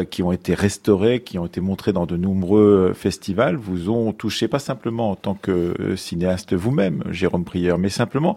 qui 0.09 0.23
ont 0.23 0.31
été 0.31 0.53
restaurées, 0.53 1.21
qui 1.21 1.37
ont 1.37 1.45
été 1.45 1.61
montrées 1.61 1.93
dans 1.93 2.05
de 2.05 2.17
nombreux 2.17 2.93
festivals, 2.93 3.55
vous 3.55 3.89
ont 3.89 4.13
touché 4.13 4.47
pas 4.47 4.59
simplement 4.59 5.11
en 5.11 5.15
tant 5.15 5.33
que 5.35 5.95
cinéaste 5.95 6.53
vous-même, 6.53 7.03
Jérôme 7.09 7.43
Prieur, 7.43 7.77
mais 7.77 7.89
simplement 7.89 8.35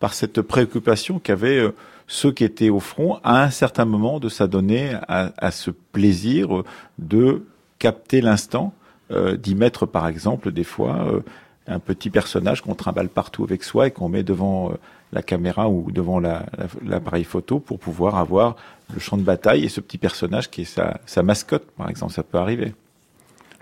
par 0.00 0.14
cette 0.14 0.42
préoccupation 0.42 1.18
qu'avaient 1.18 1.62
ceux 2.06 2.32
qui 2.32 2.44
étaient 2.44 2.70
au 2.70 2.80
front 2.80 3.18
à 3.24 3.42
un 3.42 3.50
certain 3.50 3.84
moment 3.84 4.20
de 4.20 4.28
s'adonner 4.28 4.94
à, 5.08 5.32
à 5.38 5.50
ce 5.50 5.70
plaisir 5.70 6.62
de 6.98 7.44
capter 7.78 8.20
l'instant, 8.20 8.74
euh, 9.10 9.36
d'y 9.36 9.54
mettre 9.54 9.86
par 9.86 10.08
exemple 10.08 10.50
des 10.52 10.64
fois 10.64 11.06
euh, 11.06 11.20
un 11.66 11.78
petit 11.78 12.10
personnage 12.10 12.62
qu'on 12.62 12.74
trimballe 12.74 13.08
partout 13.08 13.44
avec 13.44 13.62
soi 13.62 13.88
et 13.88 13.90
qu'on 13.90 14.08
met 14.08 14.22
devant 14.22 14.70
euh, 14.70 14.74
la 15.12 15.22
caméra 15.22 15.68
ou 15.68 15.90
devant 15.90 16.18
l'appareil 16.18 17.22
la, 17.22 17.28
photo 17.28 17.58
pour 17.58 17.78
pouvoir 17.78 18.16
avoir 18.16 18.56
le 18.92 19.00
champ 19.00 19.16
de 19.16 19.22
bataille 19.22 19.64
et 19.64 19.68
ce 19.68 19.80
petit 19.80 19.98
personnage 19.98 20.50
qui 20.50 20.62
est 20.62 20.64
sa, 20.64 21.00
sa 21.06 21.22
mascotte, 21.22 21.66
par 21.76 21.88
exemple, 21.88 22.12
ça 22.12 22.22
peut 22.22 22.38
arriver. 22.38 22.74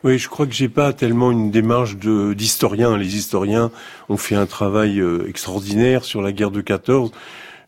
Oui, 0.03 0.19
je 0.19 0.29
crois 0.29 0.47
que 0.47 0.53
j'ai 0.53 0.69
pas 0.69 0.93
tellement 0.93 1.33
une 1.33 1.51
démarche 1.51 1.97
d'historien. 1.97 2.97
Les 2.99 3.17
historiens 3.17 3.71
ont 4.11 4.19
fait 4.19 4.35
un 4.35 4.45
travail 4.45 5.03
extraordinaire 5.27 6.05
sur 6.05 6.21
la 6.21 6.33
guerre 6.33 6.51
de 6.51 6.61
14 6.61 7.11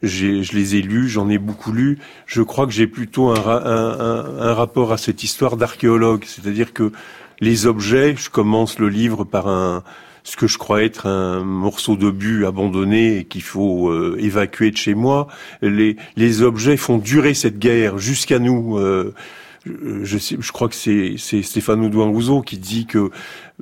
je 0.03 0.53
les 0.55 0.77
ai 0.77 0.83
lus, 0.83 1.09
j'en 1.09 1.29
ai 1.29 1.39
beaucoup 1.39 1.73
lu. 1.73 1.99
Je 2.27 2.43
crois 2.43 2.67
que 2.67 2.73
j'ai 2.73 2.87
plutôt 2.87 3.29
un, 3.29 3.37
un, 3.37 4.41
un, 4.41 4.55
rapport 4.55 4.93
à 4.93 4.99
cette 4.99 5.23
histoire 5.23 5.57
d'archéologue, 5.57 6.25
c'est-à-dire 6.27 6.73
que 6.73 6.93
les 7.41 7.67
objets, 7.67 8.15
je 8.17 8.31
commence 8.31 8.79
le 8.79 8.89
livre 8.89 9.25
par 9.25 9.49
un 9.49 9.83
ce 10.27 10.37
que 10.37 10.49
je 10.49 10.59
crois 10.59 10.83
être 10.83 11.07
un 11.07 11.45
morceau 11.45 11.97
de 11.97 12.11
but 12.11 12.45
abandonné 12.47 13.27
qu'il 13.31 13.43
faut 13.43 13.91
euh, 13.91 14.17
évacuer 14.19 14.73
de 14.73 14.77
chez 14.77 14.95
moi. 14.95 15.29
Les, 15.63 15.97
les 16.17 16.43
objets 16.43 16.77
font 16.77 16.99
durer 16.99 17.33
cette 17.33 17.61
guerre 17.61 17.99
jusqu'à 17.99 18.41
nous. 18.41 18.77
Euh, 18.77 19.15
je, 19.65 20.19
je 20.19 20.53
crois 20.53 20.69
que 20.69 20.75
c'est 20.75 21.43
Stéphane 21.43 21.81
Oudouin 21.85 22.07
Rousseau 22.07 22.43
qui 22.43 22.59
dit 22.59 22.87
que 22.87 23.11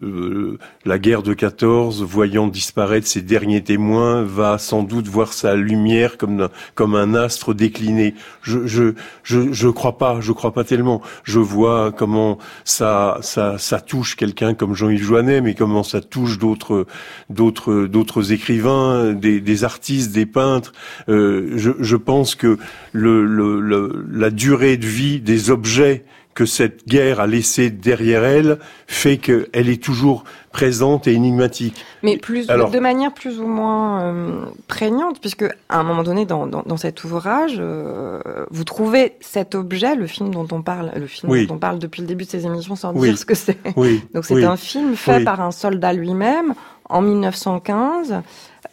euh, 0.02 0.58
la 0.84 0.98
guerre 0.98 1.22
de 1.22 1.34
14, 1.34 2.02
voyant 2.02 2.48
disparaître 2.48 3.06
ses 3.06 3.22
derniers 3.22 3.62
témoins, 3.62 4.22
va 4.24 4.58
sans 4.58 4.82
doute 4.82 5.06
voir 5.06 5.32
sa 5.32 5.54
lumière 5.54 6.18
comme 6.18 6.48
comme 6.74 6.96
un 6.96 7.14
astre 7.14 7.54
décliné. 7.54 8.14
Je 8.42 8.66
je 8.66 8.94
je 9.22 9.52
je 9.52 9.68
crois 9.68 9.96
pas, 9.96 10.20
je 10.20 10.32
crois 10.32 10.52
pas 10.52 10.64
tellement. 10.64 11.00
Je 11.22 11.38
vois 11.38 11.92
comment 11.92 12.38
ça 12.64 13.18
ça 13.20 13.56
ça 13.58 13.80
touche 13.80 14.16
quelqu'un 14.16 14.54
comme 14.54 14.74
Jean-Yves 14.74 15.04
Joannet, 15.04 15.40
mais 15.40 15.54
comment 15.54 15.84
ça 15.84 16.00
touche 16.00 16.38
d'autres 16.38 16.86
d'autres 17.30 17.86
d'autres 17.86 18.32
écrivains, 18.32 19.12
des, 19.12 19.40
des 19.40 19.64
artistes, 19.64 20.12
des 20.12 20.26
peintres. 20.26 20.72
Euh, 21.08 21.52
je 21.56 21.70
je 21.78 21.96
pense 21.96 22.34
que 22.34 22.58
le, 22.92 23.24
le, 23.24 23.60
le 23.60 24.04
la 24.10 24.30
durée 24.30 24.76
de 24.76 24.86
vie 24.86 25.20
des 25.20 25.50
objets 25.50 26.04
que 26.34 26.46
cette 26.46 26.86
guerre 26.86 27.20
a 27.20 27.26
laissé 27.26 27.70
derrière 27.70 28.24
elle 28.24 28.58
fait 28.86 29.18
qu'elle 29.18 29.68
est 29.68 29.82
toujours 29.82 30.24
présente 30.52 31.06
et 31.06 31.12
énigmatique. 31.12 31.84
Mais 32.02 32.16
plus, 32.16 32.46
de 32.46 32.78
manière 32.78 33.12
plus 33.12 33.40
ou 33.40 33.46
moins 33.46 34.02
euh, 34.02 34.44
prégnante, 34.68 35.20
puisque 35.20 35.44
à 35.68 35.78
un 35.78 35.82
moment 35.84 36.02
donné 36.02 36.26
dans, 36.26 36.46
dans, 36.46 36.62
dans 36.62 36.76
cet 36.76 37.04
ouvrage, 37.04 37.56
euh, 37.58 38.20
vous 38.50 38.64
trouvez 38.64 39.14
cet 39.20 39.54
objet, 39.54 39.94
le 39.94 40.06
film 40.06 40.32
dont 40.32 40.46
on 40.50 40.62
parle, 40.62 40.92
le 40.96 41.06
film 41.06 41.46
dont 41.46 41.54
on 41.54 41.58
parle 41.58 41.78
depuis 41.78 42.02
le 42.02 42.08
début 42.08 42.24
de 42.24 42.30
ces 42.30 42.46
émissions 42.46 42.76
sans 42.76 42.92
dire 42.92 43.16
ce 43.16 43.24
que 43.24 43.34
c'est. 43.34 43.58
Oui. 43.76 44.02
Donc 44.14 44.24
c'est 44.24 44.44
un 44.44 44.56
film 44.56 44.96
fait 44.96 45.22
par 45.24 45.40
un 45.40 45.52
soldat 45.52 45.92
lui-même 45.92 46.54
en 46.88 47.00
1915 47.00 48.12
euh, 48.12 48.16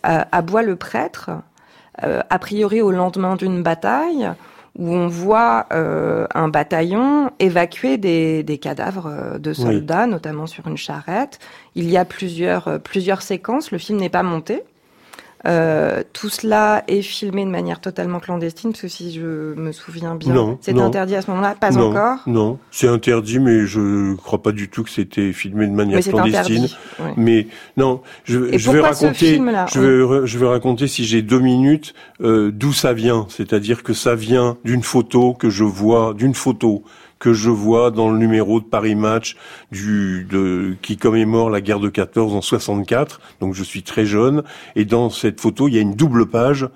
à 0.03 0.41
Bois-le-Prêtre, 0.41 1.32
a 2.03 2.39
priori 2.39 2.82
au 2.82 2.89
lendemain 2.89 3.36
d'une 3.36 3.62
bataille 3.62 4.32
où 4.78 4.94
on 4.94 5.08
voit 5.08 5.68
euh, 5.74 6.28
un 6.34 6.48
bataillon 6.48 7.32
évacuer 7.40 7.98
des, 7.98 8.44
des 8.44 8.58
cadavres 8.58 9.08
euh, 9.08 9.38
de 9.38 9.54
soldats, 9.54 10.08
notamment 10.08 10.48
sur 10.48 10.68
une 10.68 10.78
charrette. 10.78 11.40
Il 11.76 11.90
y 11.90 11.98
a 11.98 12.06
plusieurs, 12.06 12.68
euh, 12.68 12.78
plusieurs 12.78 13.22
séquences. 13.22 13.72
Le 13.72 13.78
film 13.78 14.00
n'est 14.00 14.10
pas 14.10 14.24
monté. 14.24 14.64
Euh, 15.48 16.04
tout 16.14 16.30
cela 16.30 16.84
est 16.88 17.02
filmé 17.02 17.46
de 17.46 17.50
manière 17.50 17.80
totalement 17.82 18.20
clandestine, 18.20 18.72
parce 18.72 18.82
que 18.82 18.88
si 18.88 19.14
je 19.14 19.54
me 19.56 19.72
souviens 19.72 20.16
bien, 20.16 20.58
c'était 20.62 20.80
interdit 20.80 21.16
à 21.16 21.22
ce 21.22 21.32
moment-là, 21.32 21.56
pas 21.60 21.78
encore. 21.78 22.20
Non, 22.28 22.60
c'est 22.70 22.88
interdit, 22.88 23.39
mais 23.39 23.66
je 23.66 24.16
crois 24.16 24.42
pas 24.42 24.52
du 24.52 24.70
tout 24.70 24.84
que 24.84 24.89
c'était 24.89 25.34
filmé 25.34 25.68
de 25.68 25.74
manière 25.74 26.00
clandestine. 26.00 26.68
Mais 27.18 27.48
non, 27.78 28.02
je, 28.24 28.58
je 28.58 28.72
vais 28.72 28.82
raconter, 28.82 29.42
je 29.74 29.80
vais, 29.80 30.28
je 30.28 30.38
vais 30.38 30.48
raconter 30.48 30.88
si 30.88 31.06
j'ai 31.06 31.22
deux 31.22 31.39
minutes 31.39 31.94
euh, 32.22 32.52
d'où 32.52 32.74
ça 32.74 32.94
vient, 32.94 33.26
c'est-à-dire 33.30 33.84
que 33.84 33.94
ça 33.94 34.16
vient 34.16 34.58
d'une 34.64 34.84
photo 34.84 35.34
que 35.34 35.50
je 35.50 35.64
vois, 35.64 36.14
d'une 36.14 36.36
photo 36.36 36.84
que 37.22 37.34
je 37.34 37.52
vois 37.52 37.92
dans 37.92 38.10
le 38.10 38.18
numéro 38.18 38.60
de 38.60 38.66
Paris 38.66 38.96
Match 38.96 39.38
qui 39.72 40.98
commémore 40.98 41.52
la 41.52 41.62
guerre 41.62 41.80
de 41.80 41.88
14 41.88 42.34
en 42.34 42.42
64. 42.42 43.22
Donc 43.40 43.54
je 43.54 43.64
suis 43.64 43.84
très 43.84 44.06
jeune. 44.06 44.44
Et 44.76 44.86
dans 44.86 45.12
cette 45.12 45.40
photo, 45.40 45.68
il 45.68 45.76
y 45.76 45.78
a 45.78 45.82
une 45.82 45.94
double 45.94 46.26
page 46.26 46.68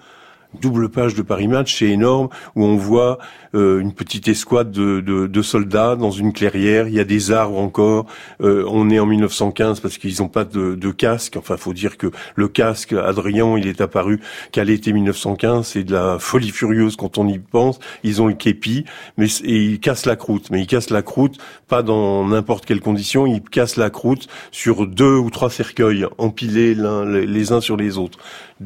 double 0.59 0.89
page 0.89 1.15
de 1.15 1.21
Paris 1.21 1.47
Match, 1.47 1.77
c'est 1.77 1.89
énorme, 1.89 2.29
où 2.55 2.63
on 2.63 2.75
voit 2.75 3.19
euh, 3.55 3.79
une 3.79 3.93
petite 3.93 4.27
escouade 4.27 4.71
de, 4.71 4.99
de, 4.99 5.27
de, 5.27 5.41
soldats 5.41 5.95
dans 5.95 6.11
une 6.11 6.33
clairière. 6.33 6.87
Il 6.87 6.93
y 6.93 6.99
a 6.99 7.03
des 7.03 7.31
arbres 7.31 7.57
encore. 7.57 8.05
Euh, 8.41 8.65
on 8.67 8.89
est 8.89 8.99
en 8.99 9.05
1915 9.05 9.79
parce 9.79 9.97
qu'ils 9.97 10.15
n'ont 10.19 10.27
pas 10.27 10.43
de, 10.43 10.75
de, 10.75 10.91
casque. 10.91 11.37
Enfin, 11.37 11.55
faut 11.55 11.73
dire 11.73 11.97
que 11.97 12.11
le 12.35 12.47
casque, 12.47 12.93
Adrien, 12.93 13.57
il 13.57 13.67
est 13.67 13.81
apparu 13.81 14.19
qu'à 14.51 14.63
l'été 14.63 14.91
1915. 14.91 15.67
C'est 15.67 15.83
de 15.83 15.93
la 15.93 16.19
folie 16.19 16.49
furieuse 16.49 16.95
quand 16.95 17.17
on 17.17 17.27
y 17.27 17.39
pense. 17.39 17.79
Ils 18.03 18.21
ont 18.21 18.27
le 18.27 18.33
képi, 18.33 18.85
mais 19.17 19.27
et 19.43 19.63
ils 19.63 19.79
cassent 19.79 20.05
la 20.05 20.15
croûte. 20.15 20.49
Mais 20.51 20.61
ils 20.61 20.67
cassent 20.67 20.89
la 20.89 21.01
croûte 21.01 21.37
pas 21.67 21.81
dans 21.81 22.27
n'importe 22.27 22.65
quelle 22.65 22.81
condition. 22.81 23.25
Ils 23.25 23.41
cassent 23.41 23.77
la 23.77 23.89
croûte 23.89 24.27
sur 24.51 24.85
deux 24.85 25.15
ou 25.15 25.29
trois 25.29 25.49
cercueils 25.49 26.05
empilés 26.17 26.75
les 26.75 27.51
uns 27.51 27.61
sur 27.61 27.77
les 27.77 27.97
autres. 27.97 28.19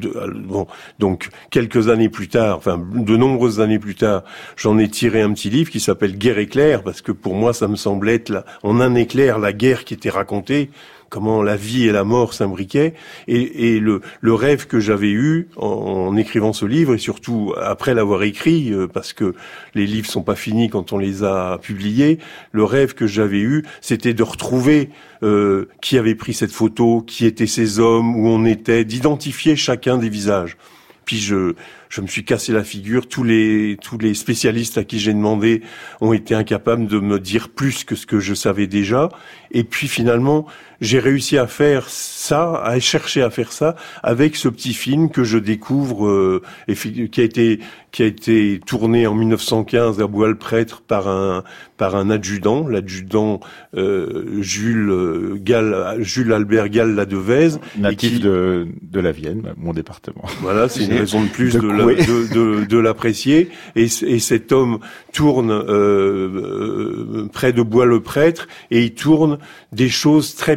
Euh, 0.04 0.64
donc 1.00 1.30
quelques 1.50 1.88
années 1.88 2.08
plus 2.08 2.28
tard, 2.28 2.56
enfin 2.56 2.78
de 2.78 3.16
nombreuses 3.16 3.60
années 3.60 3.80
plus 3.80 3.96
tard, 3.96 4.22
j'en 4.56 4.78
ai 4.78 4.88
tiré 4.88 5.20
un 5.20 5.32
petit 5.32 5.50
livre 5.50 5.70
qui 5.70 5.80
s'appelle 5.80 6.16
Guerre 6.16 6.38
éclair 6.38 6.84
parce 6.84 7.00
que 7.00 7.10
pour 7.10 7.34
moi 7.34 7.52
ça 7.52 7.66
me 7.66 7.74
semblait 7.74 8.14
être 8.14 8.44
en 8.62 8.80
un 8.80 8.94
éclair 8.94 9.40
la 9.40 9.52
guerre 9.52 9.84
qui 9.84 9.94
était 9.94 10.10
racontée 10.10 10.70
comment 11.10 11.42
la 11.42 11.56
vie 11.56 11.86
et 11.86 11.92
la 11.92 12.04
mort 12.04 12.32
s'imbriquaient. 12.32 12.94
Et, 13.28 13.74
et 13.74 13.80
le, 13.80 14.00
le, 14.20 14.34
rêve 14.34 14.66
que 14.66 14.80
j'avais 14.80 15.10
eu 15.10 15.48
en, 15.56 15.66
en, 15.66 16.16
écrivant 16.16 16.52
ce 16.52 16.64
livre, 16.64 16.94
et 16.94 16.98
surtout 16.98 17.52
après 17.60 17.92
l'avoir 17.92 18.22
écrit, 18.22 18.72
euh, 18.72 18.86
parce 18.86 19.12
que 19.12 19.34
les 19.74 19.86
livres 19.86 20.08
sont 20.08 20.22
pas 20.22 20.36
finis 20.36 20.70
quand 20.70 20.92
on 20.92 20.98
les 20.98 21.22
a 21.22 21.58
publiés, 21.58 22.18
le 22.52 22.64
rêve 22.64 22.94
que 22.94 23.06
j'avais 23.06 23.40
eu, 23.40 23.64
c'était 23.80 24.14
de 24.14 24.22
retrouver 24.22 24.90
euh, 25.22 25.68
qui 25.82 25.98
avait 25.98 26.14
pris 26.14 26.32
cette 26.32 26.52
photo, 26.52 27.02
qui 27.06 27.26
étaient 27.26 27.46
ces 27.46 27.78
hommes, 27.78 28.16
où 28.16 28.28
on 28.28 28.46
était, 28.46 28.84
d'identifier 28.84 29.56
chacun 29.56 29.98
des 29.98 30.08
visages. 30.08 30.56
Puis 31.04 31.18
je, 31.18 31.54
je 31.88 32.00
me 32.00 32.06
suis 32.06 32.24
cassé 32.24 32.52
la 32.52 32.62
figure. 32.62 33.08
Tous 33.08 33.24
les, 33.24 33.76
tous 33.82 33.98
les 33.98 34.14
spécialistes 34.14 34.78
à 34.78 34.84
qui 34.84 35.00
j'ai 35.00 35.12
demandé 35.12 35.62
ont 36.00 36.12
été 36.12 36.34
incapables 36.34 36.86
de 36.86 37.00
me 37.00 37.18
dire 37.18 37.48
plus 37.48 37.84
que 37.84 37.96
ce 37.96 38.06
que 38.06 38.20
je 38.20 38.32
savais 38.32 38.68
déjà. 38.68 39.08
Et 39.50 39.64
puis 39.64 39.88
finalement, 39.88 40.46
j'ai 40.80 40.98
réussi 40.98 41.38
à 41.38 41.46
faire 41.46 41.88
ça, 41.88 42.62
à 42.62 42.78
chercher 42.80 43.22
à 43.22 43.30
faire 43.30 43.52
ça 43.52 43.76
avec 44.02 44.36
ce 44.36 44.48
petit 44.48 44.74
film 44.74 45.10
que 45.10 45.24
je 45.24 45.38
découvre 45.38 46.06
euh, 46.06 46.42
qui 46.68 47.20
a 47.20 47.24
été 47.24 47.60
qui 47.92 48.04
a 48.04 48.06
été 48.06 48.60
tourné 48.64 49.06
en 49.08 49.14
1915 49.14 50.00
à 50.00 50.06
Bois-le-Prêtre 50.06 50.82
par 50.86 51.08
un 51.08 51.42
par 51.76 51.96
un 51.96 52.10
adjudant, 52.10 52.68
l'adjudant 52.68 53.40
euh, 53.76 54.40
Jules 54.40 54.90
euh, 54.90 55.34
Gall, 55.36 55.96
Jules 56.00 56.32
Albert 56.32 56.68
Gall 56.68 56.94
Ladevez, 56.94 57.52
natif 57.78 58.20
de 58.20 58.68
de 58.82 59.00
la 59.00 59.12
Vienne, 59.12 59.54
mon 59.56 59.72
département. 59.72 60.24
Voilà, 60.40 60.68
c'est 60.68 60.84
une 60.84 60.92
raison 60.92 61.22
de 61.22 61.28
plus 61.28 61.54
de 61.54 61.60
de, 61.60 62.64
de, 62.64 62.78
l'apprécier. 62.78 63.50
Et, 63.76 63.84
et, 63.84 64.18
cet 64.18 64.52
homme 64.52 64.78
tourne 65.12 65.50
euh, 65.50 65.64
euh, 65.68 67.28
près 67.32 67.52
de 67.52 67.62
Bois-le-Prêtre 67.62 68.48
et 68.70 68.84
il 68.84 68.94
tourne 68.94 69.38
des 69.72 69.88
choses 69.88 70.34
très 70.34 70.56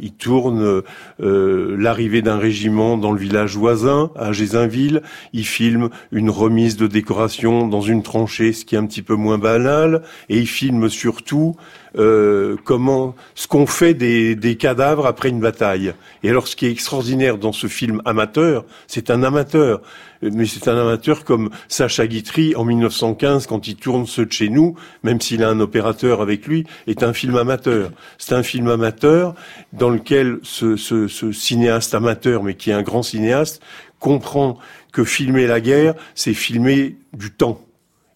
Il 0.00 0.12
tourne 0.12 0.82
euh, 1.20 1.76
l'arrivée 1.78 2.22
d'un 2.22 2.38
régiment 2.38 2.96
dans 2.96 3.12
le 3.12 3.18
village 3.18 3.56
voisin, 3.56 4.10
à 4.16 4.32
Gézinville. 4.32 5.02
Il 5.32 5.46
filme 5.46 5.90
une 6.12 6.30
remise 6.30 6.76
de 6.76 6.86
décoration 6.86 7.68
dans 7.68 7.80
une 7.80 8.02
tranchée, 8.02 8.52
ce 8.52 8.64
qui 8.64 8.74
est 8.74 8.78
un 8.78 8.86
petit 8.86 9.02
peu 9.02 9.14
moins 9.14 9.38
banal. 9.38 10.02
Et 10.28 10.38
il 10.38 10.46
filme 10.46 10.88
surtout 10.88 11.56
euh, 11.96 12.56
comment 12.64 13.14
ce 13.34 13.46
qu'on 13.46 13.66
fait 13.66 13.94
des, 13.94 14.34
des, 14.34 14.56
cadavres 14.56 15.06
après 15.06 15.28
une 15.28 15.40
bataille. 15.40 15.94
Et 16.22 16.30
alors, 16.30 16.48
ce 16.48 16.56
qui 16.56 16.66
est 16.66 16.70
extraordinaire 16.70 17.38
dans 17.38 17.52
ce 17.52 17.66
film 17.66 18.02
amateur, 18.04 18.64
c'est 18.86 19.10
un 19.10 19.22
amateur, 19.22 19.80
mais 20.22 20.46
c'est 20.46 20.68
un 20.68 20.76
amateur 20.76 21.24
comme 21.24 21.50
Sacha 21.68 22.06
Guitry 22.06 22.56
en 22.56 22.64
1915 22.64 23.46
quand 23.46 23.68
il 23.68 23.76
tourne 23.76 24.06
ceux 24.06 24.26
de 24.26 24.32
chez 24.32 24.48
nous, 24.48 24.74
même 25.02 25.20
s'il 25.20 25.44
a 25.44 25.48
un 25.48 25.60
opérateur 25.60 26.20
avec 26.20 26.46
lui, 26.46 26.66
est 26.86 27.02
un 27.02 27.12
film 27.12 27.36
amateur. 27.36 27.90
C'est 28.18 28.34
un 28.34 28.42
film 28.42 28.68
amateur 28.68 29.34
dans 29.72 29.90
lequel 29.90 30.38
ce, 30.42 30.76
ce, 30.76 31.06
ce 31.06 31.32
cinéaste 31.32 31.94
amateur, 31.94 32.42
mais 32.42 32.54
qui 32.54 32.70
est 32.70 32.74
un 32.74 32.82
grand 32.82 33.02
cinéaste, 33.02 33.62
comprend 34.00 34.58
que 34.92 35.04
filmer 35.04 35.46
la 35.46 35.60
guerre, 35.60 35.94
c'est 36.14 36.34
filmer 36.34 36.96
du 37.12 37.30
temps. 37.30 37.60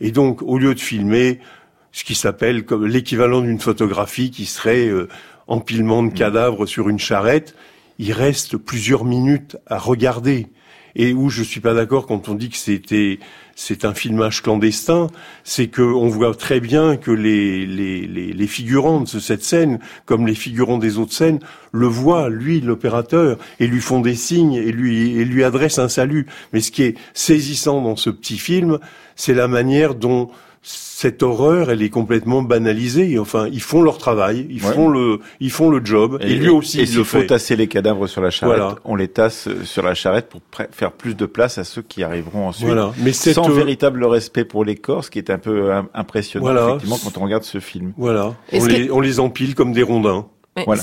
Et 0.00 0.10
donc, 0.12 0.42
au 0.42 0.58
lieu 0.58 0.74
de 0.74 0.80
filmer 0.80 1.40
ce 1.98 2.04
qui 2.04 2.14
s'appelle 2.14 2.64
comme 2.64 2.86
l'équivalent 2.86 3.40
d'une 3.40 3.58
photographie 3.58 4.30
qui 4.30 4.46
serait 4.46 4.86
euh, 4.86 5.08
empilement 5.48 6.04
de 6.04 6.12
cadavres 6.12 6.64
sur 6.64 6.88
une 6.88 7.00
charrette. 7.00 7.56
Il 7.98 8.12
reste 8.12 8.56
plusieurs 8.56 9.04
minutes 9.04 9.56
à 9.66 9.78
regarder. 9.78 10.46
Et 10.94 11.12
où 11.12 11.28
je 11.28 11.42
suis 11.42 11.58
pas 11.58 11.74
d'accord 11.74 12.06
quand 12.06 12.28
on 12.28 12.34
dit 12.34 12.50
que 12.50 12.56
c'était 12.56 13.18
c'est 13.56 13.84
un 13.84 13.94
filmage 13.94 14.44
clandestin, 14.44 15.08
c'est 15.42 15.66
que 15.66 15.82
on 15.82 16.06
voit 16.06 16.32
très 16.36 16.60
bien 16.60 16.96
que 16.96 17.10
les, 17.10 17.66
les, 17.66 18.06
les, 18.06 18.32
les, 18.32 18.46
figurants 18.46 19.00
de 19.00 19.08
cette 19.08 19.42
scène, 19.42 19.80
comme 20.06 20.24
les 20.24 20.36
figurants 20.36 20.78
des 20.78 20.98
autres 20.98 21.12
scènes, 21.12 21.40
le 21.72 21.88
voient, 21.88 22.28
lui, 22.28 22.60
l'opérateur, 22.60 23.38
et 23.58 23.66
lui 23.66 23.80
font 23.80 24.00
des 24.00 24.14
signes 24.14 24.54
et 24.54 24.70
lui, 24.70 25.18
et 25.18 25.24
lui 25.24 25.42
adressent 25.42 25.80
un 25.80 25.88
salut. 25.88 26.26
Mais 26.52 26.60
ce 26.60 26.70
qui 26.70 26.84
est 26.84 26.96
saisissant 27.14 27.82
dans 27.82 27.96
ce 27.96 28.10
petit 28.10 28.38
film, 28.38 28.78
c'est 29.16 29.34
la 29.34 29.48
manière 29.48 29.96
dont 29.96 30.30
cette 30.62 31.22
horreur, 31.22 31.70
elle 31.70 31.82
est 31.82 31.90
complètement 31.90 32.42
banalisée. 32.42 33.18
Enfin, 33.18 33.48
ils 33.52 33.62
font 33.62 33.82
leur 33.82 33.98
travail, 33.98 34.46
ils 34.50 34.60
font 34.60 34.88
le, 34.88 35.20
ils 35.40 35.50
font 35.50 35.70
le 35.70 35.84
job, 35.84 36.18
et, 36.20 36.34
lui 36.34 36.48
aussi. 36.48 36.80
Et 36.80 36.86
s'il 36.86 37.04
faut 37.04 37.22
tasser 37.22 37.56
les 37.56 37.68
cadavres 37.68 38.06
sur 38.06 38.20
la 38.20 38.30
charrette, 38.30 38.78
on 38.84 38.96
les 38.96 39.08
tasse 39.08 39.48
sur 39.64 39.82
la 39.82 39.94
charrette 39.94 40.28
pour 40.28 40.40
faire 40.72 40.92
plus 40.92 41.14
de 41.14 41.26
place 41.26 41.58
à 41.58 41.64
ceux 41.64 41.82
qui 41.82 42.02
arriveront 42.02 42.48
ensuite. 42.48 42.66
Voilà. 42.66 42.92
Mais 42.98 43.12
sans 43.12 43.48
euh, 43.48 43.52
véritable 43.52 44.04
respect 44.04 44.44
pour 44.44 44.64
les 44.64 44.76
corps, 44.76 45.04
ce 45.04 45.10
qui 45.10 45.18
est 45.18 45.30
un 45.30 45.38
peu 45.38 45.70
impressionnant 45.94 46.68
effectivement 46.68 46.98
quand 47.02 47.18
on 47.18 47.24
regarde 47.24 47.44
ce 47.44 47.60
film. 47.60 47.92
Voilà. 47.96 48.34
On 48.52 48.64
les, 48.64 48.90
on 48.90 49.00
les 49.00 49.20
empile 49.20 49.54
comme 49.54 49.72
des 49.72 49.82
rondins. 49.82 50.26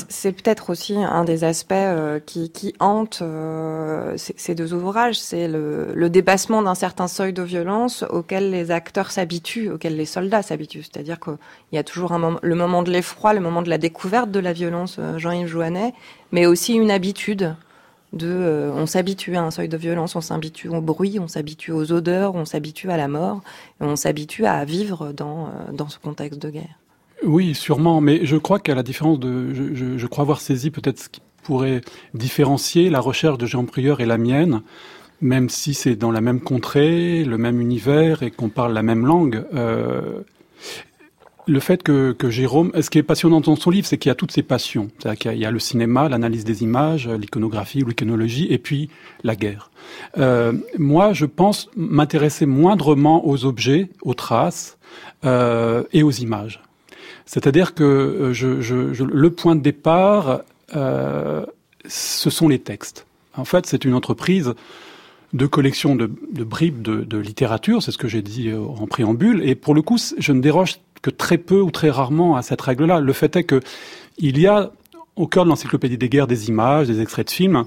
C'est 0.09 0.32
peut-être 0.32 0.69
aussi 0.69 0.95
un 0.95 1.23
des 1.23 1.43
aspects 1.43 1.73
euh, 1.73 2.19
qui, 2.19 2.49
qui 2.49 2.73
hante 2.80 3.19
euh, 3.21 4.15
ces, 4.17 4.55
deux 4.55 4.73
ouvrages, 4.73 5.19
c'est 5.19 5.47
le, 5.47 5.93
le, 5.93 6.09
dépassement 6.09 6.61
d'un 6.61 6.76
certain 6.76 7.07
seuil 7.07 7.34
de 7.34 7.41
violence 7.41 8.03
auquel 8.09 8.51
les 8.51 8.71
acteurs 8.71 9.11
s'habituent, 9.11 9.71
auquel 9.71 9.95
les 9.95 10.05
soldats 10.05 10.41
s'habituent. 10.41 10.84
C'est-à-dire 10.84 11.19
qu'il 11.19 11.38
y 11.73 11.78
a 11.78 11.84
toujours 11.84 12.11
un 12.11 12.19
moment, 12.19 12.39
le 12.41 12.55
moment 12.55 12.84
de 12.84 12.91
l'effroi, 12.91 13.34
le 13.34 13.39
moment 13.39 13.61
de 13.61 13.69
la 13.69 13.78
découverte 13.78 14.32
de 14.32 14.39
la 14.39 14.53
violence, 14.53 14.97
euh, 14.99 15.17
Jean-Yves 15.17 15.47
Joannet, 15.47 15.93
mais 16.32 16.45
aussi 16.45 16.73
une 16.73 16.91
habitude 16.91 17.55
de, 18.13 18.71
on 18.73 18.86
s'habitue 18.86 19.36
à 19.36 19.41
un 19.41 19.51
seuil 19.51 19.67
de 19.67 19.78
violence, 19.78 20.15
on 20.15 20.21
s'habitue 20.21 20.69
au 20.69 20.82
bruit, 20.82 21.19
on 21.19 21.28
s'habitue 21.28 21.71
aux 21.71 21.91
odeurs, 21.91 22.36
on 22.36 22.45
s'habitue 22.45 22.89
à 22.89 22.97
la 22.97 23.09
mort, 23.09 23.41
on 23.82 23.95
s'habitue 23.97 24.45
à 24.45 24.63
vivre 24.63 25.11
dans, 25.11 25.49
dans 25.73 25.89
ce 25.89 25.99
contexte 25.99 26.41
de 26.41 26.49
guerre. 26.49 26.80
Oui, 27.26 27.55
sûrement, 27.55 28.01
mais 28.01 28.26
je 28.26 28.38
crois 28.38 28.59
qu'à 28.59 28.76
la 28.76 28.84
différence 28.84 29.19
de, 29.19 29.53
je, 29.53 30.07
crois 30.07 30.21
avoir 30.21 30.41
saisi 30.41 30.69
peut-être 30.69 30.99
ce 30.99 31.09
qui 31.09 31.21
pourrait 31.43 31.82
différencier 32.13 32.89
la 32.89 32.99
recherche 32.99 33.38
de 33.38 33.45
Jean 33.45 33.65
Prieur 33.65 33.99
et 33.99 34.05
la 34.05 34.17
mienne, 34.17 34.61
même 35.21 35.49
si 35.49 35.73
c'est 35.73 35.95
dans 35.95 36.11
la 36.11 36.21
même 36.21 36.39
contrée, 36.39 37.23
le 37.23 37.38
même 37.38 37.59
univers 37.59 38.21
et 38.21 38.32
qu'on 38.32 38.49
parle 38.49 38.73
la 38.73 38.84
même 38.84 39.05
langue. 39.05 39.43
Euh, 39.53 40.21
le 41.47 41.59
fait 41.59 41.84
que, 41.84 42.11
que, 42.11 42.30
Jérôme, 42.30 42.71
ce 42.80 42.89
qui 42.89 42.97
est 42.97 43.03
passionnant 43.03 43.41
dans 43.41 43.55
son 43.55 43.69
livre, 43.69 43.88
c'est 43.88 43.97
qu'il 43.97 44.09
y 44.09 44.11
a 44.11 44.15
toutes 44.15 44.32
ses 44.32 44.43
passions. 44.43 44.89
C'est-à-dire 44.97 45.19
qu'il 45.19 45.39
y 45.39 45.45
a 45.45 45.51
le 45.51 45.59
cinéma, 45.59 46.09
l'analyse 46.09 46.43
des 46.43 46.63
images, 46.63 47.07
l'iconographie 47.07 47.84
ou 47.84 47.88
l'iconologie, 47.88 48.47
et 48.49 48.57
puis 48.57 48.89
la 49.23 49.36
guerre. 49.36 49.71
Euh, 50.17 50.53
moi, 50.78 51.13
je 51.13 51.26
pense 51.26 51.69
m'intéresser 51.76 52.45
moindrement 52.45 53.28
aux 53.28 53.45
objets, 53.45 53.89
aux 54.01 54.15
traces 54.15 54.78
euh, 55.23 55.84
et 55.93 56.01
aux 56.01 56.11
images. 56.11 56.61
C'est-à-dire 57.26 57.73
que 57.73 57.84
euh, 57.84 58.34
je, 58.34 58.61
je, 58.61 59.03
le 59.03 59.30
point 59.32 59.55
de 59.55 59.61
départ, 59.61 60.41
euh, 60.76 61.45
ce 61.88 62.30
sont 62.30 62.47
les 62.47 62.59
textes. 62.59 63.05
En 63.36 63.45
fait, 63.45 63.65
c'est 63.65 63.86
une 63.86 63.93
entreprise 63.93 64.53
de 65.34 65.45
collection 65.47 65.95
de, 65.95 66.09
de 66.32 66.43
bribes 66.43 66.82
de, 66.82 67.01
de 67.01 67.17
littérature, 67.17 67.84
c'est 67.84 67.91
ce 67.91 67.97
que 67.97 68.07
j'ai 68.07 68.21
dit 68.21 68.49
euh, 68.49 68.59
en 68.59 68.88
préambule, 68.88 69.41
et 69.43 69.55
pour 69.55 69.73
le 69.73 69.82
coup, 69.82 69.97
je 70.17 70.32
ne 70.32 70.39
déroge 70.39 70.78
que 71.01 71.09
très 71.09 71.38
peu 71.38 71.59
ou 71.59 71.71
très 71.71 71.89
rarement 71.89 72.36
à 72.36 72.41
cette 72.41 72.61
règle-là. 72.61 72.99
Le 72.99 73.13
fait 73.13 73.36
est 73.36 73.43
que 73.43 73.59
il 74.17 74.39
y 74.39 74.47
a 74.47 74.71
au 75.15 75.28
cœur 75.28 75.43
de 75.43 75.49
l'encyclopédie 75.49 75.97
des 75.97 76.09
guerres 76.09 76.28
des 76.28 76.47
images, 76.47 76.88
des 76.88 77.01
extraits 77.01 77.28
de 77.28 77.32
films, 77.32 77.65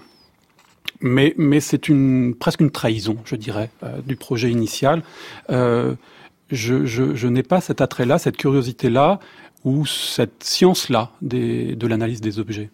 mais, 1.01 1.35
mais 1.37 1.61
c'est 1.61 1.89
une, 1.89 2.35
presque 2.35 2.61
une 2.61 2.71
trahison, 2.71 3.17
je 3.25 3.37
dirais, 3.37 3.71
euh, 3.83 4.01
du 4.07 4.17
projet 4.17 4.51
initial. 4.51 5.03
Euh, 5.51 5.95
je, 6.51 6.87
je, 6.87 7.15
je 7.15 7.29
n'ai 7.29 7.43
pas 7.43 7.61
cet 7.61 7.81
attrait-là, 7.81 8.19
cette 8.19 8.37
curiosité-là 8.37 9.21
cette 9.87 10.45
science-là 10.45 11.11
de 11.23 11.87
l'analyse 11.87 12.21
des 12.21 12.39
objets. 12.39 12.71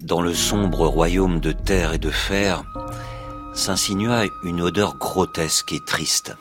Dans 0.00 0.22
le 0.22 0.34
sombre 0.34 0.86
royaume 0.86 1.40
de 1.40 1.52
terre 1.52 1.92
et 1.92 1.98
de 1.98 2.10
fer, 2.10 2.64
s'insinua 3.54 4.24
une 4.44 4.60
odeur 4.60 4.96
grotesque 4.96 5.72
et 5.72 5.84
triste. 5.86 6.34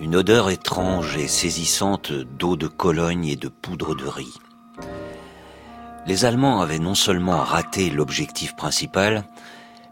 Une 0.00 0.16
odeur 0.16 0.50
étrange 0.50 1.16
et 1.16 1.28
saisissante 1.28 2.12
d'eau 2.12 2.56
de 2.56 2.66
Cologne 2.66 3.26
et 3.26 3.36
de 3.36 3.48
poudre 3.48 3.94
de 3.94 4.06
riz. 4.06 4.34
Les 6.06 6.24
Allemands 6.24 6.60
avaient 6.60 6.78
non 6.78 6.94
seulement 6.94 7.38
raté 7.38 7.90
l'objectif 7.90 8.54
principal, 8.56 9.24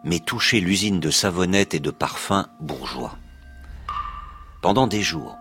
mais 0.04 0.18
toucher 0.18 0.60
l'usine 0.60 1.00
de 1.00 1.10
savonnettes 1.10 1.74
et 1.74 1.80
de 1.80 1.90
parfums 1.90 2.46
bourgeois. 2.60 3.16
Pendant 4.60 4.86
des 4.86 5.02
jours, 5.02 5.36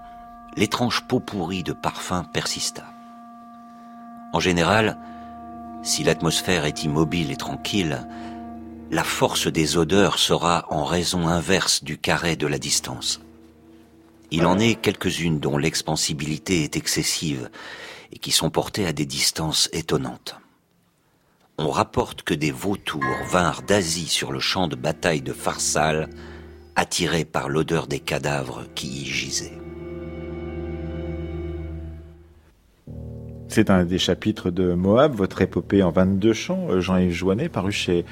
l'étrange 0.55 1.01
peau 1.07 1.20
pourrie 1.20 1.64
de 1.64 1.74
parfums 1.74 2.26
persista. 2.34 2.86
En 4.34 4.39
général, 4.39 4.97
si 5.84 6.03
l'atmosphère 6.03 6.66
est 6.66 6.84
immobile 6.84 7.32
et 7.32 7.38
tranquille, 7.38 8.07
la 8.91 9.03
force 9.03 9.47
des 9.47 9.78
odeurs 9.78 10.20
sera 10.20 10.66
en 10.70 10.84
raison 10.84 11.28
inverse 11.28 11.84
du 11.84 11.97
carré 11.97 12.36
de 12.36 12.47
la 12.47 12.59
distance. 12.59 13.22
Il 14.32 14.45
en 14.45 14.59
est 14.59 14.76
quelques-unes 14.76 15.39
dont 15.39 15.57
l'expansibilité 15.57 16.64
est 16.64 16.76
excessive 16.76 17.49
et 18.12 18.20
qui 18.20 18.32
sont 18.32 18.49
portées 18.49 18.86
à 18.86 18.93
des 18.93 19.05
distances 19.05 19.70
étonnantes 19.72 20.41
on 21.62 21.70
rapporte 21.70 22.24
que 22.24 22.34
des 22.34 22.51
vautours 22.51 23.03
vinrent 23.30 23.62
d'Asie 23.62 24.07
sur 24.07 24.32
le 24.32 24.39
champ 24.39 24.68
de 24.68 24.76
bataille 24.76 25.22
de 25.22 25.34
Farsal, 25.34 26.09
attirés 26.76 27.26
par 27.26 27.49
l'odeur 27.49 27.88
des 27.88 27.99
cadavres 27.99 28.64
qui 28.74 28.88
y 28.88 29.05
gisaient. 29.05 29.57
C'est 33.47 33.70
un 33.70 33.84
des 33.84 33.97
chapitres 33.97 34.49
de 34.49 34.74
Moab, 34.74 35.14
votre 35.14 35.41
épopée 35.41 35.84
en 35.84 35.91
22 35.91 36.34
chants, 36.34 36.68
euh, 36.70 36.80
Jean-Yves 36.80 37.12
Joannet, 37.12 37.49
paru 37.49 37.72
chez, 37.72 38.05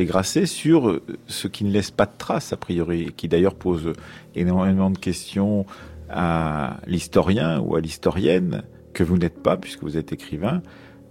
Grasset, 0.00 0.46
sur 0.46 0.88
euh, 0.88 1.02
ce 1.26 1.46
qui 1.46 1.64
ne 1.64 1.70
laisse 1.70 1.90
pas 1.90 2.06
de 2.06 2.16
traces, 2.16 2.52
a 2.52 2.56
priori, 2.56 3.12
qui 3.16 3.28
d'ailleurs 3.28 3.54
pose 3.54 3.92
énormément 4.34 4.90
de 4.90 4.98
questions 4.98 5.66
à 6.08 6.78
l'historien 6.86 7.60
ou 7.60 7.76
à 7.76 7.80
l'historienne, 7.80 8.62
que 8.94 9.04
vous 9.04 9.18
n'êtes 9.18 9.42
pas, 9.42 9.58
puisque 9.58 9.82
vous 9.82 9.98
êtes 9.98 10.12
écrivain. 10.12 10.62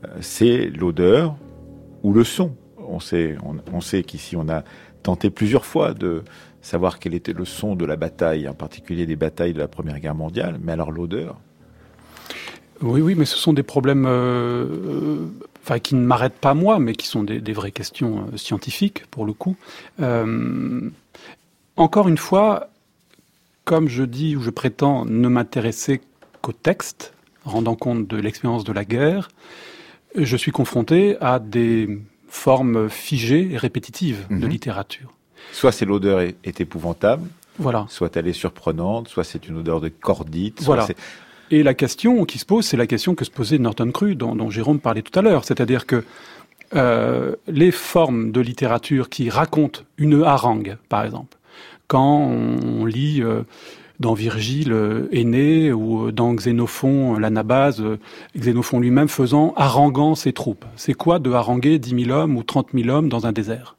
Euh, 0.04 0.08
c'est 0.22 0.72
l'odeur, 0.72 1.38
ou 2.08 2.14
le 2.14 2.24
son. 2.24 2.56
On 2.78 3.02
sait, 3.02 4.04
qu'ici 4.04 4.38
on 4.38 4.48
a 4.48 4.64
tenté 5.04 5.30
plusieurs 5.30 5.66
fois 5.66 5.94
de 5.94 6.24
savoir 6.62 7.00
quel 7.00 7.14
était 7.14 7.34
le 7.34 7.44
son 7.44 7.76
de 7.76 7.86
la 7.86 7.98
bataille, 7.98 8.48
en 8.48 8.54
particulier 8.54 9.06
des 9.06 9.18
batailles 9.18 9.54
de 9.54 9.60
la 9.60 9.68
Première 9.68 10.00
Guerre 10.00 10.16
mondiale, 10.16 10.58
mais 10.64 10.72
alors 10.72 10.92
l'odeur? 10.92 11.38
Oui, 12.82 13.02
oui, 13.02 13.16
mais 13.16 13.26
ce 13.26 13.36
sont 13.36 13.52
des 13.52 13.64
problèmes 13.64 14.06
euh, 14.08 15.28
euh, 15.70 15.80
qui 15.80 15.96
ne 15.96 16.06
m'arrêtent 16.06 16.40
pas 16.40 16.54
moi, 16.54 16.80
mais 16.80 16.94
qui 16.94 17.08
sont 17.08 17.24
des, 17.24 17.54
vraies 17.54 17.72
questions 17.72 18.26
euh, 18.32 18.38
scientifiques, 18.38 19.06
pour 19.08 19.26
le 19.26 19.34
coup. 19.34 19.58
encore 21.76 22.08
une 22.08 22.18
fois, 22.18 22.70
comme 23.66 23.90
je 23.90 24.04
dis 24.04 24.38
ou 24.38 24.42
je 24.42 24.50
prétends 24.50 25.04
ne 25.04 25.28
m'intéresser 25.28 26.00
qu'au 26.42 26.54
texte, 26.54 27.14
rendant 27.44 27.76
compte 27.76 28.08
de 28.08 28.16
l'expérience 28.16 28.64
de 28.64 28.72
la 28.72 28.86
guerre, 28.86 29.28
je 30.16 30.38
suis 30.38 30.52
confronté 30.52 31.18
à 31.22 31.40
des 31.40 32.00
formes 32.30 32.90
figées 32.90 33.50
et 33.54 33.58
répétitives 33.58 34.26
de 34.30 34.36
Mhm. 34.36 34.48
littérature. 34.50 35.14
Soit 35.54 35.72
c'est 35.72 35.86
l'odeur 35.86 36.20
est, 36.22 36.36
est 36.44 36.60
épouvantable, 36.62 37.28
Voilà. 37.60 37.86
soit 37.90 38.16
elle 38.18 38.28
est 38.28 38.34
surprenante, 38.34 39.08
soit 39.08 39.24
c'est 39.24 39.48
une 39.48 39.58
odeur 39.58 39.80
de 39.82 39.90
cordite. 39.90 40.60
soit 40.62 40.76
Voilà. 40.76 40.86
c'est- 40.88 40.98
Et 41.50 41.64
la 41.64 41.74
question 41.74 42.26
qui 42.26 42.40
se 42.40 42.46
pose, 42.46 42.66
c'est 42.66 42.76
la 42.76 42.88
question 42.88 43.16
que 43.16 43.24
se 43.24 43.32
posait 43.32 43.58
Norton 43.58 43.90
Cru, 43.92 44.16
dont, 44.16 44.36
dont 44.36 44.50
Jérôme 44.50 44.80
parlait 44.82 45.02
tout 45.02 45.18
à 45.18 45.22
l'heure. 45.22 45.46
C'est-à-dire 45.46 45.86
que 45.86 46.04
euh, 46.76 47.36
les 47.48 47.72
formes 47.72 48.34
de 48.34 48.42
littérature 48.42 49.08
qui 49.08 49.30
racontent 49.30 49.80
une 49.98 50.24
harangue, 50.24 50.76
par 50.90 51.06
exemple, 51.06 51.38
quand 51.88 52.20
on, 52.20 52.84
lit 52.86 53.22
euh, 53.22 53.44
dans 54.00 54.14
Virgile 54.14 54.72
euh, 54.74 55.08
Aîné 55.12 55.72
ou 55.74 56.12
dans 56.12 56.34
Xénophon 56.34 57.16
euh, 57.16 57.20
l'Anabase, 57.20 57.82
euh, 57.82 58.00
Xénophon 58.38 58.80
lui-même 58.80 59.08
faisant 59.08 59.54
haranguant 59.56 60.16
ses 60.16 60.34
troupes. 60.34 60.66
C'est 60.76 60.94
quoi 60.94 61.20
de 61.20 61.32
haranguer 61.32 61.80
10 61.80 62.06
000 62.06 62.18
hommes 62.18 62.38
ou 62.38 62.44
30 62.44 62.70
000 62.74 62.90
hommes 62.90 63.10
dans 63.10 63.26
un 63.26 63.32
désert? 63.32 63.76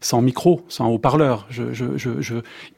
Sans 0.00 0.20
micro, 0.20 0.62
sans 0.68 0.88
haut-parleur. 0.88 1.46
Je, 1.50 1.72
je. 1.72 2.34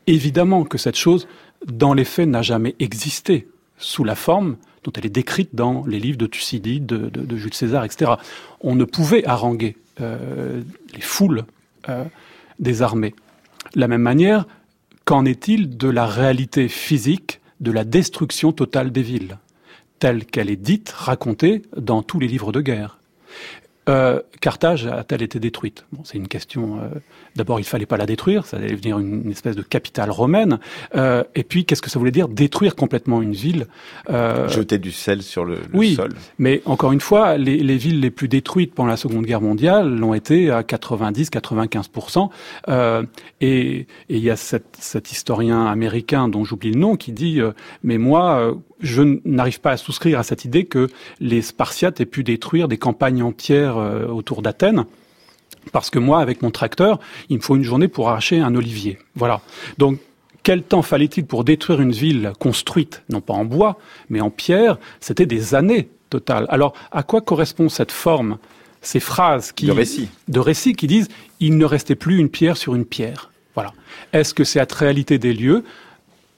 Évidemment 0.07 0.65
que 0.65 0.79
cette 0.79 0.97
chose, 0.97 1.27
dans 1.67 1.93
les 1.93 2.05
faits, 2.05 2.29
n'a 2.29 2.43
jamais 2.43 2.75
existé 2.79 3.49
sous 3.77 4.05
la 4.05 4.15
forme 4.15 4.57
dont 4.85 4.93
elle 4.97 5.07
est 5.07 5.11
décrite 5.11 5.55
dans 5.55 5.85
les 5.87 5.99
livres 5.99 6.19
de 6.19 6.27
Thucydide, 6.27 6.87
de, 6.87 7.37
Jules 7.37 7.55
César, 7.55 7.85
etc. 7.85 8.13
On 8.61 8.75
ne 8.75 8.85
pouvait 8.85 9.25
haranguer 9.27 9.77
euh, 10.01 10.63
les 10.95 11.01
foules 11.01 11.45
euh, 11.89 12.05
des 12.59 12.83
armées. 12.83 13.15
La 13.75 13.89
même 13.89 14.03
manière, 14.03 14.47
qu'en 15.09 15.25
est-il 15.25 15.79
de 15.79 15.89
la 15.89 16.05
réalité 16.05 16.69
physique 16.69 17.41
de 17.61 17.73
la 17.73 17.85
destruction 17.85 18.53
totale 18.53 18.93
des 18.93 19.01
villes, 19.01 19.39
telle 20.01 20.27
qu'elle 20.27 20.51
est 20.51 20.57
dite, 20.57 20.91
racontée 20.91 21.63
dans 21.75 22.03
tous 22.03 22.21
les 22.21 22.29
livres 22.29 22.53
de 22.53 22.61
guerre? 22.61 22.99
Euh, 23.89 24.21
Carthage 24.41 24.87
a-t-elle 24.87 25.23
été 25.23 25.41
détruite? 25.41 25.85
Bon, 25.93 26.03
C'est 26.05 26.19
une 26.19 26.29
question. 26.29 26.79
Euh, 26.81 26.99
D'abord, 27.37 27.61
il 27.61 27.65
fallait 27.65 27.87
pas 27.87 27.97
la 27.97 28.07
détruire, 28.07 28.47
ça 28.47 28.57
allait 28.57 28.71
devenir 28.71 28.99
une, 28.99 29.23
une 29.25 29.31
espèce 29.31 29.55
de 29.55 29.63
capitale 29.63 30.11
romaine. 30.11 30.59
Euh, 30.97 31.23
et 31.37 31.45
puis, 31.45 31.65
qu'est-ce 31.65 31.81
que 31.81 31.89
ça 31.89 31.99
voulait 31.99 32.11
dire? 32.11 32.27
Détruire 32.29 32.75
complètement 32.75 33.23
une 33.23 33.33
ville 33.33 33.67
euh, 34.11 34.49
Jeter 34.49 34.79
du 34.79 34.91
sel 34.91 35.23
sur 35.23 35.45
le, 35.45 35.55
le 35.55 35.61
oui, 35.73 35.95
sol. 35.95 36.11
mais 36.39 36.63
encore 36.65 36.91
une 36.91 37.01
fois, 37.01 37.39
les, 37.39 37.59
les, 37.59 37.77
villes 37.77 38.01
les 38.01 38.11
plus 38.11 38.27
détruites 38.27 38.75
pendant 38.75 38.89
la 38.89 38.97
Seconde 38.97 39.25
Guerre 39.25 39.41
mondiale 39.41 39.89
l'ont 39.89 40.15
été 40.15 40.51
à 40.51 40.63
90-95%. 40.63 42.29
Euh, 42.69 43.05
et 43.41 43.87
il 44.09 44.19
y 44.19 44.31
a 44.31 44.37
cet, 44.37 44.77
cet, 44.81 45.13
historien 45.13 45.67
américain 45.67 46.29
dont 46.29 46.45
j'oublie 46.45 46.73
le 46.73 46.81
nom 46.81 46.97
qui 46.97 47.13
dit 47.13 47.41
euh, 47.41 47.53
mais 47.83 47.99
moi, 47.99 48.41
euh, 48.41 48.55
je 48.81 49.03
n'arrive 49.25 49.61
pas 49.61 49.73
à 49.73 49.77
souscrire 49.77 50.19
à 50.19 50.23
cette 50.23 50.45
idée 50.45 50.65
que 50.65 50.89
les 51.21 51.43
Spartiates 51.43 52.01
aient 52.01 52.07
pu 52.07 52.23
détruire 52.25 52.69
des 52.69 52.79
campagnes 52.79 53.23
entières 53.23 53.79
euh, 53.79 54.07
autour 54.07 54.43
d'Athènes. 54.43 54.85
Parce 55.73 55.91
que 55.91 55.99
moi, 55.99 56.21
avec 56.21 56.43
mon 56.43 56.51
tracteur, 56.51 56.99
il 57.29 57.37
me 57.39 57.43
faut 57.43 57.57
une 57.57 57.65
journée 57.65 57.89
pour 57.89 58.09
arracher 58.09 58.39
un 58.41 58.55
olivier. 58.55 58.99
Voilà. 59.15 59.41
Donc, 59.77 59.99
quel 60.43 60.63
temps 60.63 60.83
fallait-il 60.83 61.27
pour 61.27 61.45
détruire 61.45 61.81
une 61.81 61.93
ville 61.93 62.33
construite, 62.39 63.03
non 63.11 63.21
pas 63.21 63.35
en 63.35 63.45
bois, 63.45 63.79
mais 64.09 64.21
en 64.21 64.31
pierre? 64.31 64.79
C'était 65.01 65.27
des 65.27 65.55
années 65.55 65.89
totales. 66.09 66.47
Alors, 66.49 66.75
à 66.91 67.03
quoi 67.03 67.21
correspond 67.21 67.69
cette 67.69 67.93
forme, 67.93 68.39
ces 68.81 69.01
phrases 69.01 69.53
qui, 69.53 69.67
de 69.67 69.73
récit, 69.73 70.09
de 70.29 70.41
récit 70.41 70.75
qui 70.75 70.87
disent 70.87 71.09
il 71.41 71.59
ne 71.59 71.65
restait 71.65 71.97
plus 71.97 72.19
une 72.19 72.31
pierre 72.31 72.57
sur 72.57 72.75
une 72.75 72.87
pierre 72.87 73.31
Voilà. 73.55 73.75
Est-ce 74.13 74.33
que 74.33 74.45
cette 74.45 74.73
réalité 74.73 75.19
des 75.19 75.35
lieux 75.35 75.65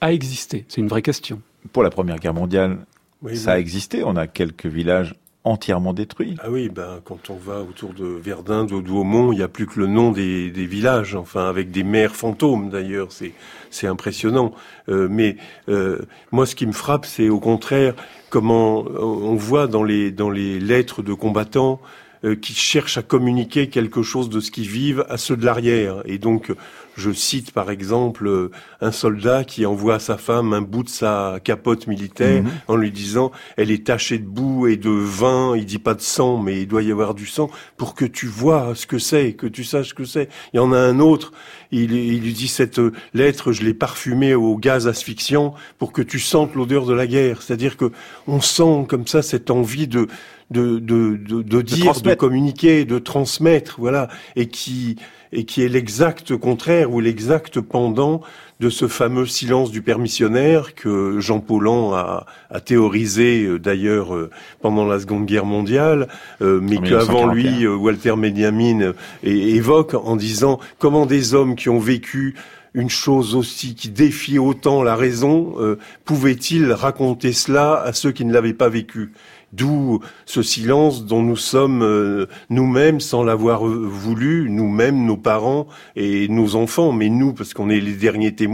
a 0.00 0.12
existé? 0.12 0.64
C'est 0.68 0.80
une 0.80 0.88
vraie 0.88 1.02
question. 1.02 1.40
Pour 1.72 1.82
la 1.82 1.90
Première 1.90 2.18
Guerre 2.18 2.34
mondiale, 2.34 2.78
oui, 3.22 3.36
ça 3.36 3.50
oui. 3.50 3.56
a 3.56 3.58
existé. 3.58 4.02
On 4.04 4.16
a 4.16 4.26
quelques 4.26 4.66
villages 4.66 5.14
entièrement 5.44 5.94
détruits. 5.94 6.36
Ah 6.42 6.50
oui, 6.50 6.68
ben 6.68 7.00
quand 7.04 7.30
on 7.30 7.36
va 7.36 7.60
autour 7.60 7.94
de 7.94 8.04
Verdun, 8.04 8.64
de 8.64 8.80
Douaumont, 8.80 9.32
il 9.32 9.36
n'y 9.36 9.42
a 9.42 9.48
plus 9.48 9.66
que 9.66 9.80
le 9.80 9.86
nom 9.86 10.12
des, 10.12 10.50
des, 10.50 10.66
villages, 10.66 11.14
enfin 11.14 11.48
avec 11.48 11.70
des 11.70 11.82
maires 11.82 12.14
fantômes 12.14 12.68
d'ailleurs, 12.68 13.10
c'est 13.10 13.32
c'est 13.70 13.86
impressionnant. 13.86 14.52
Euh, 14.88 15.08
mais 15.10 15.36
euh, 15.68 16.00
moi, 16.30 16.44
ce 16.44 16.54
qui 16.54 16.66
me 16.66 16.72
frappe, 16.72 17.06
c'est 17.06 17.28
au 17.30 17.40
contraire 17.40 17.94
comment 18.28 18.84
on 18.84 19.34
voit 19.34 19.66
dans 19.66 19.82
les 19.82 20.10
dans 20.10 20.30
les 20.30 20.60
lettres 20.60 21.02
de 21.02 21.14
combattants 21.14 21.80
euh, 22.24 22.34
qui 22.34 22.54
cherchent 22.54 22.98
à 22.98 23.02
communiquer 23.02 23.68
quelque 23.68 24.02
chose 24.02 24.28
de 24.28 24.40
ce 24.40 24.50
qu'ils 24.50 24.68
vivent 24.68 25.04
à 25.08 25.16
ceux 25.16 25.36
de 25.36 25.44
l'arrière. 25.44 26.02
Et 26.04 26.18
donc, 26.18 26.52
je 26.96 27.12
cite 27.12 27.52
par 27.52 27.70
exemple 27.70 28.50
un 28.80 28.92
soldat 28.92 29.44
qui 29.44 29.64
envoie 29.64 29.94
à 29.94 29.98
sa 29.98 30.18
femme 30.18 30.52
un 30.52 30.60
bout 30.60 30.82
de 30.82 30.88
sa 30.88 31.38
capote 31.42 31.86
militaire 31.86 32.42
mmh. 32.42 32.50
en 32.68 32.76
lui 32.76 32.90
disant 32.90 33.30
elle 33.56 33.70
est 33.70 33.86
tachée 33.86 34.18
de 34.18 34.26
boue 34.26 34.66
et 34.66 34.76
de 34.76 34.90
vin, 34.90 35.56
il 35.56 35.64
dit 35.64 35.78
pas 35.78 35.94
de 35.94 36.00
sang 36.00 36.38
mais 36.38 36.60
il 36.60 36.66
doit 36.66 36.82
y 36.82 36.92
avoir 36.92 37.14
du 37.14 37.26
sang 37.26 37.50
pour 37.76 37.94
que 37.94 38.04
tu 38.04 38.26
vois 38.26 38.74
ce 38.74 38.86
que 38.86 38.98
c'est, 38.98 39.32
que 39.32 39.46
tu 39.46 39.64
saches 39.64 39.90
ce 39.90 39.94
que 39.94 40.04
c'est. 40.04 40.28
Il 40.52 40.56
y 40.56 40.60
en 40.60 40.72
a 40.72 40.78
un 40.78 41.00
autre, 41.00 41.32
il, 41.72 41.92
il 41.92 42.20
lui 42.20 42.32
dit 42.32 42.48
cette 42.48 42.80
lettre 43.14 43.52
je 43.52 43.62
l'ai 43.62 43.74
parfumée 43.74 44.34
au 44.34 44.56
gaz 44.56 44.86
asphyxiant 44.86 45.54
pour 45.78 45.92
que 45.92 46.02
tu 46.02 46.18
sentes 46.18 46.54
l'odeur 46.54 46.86
de 46.86 46.92
la 46.92 47.06
guerre. 47.06 47.42
C'est-à-dire 47.42 47.76
que 47.76 47.92
on 48.26 48.40
sent 48.40 48.86
comme 48.88 49.06
ça 49.06 49.22
cette 49.22 49.50
envie 49.50 49.88
de 49.88 50.08
de, 50.50 50.78
de, 50.78 51.16
de, 51.16 51.42
de 51.42 51.62
dire, 51.62 51.94
de, 51.94 52.10
de, 52.10 52.14
communiquer, 52.14 52.84
de 52.84 52.98
transmettre, 52.98 53.76
voilà, 53.78 54.08
et 54.36 54.48
qui 54.48 54.96
et 55.32 55.44
qui 55.44 55.62
est 55.62 55.68
l'exact 55.68 56.36
contraire 56.36 56.92
ou 56.92 57.00
l'exact 57.00 57.60
pendant 57.60 58.20
de 58.60 58.68
ce 58.68 58.86
fameux 58.88 59.26
silence 59.26 59.70
du 59.70 59.80
permissionnaire 59.82 60.74
que 60.74 61.18
Jean 61.18 61.40
Paulhan 61.40 61.92
a, 61.94 62.26
a 62.50 62.60
théorisé 62.60 63.44
euh, 63.44 63.58
d'ailleurs 63.58 64.14
euh, 64.14 64.30
pendant 64.60 64.86
la 64.86 65.00
Seconde 65.00 65.24
Guerre 65.24 65.46
mondiale, 65.46 66.08
euh, 66.42 66.60
mais 66.62 66.76
qu'avant 66.76 67.32
lui 67.32 67.66
Walter 67.66 68.14
Benjamin 68.16 68.92
évoque 69.22 69.94
en 69.94 70.14
disant 70.16 70.60
comment 70.78 71.06
des 71.06 71.34
hommes 71.34 71.56
qui 71.56 71.70
ont 71.70 71.78
vécu 71.78 72.34
une 72.74 72.90
chose 72.90 73.34
aussi 73.34 73.74
qui 73.74 73.88
défie 73.88 74.38
autant 74.38 74.82
la 74.82 74.94
raison, 74.94 75.54
euh, 75.58 75.76
pouvaient-ils 76.04 76.72
raconter 76.72 77.32
cela 77.32 77.80
à 77.82 77.92
ceux 77.92 78.12
qui 78.12 78.24
ne 78.24 78.32
l'avaient 78.32 78.54
pas 78.54 78.68
vécu? 78.68 79.12
D'où 79.52 79.98
ce 80.26 80.42
silence 80.42 81.04
dont 81.04 81.22
nous 81.22 81.36
sommes 81.36 81.82
euh, 81.82 82.26
nous-mêmes, 82.50 83.00
sans 83.00 83.24
l'avoir 83.24 83.64
voulu, 83.64 84.48
nous-mêmes, 84.48 85.04
nos 85.04 85.16
parents 85.16 85.66
et 85.96 86.28
nos 86.28 86.54
enfants, 86.54 86.92
mais 86.92 87.08
nous, 87.08 87.32
parce 87.32 87.52
qu'on 87.52 87.68
est 87.68 87.80
les 87.80 87.94
derniers 87.94 88.32
témoins, 88.32 88.49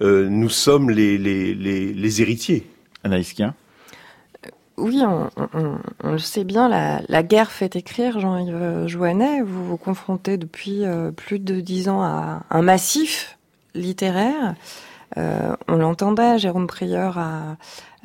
euh, 0.00 0.28
nous 0.28 0.48
sommes 0.48 0.90
les, 0.90 1.18
les, 1.18 1.54
les, 1.54 1.92
les 1.92 2.22
héritiers. 2.22 2.66
Anaïs 3.04 3.32
Kien 3.32 3.54
oui, 4.78 5.00
on, 5.02 5.30
on, 5.54 5.78
on, 6.04 6.12
le 6.12 6.18
sait 6.18 6.44
bien, 6.44 6.68
la, 6.68 7.00
la 7.08 7.22
guerre 7.22 7.50
fait 7.50 7.76
écrire, 7.76 8.20
Jean-Yves 8.20 8.86
Joannet. 8.86 9.40
Vous 9.40 9.64
vous 9.64 9.78
confrontez 9.78 10.36
depuis 10.36 10.84
euh, 10.84 11.12
plus 11.12 11.38
de 11.38 11.60
dix 11.60 11.88
ans 11.88 12.02
à 12.02 12.42
un 12.50 12.60
massif 12.60 13.38
littéraire. 13.74 14.54
Euh, 15.16 15.54
on 15.68 15.76
l'entendait, 15.76 16.38
Jérôme 16.38 16.66
Prieur 16.66 17.18
a, 17.18 17.56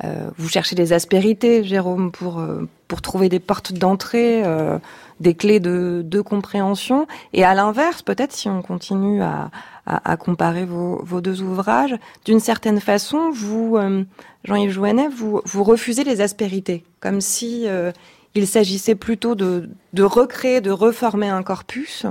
euh, 0.04 0.30
vous 0.36 0.48
cherchez 0.48 0.74
des 0.76 0.92
aspérités, 0.92 1.64
Jérôme, 1.64 2.12
pour 2.12 2.38
euh, 2.38 2.68
pour 2.88 3.02
trouver 3.02 3.28
des 3.28 3.40
portes 3.40 3.72
d'entrée, 3.72 4.42
euh, 4.44 4.78
des 5.18 5.34
clés 5.34 5.60
de, 5.60 6.02
de 6.04 6.20
compréhension. 6.20 7.06
Et 7.32 7.44
à 7.44 7.54
l'inverse, 7.54 8.02
peut-être 8.02 8.32
si 8.32 8.48
on 8.48 8.60
continue 8.62 9.22
à, 9.22 9.50
à, 9.86 10.12
à 10.12 10.16
comparer 10.16 10.64
vos, 10.64 11.02
vos, 11.02 11.20
deux 11.20 11.42
ouvrages, 11.42 11.96
d'une 12.24 12.40
certaine 12.40 12.80
façon, 12.80 13.30
vous, 13.32 13.76
euh, 13.76 14.04
Jean-Yves 14.44 14.72
Jouanet, 14.72 15.08
vous 15.08 15.40
vous 15.44 15.64
refusez 15.64 16.04
les 16.04 16.20
aspérités, 16.20 16.84
comme 17.00 17.20
si 17.20 17.66
euh, 17.66 17.92
il 18.34 18.46
s'agissait 18.46 18.94
plutôt 18.94 19.34
de 19.34 19.70
de 19.92 20.02
recréer, 20.02 20.60
de 20.60 20.70
reformer 20.70 21.28
un 21.28 21.42
corpus, 21.42 22.06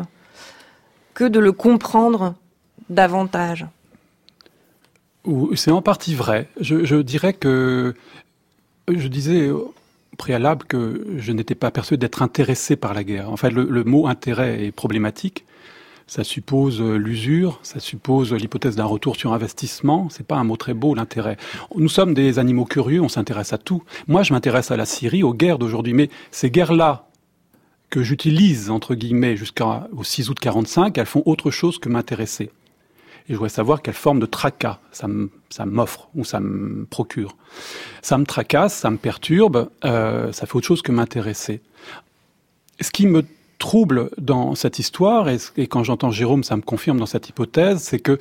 que 1.13 1.23
de 1.23 1.39
le 1.39 1.51
comprendre 1.51 2.35
davantage. 2.89 3.65
C'est 5.55 5.71
en 5.71 5.81
partie 5.81 6.15
vrai. 6.15 6.47
Je, 6.59 7.01
dirais 7.01 7.33
que 7.33 7.93
je 8.87 9.07
disais 9.07 9.49
au 9.49 9.73
préalable 10.17 10.65
que 10.65 11.05
je 11.17 11.31
n'étais 11.31 11.55
pas 11.55 11.71
persuadé 11.71 12.01
d'être 12.01 12.21
intéressé 12.21 12.75
par 12.75 12.93
la 12.93 13.03
guerre. 13.03 13.31
En 13.31 13.37
fait, 13.37 13.51
le, 13.51 13.83
mot 13.83 14.07
intérêt 14.07 14.65
est 14.65 14.71
problématique. 14.71 15.45
Ça 16.07 16.23
suppose 16.23 16.81
l'usure, 16.81 17.59
ça 17.63 17.79
suppose 17.79 18.33
l'hypothèse 18.33 18.75
d'un 18.75 18.85
retour 18.85 19.15
sur 19.15 19.31
investissement. 19.31 20.09
C'est 20.09 20.25
pas 20.25 20.35
un 20.35 20.43
mot 20.43 20.57
très 20.57 20.73
beau, 20.73 20.93
l'intérêt. 20.95 21.37
Nous 21.75 21.87
sommes 21.87 22.13
des 22.13 22.37
animaux 22.37 22.65
curieux, 22.65 23.01
on 23.01 23.07
s'intéresse 23.07 23.53
à 23.53 23.57
tout. 23.57 23.83
Moi, 24.07 24.23
je 24.23 24.33
m'intéresse 24.33 24.71
à 24.71 24.77
la 24.77 24.85
Syrie, 24.85 25.23
aux 25.23 25.33
guerres 25.33 25.59
d'aujourd'hui. 25.59 25.93
Mais 25.93 26.09
ces 26.31 26.51
guerres-là, 26.51 27.07
que 27.91 28.01
j'utilise, 28.01 28.71
entre 28.71 28.95
guillemets, 28.95 29.35
jusqu'au 29.37 30.03
6 30.03 30.29
août 30.29 30.39
45, 30.39 30.97
elles 30.97 31.05
font 31.05 31.23
autre 31.25 31.51
chose 31.51 31.77
que 31.77 31.89
m'intéresser 31.89 32.49
et 33.27 33.33
je 33.33 33.37
voudrais 33.37 33.49
savoir 33.49 33.81
quelle 33.81 33.93
forme 33.93 34.19
de 34.19 34.25
tracas 34.25 34.79
ça 34.91 35.07
m'offre 35.65 36.09
ou 36.15 36.23
ça 36.25 36.39
me 36.39 36.85
procure. 36.85 37.35
Ça 38.01 38.17
me 38.17 38.25
tracasse, 38.25 38.73
ça 38.73 38.89
me 38.89 38.97
perturbe, 38.97 39.69
euh, 39.85 40.31
ça 40.31 40.45
fait 40.45 40.55
autre 40.55 40.67
chose 40.67 40.81
que 40.81 40.91
m'intéresser. 40.91 41.61
Ce 42.79 42.91
qui 42.91 43.07
me 43.07 43.23
trouble 43.59 44.09
dans 44.17 44.55
cette 44.55 44.79
histoire, 44.79 45.29
et, 45.29 45.67
quand 45.67 45.83
j'entends 45.83 46.11
Jérôme, 46.11 46.43
ça 46.43 46.55
me 46.55 46.61
confirme 46.61 46.97
dans 46.97 47.05
cette 47.05 47.29
hypothèse, 47.29 47.79
c'est 47.79 47.99
que 47.99 48.19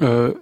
euh, 0.00 0.32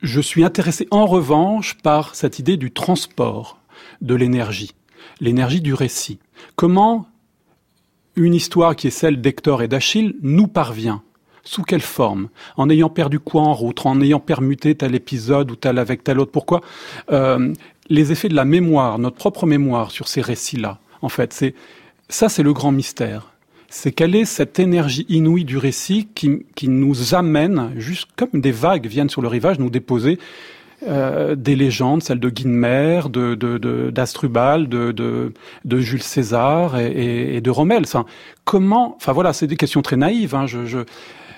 je 0.00 0.20
suis 0.20 0.42
intéressé 0.42 0.88
en 0.90 1.06
revanche 1.06 1.76
par 1.82 2.14
cette 2.14 2.38
idée 2.38 2.56
du 2.56 2.72
transport 2.72 3.58
de 4.00 4.14
l'énergie, 4.14 4.72
l'énergie 5.20 5.60
du 5.60 5.74
récit. 5.74 6.18
Comment 6.56 7.06
une 8.16 8.34
histoire 8.34 8.76
qui 8.76 8.88
est 8.88 8.90
celle 8.90 9.20
d'Hector 9.20 9.62
et 9.62 9.68
d'Achille 9.68 10.16
nous 10.22 10.46
parvient. 10.46 11.02
Sous 11.44 11.62
quelle 11.62 11.80
forme? 11.82 12.28
En 12.56 12.70
ayant 12.70 12.88
perdu 12.88 13.18
quoi 13.18 13.42
en 13.42 13.52
route 13.54 13.84
En 13.84 14.00
ayant 14.00 14.20
permuté 14.20 14.74
tel 14.74 14.94
épisode 14.94 15.50
ou 15.50 15.56
tel 15.56 15.78
avec 15.78 16.04
tel 16.04 16.20
autre? 16.20 16.30
Pourquoi? 16.30 16.60
Euh, 17.10 17.52
Les 17.90 18.12
effets 18.12 18.28
de 18.28 18.36
la 18.36 18.44
mémoire, 18.44 18.98
notre 18.98 19.16
propre 19.16 19.46
mémoire 19.46 19.90
sur 19.90 20.06
ces 20.08 20.20
récits-là, 20.20 20.78
en 21.02 21.08
fait, 21.08 21.32
c'est 21.32 21.54
ça, 22.08 22.28
c'est 22.28 22.42
le 22.42 22.52
grand 22.52 22.72
mystère. 22.72 23.32
C'est 23.68 23.90
quelle 23.90 24.14
est 24.14 24.26
cette 24.26 24.58
énergie 24.58 25.06
inouïe 25.08 25.44
du 25.44 25.56
récit 25.56 26.08
qui, 26.14 26.44
qui 26.54 26.68
nous 26.68 27.14
amène, 27.14 27.72
juste 27.76 28.10
comme 28.16 28.40
des 28.40 28.52
vagues 28.52 28.86
viennent 28.86 29.08
sur 29.08 29.22
le 29.22 29.28
rivage, 29.28 29.58
nous 29.58 29.70
déposer 29.70 30.18
euh, 30.86 31.36
des 31.36 31.56
légendes, 31.56 32.02
celles 32.02 32.20
de 32.20 32.28
Guinmer, 32.28 33.02
de, 33.08 33.90
d'Astrubal, 33.90 34.68
de, 34.68 34.92
de, 34.92 35.32
de, 35.64 35.78
Jules 35.78 36.02
César 36.02 36.78
et, 36.78 37.40
de 37.40 37.50
Rommel. 37.50 37.84
Comment 38.44 38.94
Enfin 38.96 39.12
voilà, 39.12 39.32
c'est 39.32 39.46
des 39.46 39.56
questions 39.56 39.80
très 39.80 39.96
naïves. 39.96 40.34
Hein, 40.34 40.46
je, 40.46 40.66
je... 40.66 40.78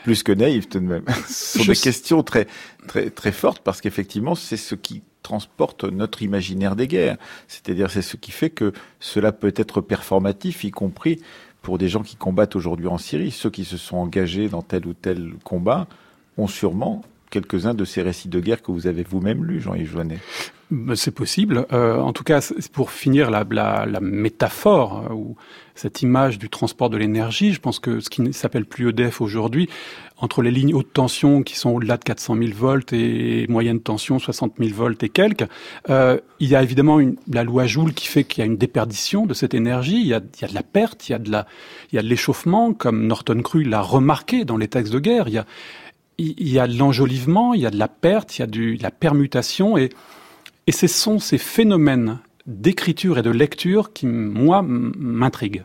Plus 0.05 0.23
que 0.23 0.33
naïves 0.33 0.69
tout 0.69 0.79
de 0.79 0.85
même. 0.85 1.05
Ce 1.27 1.59
sont 1.59 1.65
des 1.65 1.77
questions 1.77 2.23
très 2.23 2.47
très 2.87 3.11
très 3.11 3.33
fortes 3.33 3.63
parce 3.65 3.81
qu'effectivement, 3.81 4.35
c'est 4.35 4.57
ce 4.57 4.75
qui 4.75 5.03
transporte 5.23 5.85
notre 5.85 6.23
imaginaire 6.23 6.77
des 6.77 6.87
guerres. 6.87 7.17
C'est-à-dire, 7.49 7.91
c'est 7.91 8.03
ce 8.03 8.17
qui 8.17 8.31
fait 8.31 8.51
que 8.51 8.73
cela 9.01 9.33
peut 9.33 9.55
être 9.57 9.81
performatif, 9.81 10.63
y 10.63 10.71
compris 10.71 11.21
pour 11.63 11.79
des 11.79 11.89
gens 11.89 12.03
qui 12.03 12.15
combattent 12.15 12.55
aujourd'hui 12.55 12.87
en 12.87 12.99
Syrie. 12.99 13.31
Ceux 13.31 13.51
qui 13.51 13.65
se 13.65 13.79
sont 13.79 13.97
engagés 13.97 14.49
dans 14.49 14.63
tel 14.63 14.87
ou 14.87 14.93
tel 14.93 15.33
combat 15.43 15.89
ont 16.37 16.47
sûrement 16.47 17.03
quelques-uns 17.31 17.75
de 17.75 17.85
ces 17.85 18.03
récits 18.03 18.29
de 18.29 18.39
guerre 18.39 18.63
que 18.63 18.71
vous 18.71 18.87
avez 18.87 19.03
vous-même 19.03 19.45
lus, 19.45 19.61
Jean-Yves 19.61 19.91
Joannet. 19.91 20.21
C'est 20.95 21.15
possible. 21.15 21.67
Euh, 21.73 21.99
en 21.99 22.13
tout 22.13 22.25
cas, 22.25 22.41
pour 22.73 22.91
finir 22.91 23.31
la, 23.31 23.45
la, 23.51 23.87
la 23.87 24.01
métaphore 24.01 25.07
euh, 25.11 25.15
ou 25.15 25.37
cette 25.75 26.03
image 26.03 26.39
du 26.39 26.49
transport 26.49 26.89
de 26.89 26.97
l'énergie, 26.97 27.53
je 27.53 27.61
pense 27.61 27.79
que 27.79 28.01
ce 28.01 28.09
qui 28.09 28.33
s'appelle 28.33 28.65
plus 28.65 28.89
EDF 28.89 29.21
aujourd'hui, 29.21 29.69
entre 30.17 30.41
les 30.43 30.51
lignes 30.51 30.75
haute 30.75 30.93
tension 30.93 31.43
qui 31.43 31.57
sont 31.57 31.71
au-delà 31.71 31.97
de 31.97 32.05
400 32.05 32.37
000 32.37 32.51
volts 32.55 32.93
et 32.93 33.47
moyenne 33.49 33.81
tension 33.81 34.19
60 34.19 34.55
000 34.59 34.71
volts 34.75 35.03
et 35.03 35.09
quelques, 35.09 35.47
euh, 35.91 36.19
il 36.41 36.49
y 36.49 36.57
a 36.57 36.63
évidemment 36.63 36.99
une, 36.99 37.17
la 37.31 37.45
loi 37.45 37.67
Joule 37.67 37.93
qui 37.93 38.07
fait 38.07 38.25
qu'il 38.25 38.41
y 38.41 38.43
a 38.43 38.47
une 38.47 38.57
déperdition 38.57 39.27
de 39.27 39.35
cette 39.35 39.55
énergie. 39.55 40.01
Il 40.01 40.07
y 40.07 40.15
a, 40.15 40.21
il 40.37 40.43
y 40.43 40.45
a 40.45 40.49
de 40.49 40.55
la 40.55 40.63
perte, 40.63 41.09
il 41.09 41.13
y 41.13 41.15
a 41.15 41.19
de 41.19 41.31
la, 41.31 41.47
il 41.93 41.97
y 41.97 41.99
a 41.99 42.03
de 42.03 42.09
l'échauffement, 42.09 42.73
comme 42.73 43.07
Norton 43.07 43.43
Cru 43.43 43.65
l'a 43.65 43.83
remarqué 43.83 44.45
dans 44.45 44.57
les 44.57 44.69
textes 44.69 44.93
de 44.93 45.01
guerre. 45.01 45.29
Il 45.29 45.35
y 45.35 45.39
a 45.39 45.47
il 46.17 46.49
y 46.49 46.61
a 46.61 46.69
de 46.69 46.79
l'enjolivement, 46.79 47.55
il 47.55 47.61
y 47.61 47.67
a 47.67 47.71
de 47.71 47.77
la 47.77 47.89
perte, 47.89 48.39
il 48.39 48.43
y 48.43 48.45
a 48.45 48.47
de 48.47 48.81
la 48.81 48.93
permutation, 48.93 49.77
et, 49.77 49.91
et 50.67 50.73
ce 50.73 50.87
sont 50.87 51.19
ces 51.19 51.39
phénomènes 51.39 52.19
d'écriture 52.47 53.19
et 53.19 53.23
de 53.23 53.31
lecture 53.31 53.93
qui, 53.93 54.07
moi, 54.07 54.63
m'intriguent. 54.63 55.65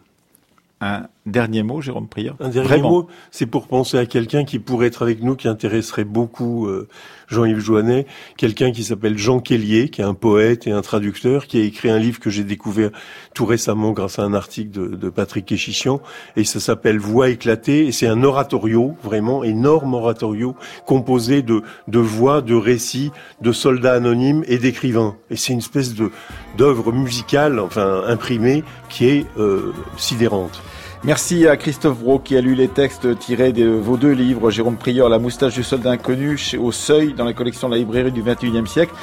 Un 0.82 1.08
dernier 1.26 1.62
mot, 1.62 1.82
Jérôme 1.82 2.08
Prieur? 2.08 2.38
Un 2.40 2.48
dernier 2.48 2.82
mot, 2.82 3.08
c'est 3.32 3.46
pour 3.46 3.68
penser 3.68 3.98
à 3.98 4.06
quelqu'un 4.06 4.46
qui 4.46 4.60
pourrait 4.60 4.88
être 4.88 5.02
avec 5.02 5.22
nous, 5.22 5.36
qui 5.36 5.50
intéresserait 5.50 6.06
beaucoup 6.06 6.68
euh, 6.68 6.88
Jean-Yves 7.28 7.60
Joannet, 7.60 8.06
quelqu'un 8.38 8.72
qui 8.72 8.86
s'appelle 8.86 9.18
Jean 9.18 9.42
Kellier, 9.42 9.90
qui 9.90 10.00
est 10.00 10.06
un 10.06 10.14
poète 10.14 10.68
et 10.68 10.72
un 10.72 10.82
traducteur, 10.82 11.48
qui 11.48 11.60
a 11.60 11.64
écrit 11.64 11.90
un 11.90 12.00
livre 12.00 12.22
que 12.22 12.30
j'ai 12.30 12.46
découvert 12.46 12.92
tout 13.34 13.46
récemment 13.46 13.92
grâce 13.92 14.20
à 14.20 14.24
un 14.24 14.34
article 14.34 14.72
de, 14.72 14.88
de 14.96 15.10
Patrick 15.10 15.46
Kéchichian, 15.46 16.02
et 16.38 16.46
ça 16.46 16.62
s'appelle 16.62 16.98
Voix 16.98 17.30
éclatée, 17.30 17.86
et 17.86 17.92
c'est 17.92 18.08
un 18.08 18.24
oratorio, 18.24 18.96
vraiment 19.04 19.44
énorme 19.44 19.94
oratorio, 19.96 20.56
composé 20.86 21.42
de, 21.42 21.62
de 21.90 22.00
voix, 22.00 22.42
de 22.42 22.56
récits, 22.56 23.12
de 23.42 23.52
soldats 23.52 23.94
anonymes 23.94 24.46
et 24.48 24.58
d'écrivains. 24.58 25.18
Et 25.30 25.36
c'est 25.36 25.52
une 25.52 25.60
espèce 25.60 25.94
de 25.94 26.10
d'œuvre 26.58 26.92
musicale, 26.92 27.60
enfin 27.60 28.04
imprimée, 28.08 28.64
qui 28.90 29.08
est 29.08 29.26
euh, 29.38 29.74
sidérante. 29.98 30.62
Merci 31.06 31.48
à 31.48 31.56
Christophe 31.56 32.00
Bro 32.00 32.20
qui 32.20 32.36
a 32.36 32.42
lu 32.42 32.56
les 32.56 32.68
textes 32.68 33.18
tirés 33.20 33.54
de 33.54 33.70
vos 33.70 33.96
deux 33.96 34.12
livres, 34.12 34.52
Jérôme 34.52 34.76
Prieur, 34.76 35.08
La 35.08 35.18
moustache 35.18 35.54
du 35.54 35.64
soldat 35.64 35.92
inconnu, 35.92 36.38
au 36.60 36.74
Seuil, 36.74 37.14
dans 37.14 37.24
la 37.24 37.32
collection 37.32 37.70
de 37.70 37.76
la 37.76 37.80
librairie 37.80 38.12
du 38.12 38.22
21e 38.22 38.66
siècle, 38.66 38.94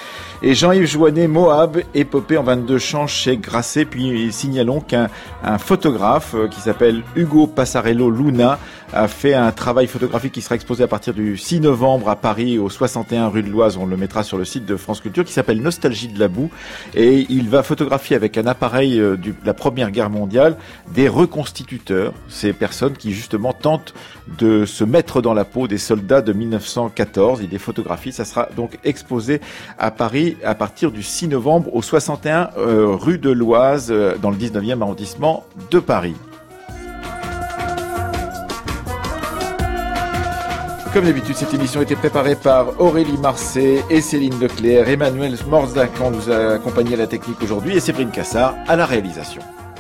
et 0.43 0.55
Jean-Yves 0.55 0.87
Joannet, 0.87 1.27
Moab, 1.27 1.79
épopée 1.95 2.37
en 2.37 2.43
22 2.43 2.77
chants 2.77 3.07
chez 3.07 3.39
Grasset. 3.39 3.87
Puis 3.87 4.31
signalons 4.31 4.81
qu'un 4.81 5.09
photographe 5.59 6.35
euh, 6.35 6.49
qui 6.49 6.61
s'appelle 6.61 7.03
Hugo 7.17 7.47
Passarello 7.47 8.11
Luna 8.11 8.59
a 8.93 9.09
fait 9.09 9.33
un 9.33 9.51
travail 9.51 9.87
photographique 9.87 10.33
qui 10.33 10.43
sera 10.43 10.55
exposé 10.55 10.85
à 10.85 10.89
partir 10.89 11.15
du 11.15 11.39
6 11.39 11.61
novembre 11.61 12.11
à 12.11 12.17
Paris, 12.17 12.59
au 12.59 12.69
61 12.69 13.29
rue 13.29 13.43
de 13.43 13.49
l'Oise. 13.49 13.79
On 13.79 13.87
le 13.87 13.97
mettra 13.97 14.23
sur 14.23 14.37
le 14.37 14.45
site 14.45 14.67
de 14.67 14.77
France 14.77 15.01
Culture, 15.01 15.25
qui 15.25 15.33
s'appelle 15.33 15.63
Nostalgie 15.63 16.09
de 16.09 16.21
la 16.21 16.29
boue. 16.29 16.51
Et 16.95 17.27
il 17.31 17.49
va 17.49 17.63
photographier 17.63 18.17
avec 18.17 18.37
un 18.37 18.47
appareil 18.47 19.01
euh, 19.01 19.17
de 19.17 19.33
la 19.47 19.55
Première 19.55 19.91
Guerre 19.91 20.11
mondiale 20.11 20.59
des 20.95 21.09
ces 22.29 22.53
personnes 22.53 22.95
qui 22.95 23.13
justement 23.13 23.53
tentent 23.53 23.95
de 24.39 24.65
se 24.65 24.85
mettre 24.85 25.23
dans 25.23 25.35
la 25.35 25.45
peau 25.45 25.69
des 25.69 25.79
soldats 25.79 26.23
de 26.23 26.33
1914. 26.33 27.41
Il 27.43 27.49
des 27.49 27.59
photographies. 27.59 28.13
Ça 28.13 28.25
sera 28.25 28.49
donc 28.57 28.79
exposé 28.85 29.41
à 29.79 29.91
Paris 29.91 30.37
à 30.45 30.55
partir 30.55 30.91
du 30.91 31.03
6 31.03 31.29
novembre 31.29 31.75
au 31.75 31.83
61 31.83 32.51
euh, 32.57 32.87
rue 32.89 33.19
de 33.19 33.31
l'Oise, 33.31 33.89
euh, 33.91 34.17
dans 34.21 34.31
le 34.31 34.37
19e 34.37 34.83
arrondissement 34.83 35.45
de 35.71 35.79
Paris. 35.79 36.15
Comme 40.93 41.05
d'habitude, 41.05 41.37
cette 41.37 41.53
émission 41.53 41.81
a 41.81 41.83
été 41.83 41.95
préparée 41.95 42.37
par 42.37 42.81
Aurélie 42.81 43.19
Marseille 43.19 43.83
et 43.91 44.01
Céline 44.01 44.41
Leclerc. 44.41 44.89
Emmanuel 44.89 45.37
Morzac 45.47 45.91
nous 46.11 46.33
a 46.33 46.55
accompagné 46.55 46.95
à 46.95 46.97
la 46.97 47.07
technique 47.07 47.43
aujourd'hui 47.43 47.77
et 47.77 47.81
Séverine 47.81 48.11
Cassard 48.11 48.55
à 48.67 48.77
la 48.77 48.87
réalisation. 48.87 49.43